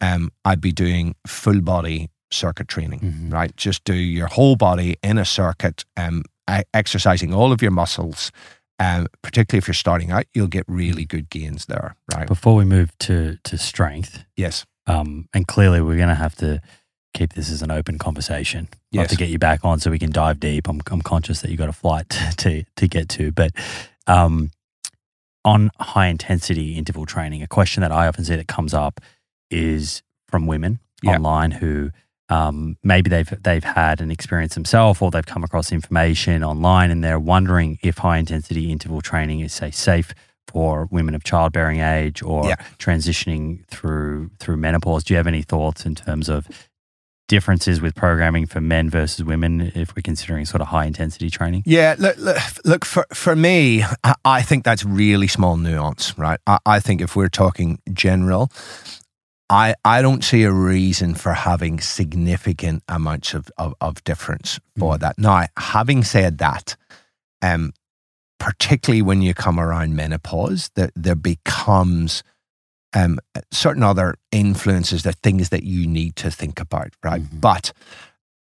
[0.00, 3.32] um, I'd be doing full body circuit training, Mhm.
[3.32, 3.56] right?
[3.56, 6.22] Just do your whole body in a circuit, um,
[6.74, 8.30] exercising all of your muscles.
[8.78, 12.26] Um, particularly if you're starting out, you'll get really good gains there, right?
[12.28, 14.66] Before we move to to strength, Yes.
[14.86, 16.60] um, and clearly we're going to have to
[17.14, 18.68] keep this as an open conversation.
[18.92, 19.10] Yes.
[19.10, 20.68] to get you back on so we can dive deep.
[20.68, 22.08] I'm I'm conscious that you got a flight
[22.38, 23.52] to to get to, but
[24.06, 24.50] um,
[25.44, 29.00] on high intensity interval training, a question that I often see that comes up
[29.50, 31.14] is from women Yeah.
[31.14, 31.92] online who
[32.28, 37.02] um, maybe they've they've had an experience themselves or they've come across information online and
[37.04, 40.12] they're wondering if high intensity interval training is say safe
[40.48, 42.56] for women of childbearing age or Yeah.
[42.78, 45.04] transitioning through through menopause.
[45.04, 46.46] Do you have any thoughts in terms of
[47.28, 51.62] differences with programming for men versus women if we're considering sort of high intensity training?
[51.66, 56.38] Yeah, look, look, look for for me, I, I think that's really small nuance, right?
[56.46, 58.50] I, I think if we're talking general,
[59.48, 64.98] I I don't see a reason for having significant amounts of of, of difference for
[64.98, 65.18] that.
[65.18, 66.76] Now, having said that,
[67.42, 67.72] um,
[68.38, 72.22] particularly when you come around menopause, there there becomes
[72.94, 73.18] um,
[73.52, 77.22] certain other influences, that things that you need to think about, right?
[77.22, 77.40] Mhm.
[77.40, 77.72] But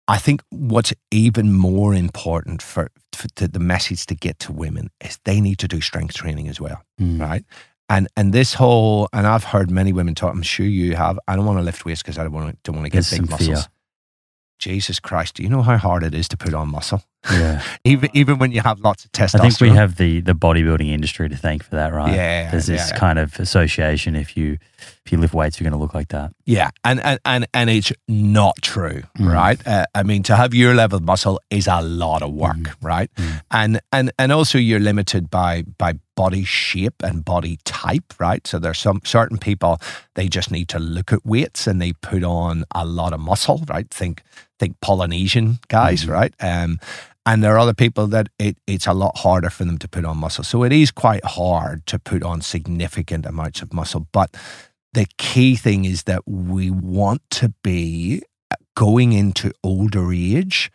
[0.07, 5.19] I think what's even more important for, for the message to get to women is
[5.25, 7.19] they need to do strength training as well, Mm.
[7.19, 7.43] right?
[7.87, 10.33] And and this whole and I've heard many women talk.
[10.33, 11.19] I'm sure you have.
[11.27, 13.05] I don't want to lift weights because I don't want to don't want to get
[13.05, 13.47] There's big muscles.
[13.47, 13.71] fear.
[14.57, 17.03] Jesus Christ, do you know how hard it is to put on muscle?
[17.31, 17.61] Yeah.
[17.83, 19.39] Even even when you have lots of testosterone.
[19.41, 22.13] I think we have the the bodybuilding industry to thank for that, right?
[22.13, 22.99] Yeah, There's this yeah, yeah.
[22.99, 24.15] kind of association.
[24.15, 24.57] If you
[25.05, 26.31] if you lift weights, you're going to look like that.
[26.45, 29.33] Yeah, and and and, and it's not true, Mm.
[29.33, 29.67] right?
[29.67, 32.73] Uh, I mean, to have your level of muscle is a lot of work, Mm.
[32.81, 33.09] right?
[33.15, 33.41] Mm.
[33.51, 38.45] And and and also you're limited by by body shape and body type, right?
[38.47, 39.79] So there's some certain people
[40.13, 43.63] they just need to look at weights and they put on a lot of muscle,
[43.67, 43.89] right?
[43.89, 44.21] Think
[44.59, 46.09] think Polynesian guys, Mhm.
[46.13, 46.33] right?
[46.39, 46.79] Um,
[47.25, 50.05] and there are other people that it, it's a lot harder for them to put
[50.05, 50.43] on muscle.
[50.43, 54.07] So it is quite hard to put on significant amounts of muscle.
[54.11, 54.35] But
[54.93, 58.21] the key thing is that we want to be
[58.75, 60.71] going into older age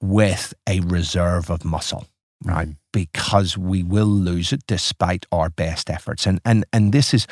[0.00, 2.06] with a reserve of muscle,
[2.44, 2.68] right?
[2.68, 2.76] Mhm.
[2.92, 6.26] Because we will lose it despite our best efforts.
[6.26, 7.26] And and and this is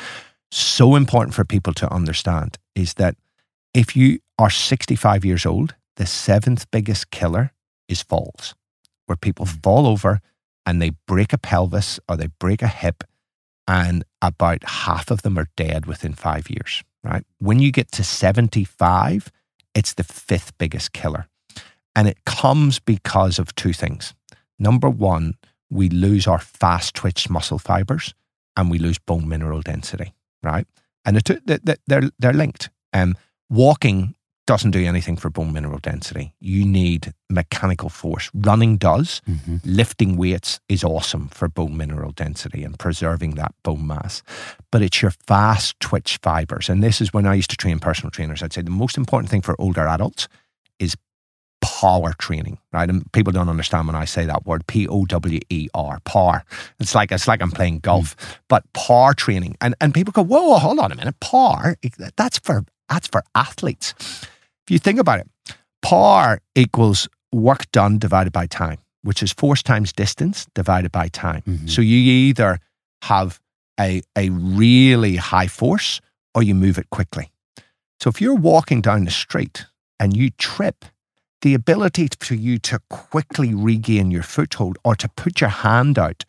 [0.51, 3.15] so important for people to understand is that
[3.73, 7.51] if you are 65 years old, the seventh biggest killer
[7.87, 8.55] is falls,
[9.05, 10.19] where people fall over
[10.65, 13.03] and they break a pelvis or they break a hip,
[13.67, 17.25] and about half of them are dead within five years, right?
[17.39, 19.31] When you get to 75,
[19.73, 21.27] it's the fifth biggest killer.
[21.95, 24.13] And it comes because of two things.
[24.59, 25.35] Number one,
[25.69, 28.13] we lose our fast twitch muscle fibers
[28.57, 30.65] and we lose bone mineral density, right?
[31.05, 32.69] And the two, they- they- they're, they're linked.
[32.93, 33.15] Um,
[33.49, 34.15] walking
[34.45, 36.33] doesn't do anything for bone mineral density.
[36.39, 38.29] You need mechanical force.
[38.33, 39.21] Running does.
[39.27, 39.61] Mhm.
[39.63, 44.21] Lifting weights is awesome for bone mineral density and preserving that bone mass.
[44.71, 46.67] But it's your fast twitch fibers.
[46.69, 48.43] And this is when I used to train personal trainers.
[48.43, 50.27] I'd say the most important thing for older adults
[50.77, 50.95] is
[51.61, 52.89] power training, right?
[52.89, 56.43] And people don't understand when I say that word, P O W E R, power.
[56.81, 58.15] It's like it's like I'm playing golf,
[58.49, 59.55] but power training.
[59.61, 61.77] And and people go, whoa, hold on a minute, power.
[62.17, 63.93] That's for that's for athletes.
[64.65, 65.29] If you think about it,
[65.81, 71.41] power equals work done divided by time, which is force times distance divided by time.
[71.45, 71.69] Mhm.
[71.69, 72.59] So you either
[73.03, 73.39] have
[73.79, 75.99] a a really high force
[76.35, 77.29] or you move it quickly.
[77.99, 79.65] So if you're walking down the street
[79.99, 80.85] and you trip,
[81.41, 86.23] the ability for you to quickly regain your foothold or to put your hand out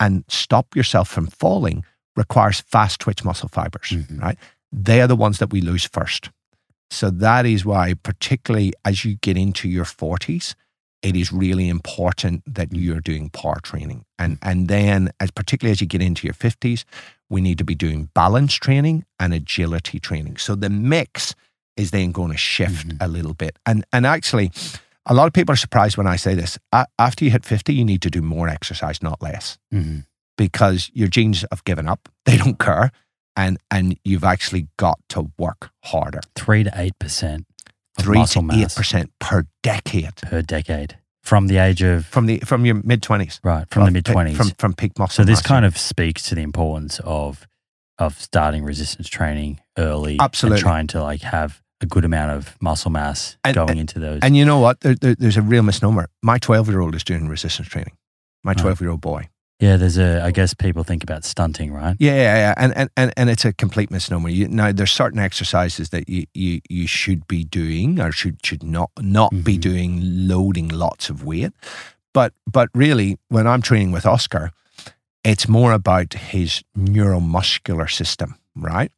[0.00, 1.84] and stop yourself from falling
[2.16, 4.20] requires fast twitch muscle fibers, Mhm.
[4.20, 4.38] right?
[4.72, 6.30] They are the ones that we lose first.
[6.90, 10.54] So that is why, particularly as you get into your 40s,
[11.02, 14.04] it is really important that you're doing power training.
[14.18, 16.84] And and then as particularly as you get into your 50s,
[17.30, 20.38] we need to be doing balance training and agility training.
[20.38, 21.34] So the mix
[21.76, 22.96] is then going to shift Mhm.
[23.00, 23.58] a little bit.
[23.64, 24.50] And and actually
[25.06, 26.58] a lot of people are surprised when I say this.
[26.98, 30.04] After you hit 50, you need to do more exercise, not less Mhm.
[30.36, 32.08] because your genes have given up.
[32.24, 32.90] They don't care.
[33.38, 36.20] And and you've actually got to work harder.
[36.34, 37.46] Three to eight percent
[37.98, 42.66] Three to eight percent per decade per decade from the age of from the from
[42.66, 43.40] your mid twenties.
[43.42, 44.36] right from the mid twenties.
[44.36, 45.22] From from peak muscle.
[45.22, 47.46] So this mass, kind of speaks to the importance of
[47.98, 50.58] of starting resistance training early, Absolutely.
[50.58, 53.98] and trying to like have a good amount of muscle mass And- going and- into
[54.00, 54.20] those.
[54.22, 54.80] And you know what?
[54.80, 56.08] There, there, there's a real misnomer.
[56.22, 57.96] My 12 year old is doing resistance training.
[58.42, 59.28] My 12 year old boy.
[59.60, 60.22] Yeah, there's a.
[60.22, 61.96] I guess people think about stunting, right?
[61.98, 62.54] Yeah, yeah, yeah.
[62.56, 64.28] And, and, and, and it's a complete misnomer.
[64.28, 68.62] You, now, there's certain exercises that you, you, you should be doing or should, should
[68.62, 69.60] not, not be Mhm.
[69.60, 71.52] doing loading lots of weight.
[72.14, 74.52] But, but really, when I'm training with Oscar,
[75.24, 78.92] it's more about his neuromuscular system, right?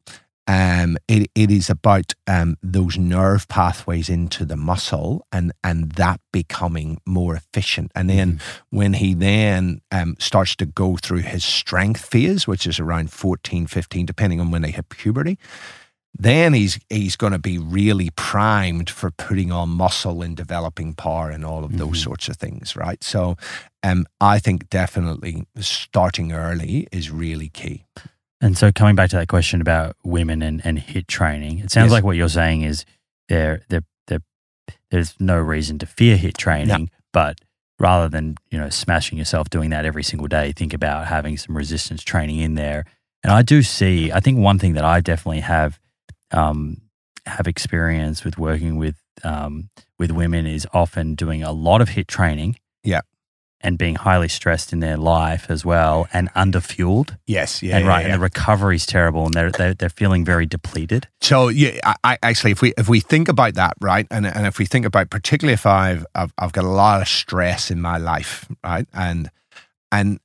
[0.51, 6.19] Um, it, it is about um, those nerve pathways into the muscle and, and that
[6.33, 7.91] becoming more efficient.
[7.95, 12.79] And then when he then um, starts to go through his strength phase, which is
[12.79, 15.37] around 14, 15, depending on when they hit puberty,
[16.19, 21.29] then he's he's going to be really primed for putting on muscle and developing power
[21.31, 22.03] and all of those Mhm.
[22.03, 23.01] sorts of things, right?
[23.03, 23.37] So,
[23.83, 27.85] um, I think definitely starting early is really key.
[28.41, 31.85] And so coming back to that question about women and, and hit training, it sounds
[31.87, 31.91] Yes.
[31.91, 32.85] like what you're saying is
[33.29, 34.19] there there there
[34.89, 37.37] there's no reason to fear hit training, but
[37.79, 41.55] rather than, you know, smashing yourself doing that every single day, think about having some
[41.55, 42.85] resistance training in there.
[43.23, 45.79] And I do see, I think one thing that I definitely have
[46.31, 46.81] um,
[47.27, 49.69] have experience with working with um,
[49.99, 52.55] with women is often doing a lot of hit training.
[52.83, 53.01] Yeah.
[53.63, 58.01] And being highly stressed in their life as well and underfueled Yes, yeah, and right,
[58.01, 61.07] yeah, and the recovery is terrible, and they're they're, they're feeling very depleted.
[61.21, 64.45] So yeah, I, I actually, if we if we think about that, right, and and
[64.45, 67.81] if we think about particularly if I've I've, I've got a lot of stress in
[67.81, 69.29] my life, right, and
[69.91, 70.19] and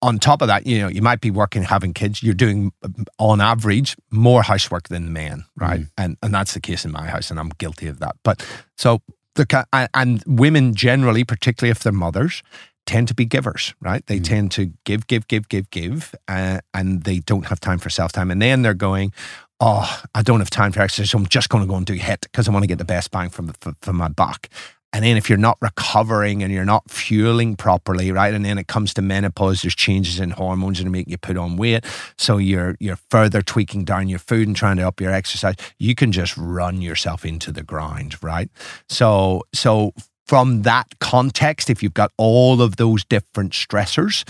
[0.00, 2.22] on top of that, you know, you might be working, having kids.
[2.22, 2.72] You're doing,
[3.18, 5.80] on average, more housework than the men, right?
[5.80, 5.90] Mm.
[5.98, 8.16] And and that's the case in my house, and I'm guilty of that.
[8.22, 8.46] But
[8.76, 9.02] so
[9.38, 12.42] the and- women generally, particularly if they're mothers,
[12.86, 14.06] tend to be givers, right?
[14.06, 14.24] They Mm.
[14.24, 18.12] tend to give, give, give, give, give, uh, and they don't have time for self
[18.12, 18.30] time.
[18.30, 19.12] And then they're going,
[19.60, 21.94] "Oh, I don't have time for exercise, so I'm just going to go and do
[21.94, 24.48] HIT because I want to get the best bang from for, for my buck."
[24.92, 28.68] And then if you're not recovering and you're not fueling properly, right, and then it
[28.68, 31.84] comes to menopause, there's changes in hormones and make you put on weight.
[32.16, 35.56] So you're you're further tweaking down your food and trying to up your exercise.
[35.78, 38.50] You can just run yourself into the ground, right?
[38.88, 39.92] So so
[40.26, 44.24] from that context, if you've got all of those different stressors,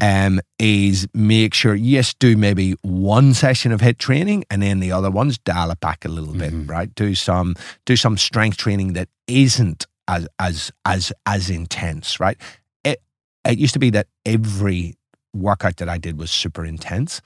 [0.00, 4.92] um, is make sure yes, do maybe one session of hit training, and then the
[4.92, 6.68] other ones dial it back a little bit, Mhm.
[6.70, 6.94] right?
[6.94, 12.36] Do some do some strength training that isn't as as as as intense, right?
[12.84, 13.00] It
[13.46, 14.96] it used to be that every
[15.32, 17.22] workout that I did was super intense.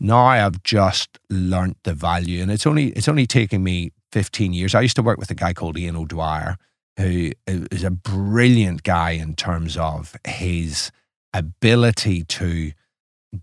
[0.00, 4.74] Now I've just learnt the value, and it's only it's only taken me 15 years.
[4.74, 6.56] I used to work with a guy called Ian O'Dwyer,
[6.96, 10.90] who is a brilliant guy in terms of his
[11.32, 12.72] ability to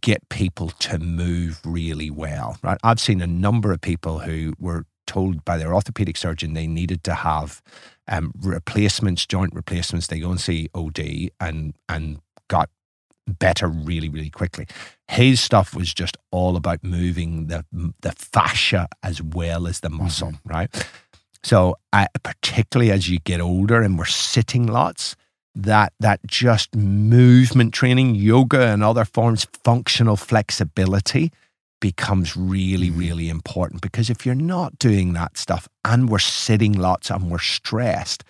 [0.02, 2.58] get people to move really well.
[2.64, 6.68] Right, I've seen a number of people who were told by their orthopedic surgeon they
[6.68, 7.62] needed to have
[8.12, 10.08] um, replacements, joint replacements.
[10.08, 12.70] They go and see OD and and got
[13.28, 14.68] better really really quickly.
[15.08, 17.66] His stuff was just all about moving the
[18.02, 20.70] the fascia as well as the muscle, right?
[21.44, 25.16] So, I, particularly as you get older and we're sitting lots,
[25.56, 31.32] that that just movement training, yoga and other forms, functional flexibility
[31.82, 32.98] becomes really, Mhm.
[32.98, 37.40] really important because if you're not doing that stuff and we're sitting lots and we're
[37.40, 38.24] stressed,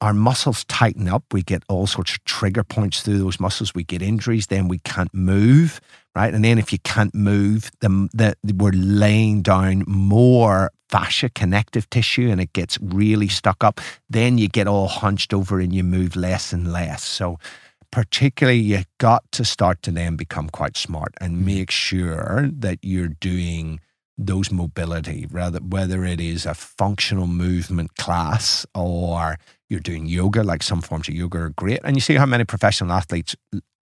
[0.00, 1.24] our muscles tighten up.
[1.32, 3.74] We get all sorts of trigger points through those muscles.
[3.74, 5.80] We get injuries, then we can't move,
[6.14, 6.32] right?
[6.32, 12.30] And then if you can't move, the, the, we're laying down more fascia connective tissue
[12.30, 13.80] and it gets really stuck up.
[14.08, 17.02] Then you get all hunched over and you move less and less.
[17.04, 17.38] So,
[17.90, 23.08] particularly, you got to start to then become quite smart and make sure that you're
[23.08, 23.80] doing
[24.16, 29.38] those mobility, rather whether it is a functional movement class or
[29.68, 31.80] you're doing yoga, like some forms of yoga are great.
[31.84, 33.36] And you see how many professional athletes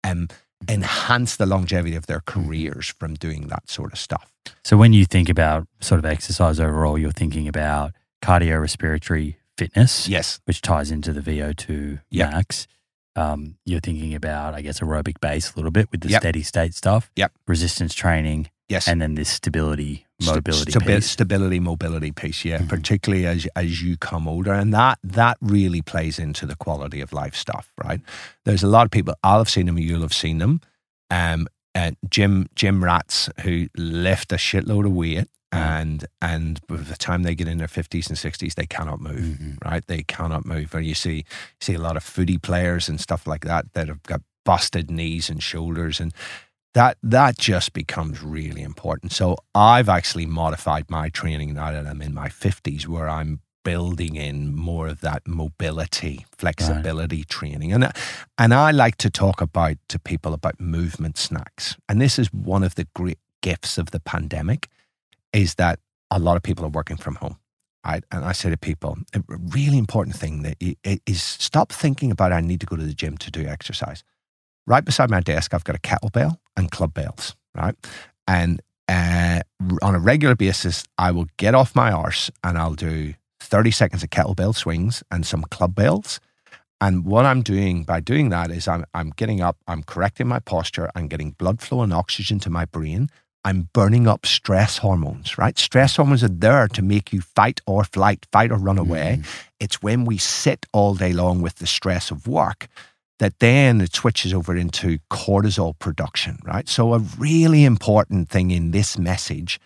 [0.03, 0.27] um,
[0.67, 4.31] enhance the longevity of their careers from doing that sort of stuff.
[4.63, 7.91] So when you think about sort of exercise overall, you're thinking about
[8.23, 10.39] cardiorespiratory fitness, Yes.
[10.45, 12.31] which ties into the VO2 Yep.
[12.31, 12.67] max.
[13.15, 16.21] Um, you're thinking about, I guess, aerobic base a little bit with the Yep.
[16.21, 17.11] steady state stuff.
[17.15, 17.31] Yep.
[17.47, 18.87] Resistance training, Yes.
[18.87, 21.09] and then this stability, St- mobility stabi- piece.
[21.11, 22.59] stability, mobility piece, yeah.
[22.59, 22.69] Mhm.
[22.69, 27.13] Particularly as as you come older, and that that really plays into the quality of
[27.13, 28.01] life stuff, right?
[28.45, 29.13] There's a lot of people.
[29.23, 29.77] I'll have seen them.
[29.77, 30.61] You'll have seen them.
[31.11, 36.95] Um, and gym gym rats who lift a shitload of weight, and and by the
[36.95, 39.37] time they get in their fifties and sixties, they cannot move.
[39.39, 39.63] Mhm.
[39.63, 39.85] Right?
[39.85, 40.73] They cannot move.
[40.75, 41.23] and you see you
[41.61, 45.29] see a lot of footy players and stuff like that that have got busted knees
[45.29, 46.13] and shoulders and
[46.73, 49.11] that that just becomes really important.
[49.11, 54.15] So I've actually modified my training now that I'm in my fifties, where I'm building
[54.15, 57.91] in more of that mobility, flexibility training, and
[58.37, 61.77] and I like to talk about to people about movement snacks.
[61.87, 64.67] And this is one of the great gifts of the pandemic,
[65.33, 65.79] is that
[66.11, 67.37] a lot of people are working from home.
[67.85, 68.03] Right?
[68.11, 72.11] And I say to people, a really important thing that i- i- is stop thinking
[72.11, 73.95] about I need to go to the gym to do exercise
[74.67, 77.75] right beside my desk, I've got a kettlebell and club bells, right?
[78.27, 79.41] And uh,
[79.81, 84.03] on a regular basis, I will get off my arse and I'll do 30 seconds
[84.03, 86.19] of kettlebell swings and some club bells.
[86.81, 90.39] And what I'm doing by doing that is I'm, I'm getting up, I'm correcting my
[90.39, 93.09] posture, I'm getting blood flow and oxygen to my brain.
[93.45, 95.57] I'm burning up stress hormones, right?
[95.57, 99.19] Stress hormones are there to make you fight or flight, fight or run away.
[99.19, 99.25] Mm.
[99.59, 102.67] It's when we sit all day long with the stress of work
[103.19, 106.67] that then it switches over into cortisol production, right?
[106.67, 109.59] So, a really important thing in this message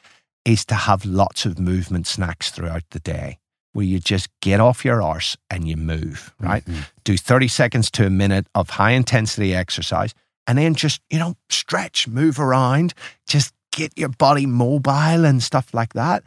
[0.43, 3.37] is to have lots of movement snacks throughout the day
[3.73, 6.65] where you just get off your arse and you move, right?
[6.65, 6.85] Mhm.
[7.03, 10.13] Do 30 seconds to a minute of high intensity exercise
[10.47, 12.93] and then just, you know, stretch, move around,
[13.27, 16.23] just get your body mobile and stuff like that.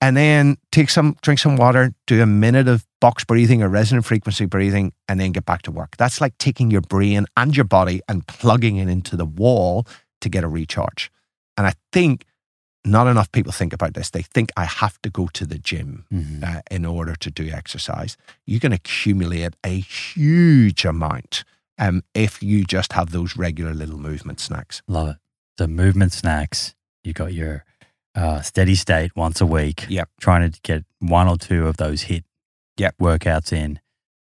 [0.00, 4.04] And then take some, drink some water, do a minute of box breathing or resonant
[4.04, 5.96] frequency breathing, and then get back to work.
[5.96, 9.86] That's like taking your brain and your body and plugging it into the wall
[10.20, 11.10] to get a recharge.
[11.56, 12.24] And I think
[12.84, 14.10] not enough people think about this.
[14.10, 16.42] They think I have to go to the gym Mhm.
[16.42, 18.16] uh, in order to do exercise.
[18.44, 21.44] You can accumulate a huge amount
[21.78, 24.82] um, if you just have those regular little movement snacks.
[24.88, 25.16] Love it.
[25.58, 26.74] The movement snacks.
[27.04, 27.64] You got your
[28.14, 29.86] uh, steady state once a week.
[29.88, 30.08] Yep.
[30.20, 32.24] Trying to get one or two of those HIIT
[32.78, 32.96] Yep.
[33.00, 33.76] workouts in,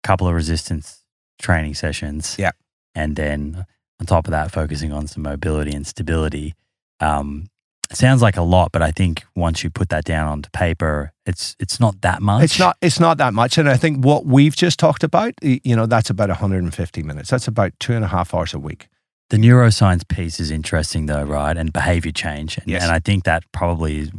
[0.02, 1.00] a couple of resistance
[1.40, 2.36] training sessions.
[2.38, 2.56] Yep.
[2.94, 3.66] And then
[4.00, 6.54] on top of that, focusing on some mobility and stability.
[7.00, 7.48] Um,
[7.90, 11.12] it sounds like a lot, but I think once you put that down onto paper,
[11.26, 12.44] it's it's not that much.
[12.44, 12.78] It's not.
[12.80, 16.08] It's not that much, and I think what we've just talked about, you know, that's
[16.08, 17.28] about 150 minutes.
[17.28, 18.88] That's about two and a half hours a week.
[19.30, 21.56] The neuroscience piece is interesting though, right?
[21.56, 22.58] And behavior change.
[22.58, 22.82] And, Yes.
[22.82, 24.10] and I think that probably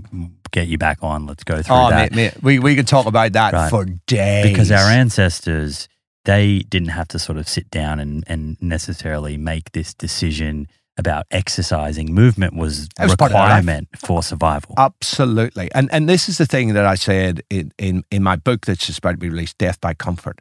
[0.51, 1.25] get you back on.
[1.27, 2.11] Let's go through Oh, that.
[2.11, 3.69] mate, mate, we we could talk about that Right.
[3.69, 5.87] for days because our ancestors
[6.25, 10.67] they didn't have to sort of sit down and, and necessarily make this decision
[10.97, 13.57] about exercising movement was That was part of their life.
[13.59, 15.69] requirement for survival Absolutely.
[15.75, 18.85] And and this is the thing that I said in, in, in my book that's
[18.87, 20.39] just about to be released, Death by Comfort.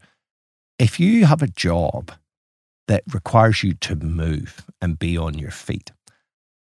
[0.79, 2.13] If you have a job
[2.89, 5.93] that requires you to move and be on your feet,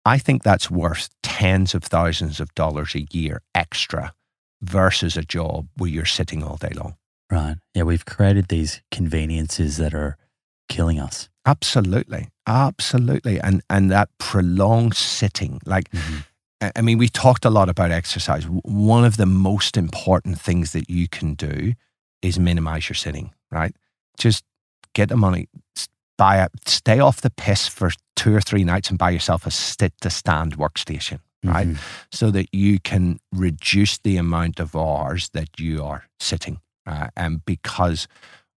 [0.04, 4.14] I think that's worth tens of thousands of dollars a year extra
[4.62, 6.96] versus a job where you're sitting all day long.
[7.30, 10.16] right yeah we've created these conveniences that are
[10.68, 12.28] killing us Absolutely.
[12.46, 13.40] Absolutely.
[13.40, 16.18] And and that prolonged sitting, like mm-hmm.
[16.60, 18.44] I I mean, we talked a lot about exercise.
[18.44, 21.72] One of the most important things that you can do
[22.22, 23.74] is minimize your sitting, right?
[24.18, 24.44] Just
[24.94, 25.48] get the money,
[26.24, 27.88] buy a, stay off the piss for
[28.20, 31.18] two or three nights and buy yourself a sit to stand workstation,
[31.54, 31.68] right?
[31.68, 31.78] Mhm.
[32.12, 33.04] So that you can
[33.46, 36.56] reduce the amount of hours that you are sitting.
[36.90, 38.06] Uh, and because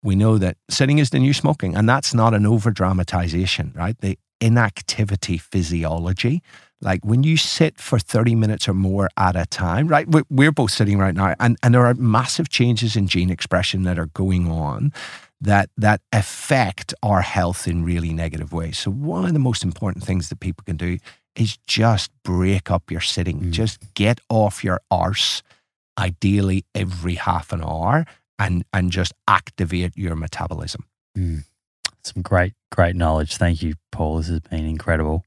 [0.02, 3.96] we know that sitting is the new smoking, and that's not an over dramatization, right?
[4.00, 6.42] The inactivity physiology
[6.82, 10.06] like when you sit for 30 minutes or more at a time, right?
[10.08, 13.82] we- We're both sitting right now, and, and there are massive changes in gene expression
[13.82, 14.90] that are going on
[15.40, 18.78] that, that affect our health in really negative ways.
[18.78, 20.98] So, one of the most important things that people can do
[21.36, 23.50] is just break up your sitting, Mm.
[23.52, 25.42] just get off your arse,
[25.98, 28.04] ideally every half an hour,
[28.38, 30.84] and, and just activate your metabolism.
[31.16, 31.44] Mm.
[32.02, 33.36] Some great, great knowledge.
[33.36, 34.18] Thank you, Paul.
[34.18, 35.24] This has been incredible.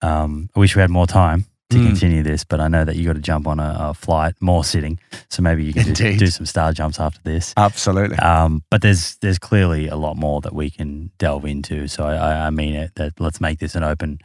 [0.00, 1.86] Um, I wish we had more time to Mm.
[1.88, 4.64] continue this, but I know that you got to jump on a, a flight, more
[4.64, 4.98] sitting.
[5.30, 7.52] So maybe you can do, do some star jumps after this.
[7.56, 8.16] Absolutely.
[8.18, 11.88] Um, but there's there's clearly a lot more that we can delve into.
[11.88, 12.94] So I, I, mean it.
[12.96, 14.18] That let's make this an open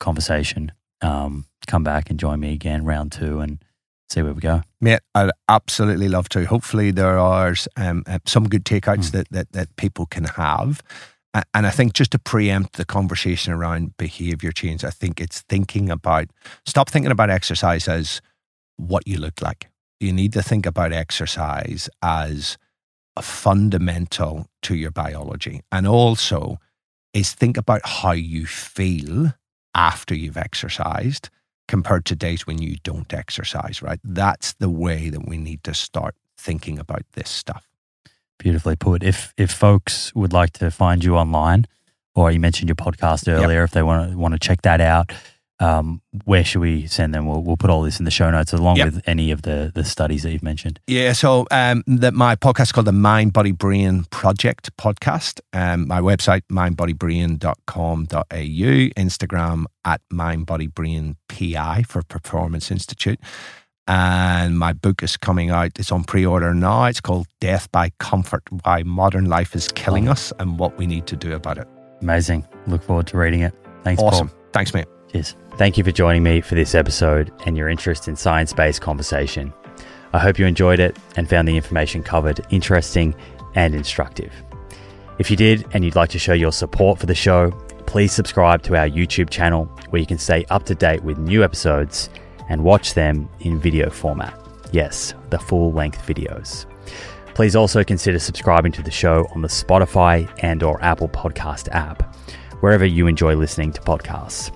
[0.00, 0.72] conversation.
[1.00, 3.58] Um, come back and join me again, round two, and
[4.10, 4.62] see where we go.
[4.80, 6.44] Mate, I'd absolutely love to.
[6.46, 9.12] Hopefully, there are um, uh, some good takeouts Mm.
[9.12, 10.82] that, that that people can have.
[11.52, 15.90] And I think just to preempt the conversation around behavior change, I think it's thinking
[15.90, 16.28] about
[16.64, 18.20] stop thinking about exercise as
[18.76, 19.68] what you look like.
[19.98, 22.56] You need to think about exercise as
[23.16, 26.58] a fundamental to your biology, and also
[27.12, 29.34] is think about how you feel
[29.74, 31.30] after you've exercised
[31.66, 34.00] compared to days when you don't exercise, right?
[34.04, 37.66] That's the way that we need to start thinking about this stuff.
[38.38, 39.02] Beautifully put.
[39.02, 41.66] If if folks would like to find you online,
[42.14, 45.12] or you mentioned your podcast earlier, if they want to want to check that out,
[45.60, 47.26] um, where should we send them?
[47.26, 48.86] We'll, we'll put all this in the show notes along Yep.
[48.86, 50.80] with any of the the studies that you've mentioned.
[50.86, 55.40] Yeah, so um, that my podcast is called the Mind Body Brain Project podcast.
[55.52, 58.04] Um, my website, mindbodybrain.com.au,
[59.00, 63.20] Instagram at mindbodybrainpi for Performance Institute.
[63.86, 65.78] And my book is coming out.
[65.78, 66.84] It's on pre order now.
[66.86, 71.06] It's called Death by Comfort Why Modern Life is Killing Us and What We Need
[71.08, 71.68] to Do About It.
[72.00, 72.46] Amazing.
[72.66, 73.54] Look forward to reading it.
[73.82, 74.28] Thanks, awesome.
[74.28, 74.38] Paul.
[74.52, 74.86] Thanks, mate.
[75.12, 75.36] Cheers.
[75.56, 79.52] Thank you for joining me for this episode and your interest in science based conversation.
[80.14, 83.14] I hope you enjoyed it and found the information covered interesting
[83.54, 84.32] and instructive.
[85.18, 87.50] If you did and you'd like to show your support for the show,
[87.86, 91.44] please subscribe to our YouTube channel where you can stay up to date with new
[91.44, 92.08] episodes
[92.48, 94.38] and watch them in video format.
[94.72, 96.66] Yes, the full length videos.
[97.34, 102.14] Please also consider subscribing to the show on the Spotify and or Apple Podcast app,
[102.60, 104.52] wherever you enjoy listening to podcasts.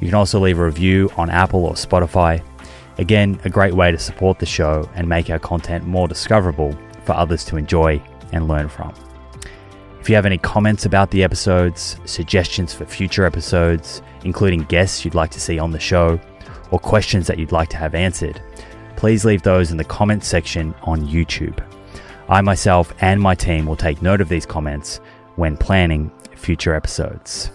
[0.00, 2.42] You can also leave a review on Apple or Spotify.
[2.98, 7.12] Again, a great way to support the show and make our content more discoverable for
[7.12, 8.94] others to enjoy and learn from.
[10.00, 15.14] If you have any comments about the episodes, suggestions for future episodes, including guests you'd
[15.14, 16.20] like to see on the show,
[16.70, 18.40] or questions that you'd like to have answered,
[18.96, 21.62] please leave those in the comments section on YouTube.
[22.28, 25.00] I myself and my team will take note of these comments
[25.36, 27.50] when planning future episodes.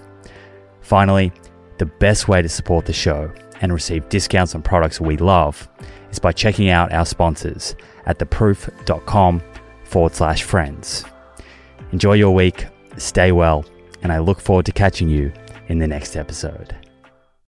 [0.82, 1.32] Finally,
[1.78, 3.32] the best way to support the show
[3.62, 5.68] and receive discounts on products we love
[6.12, 7.76] is by checking out our sponsors
[8.06, 9.42] at theproof.com
[9.84, 11.06] forward slash friends.
[11.92, 12.68] Enjoy your week,
[12.98, 13.66] stay well,
[14.02, 15.32] and I look forward to catching you
[15.68, 16.76] in the next episode.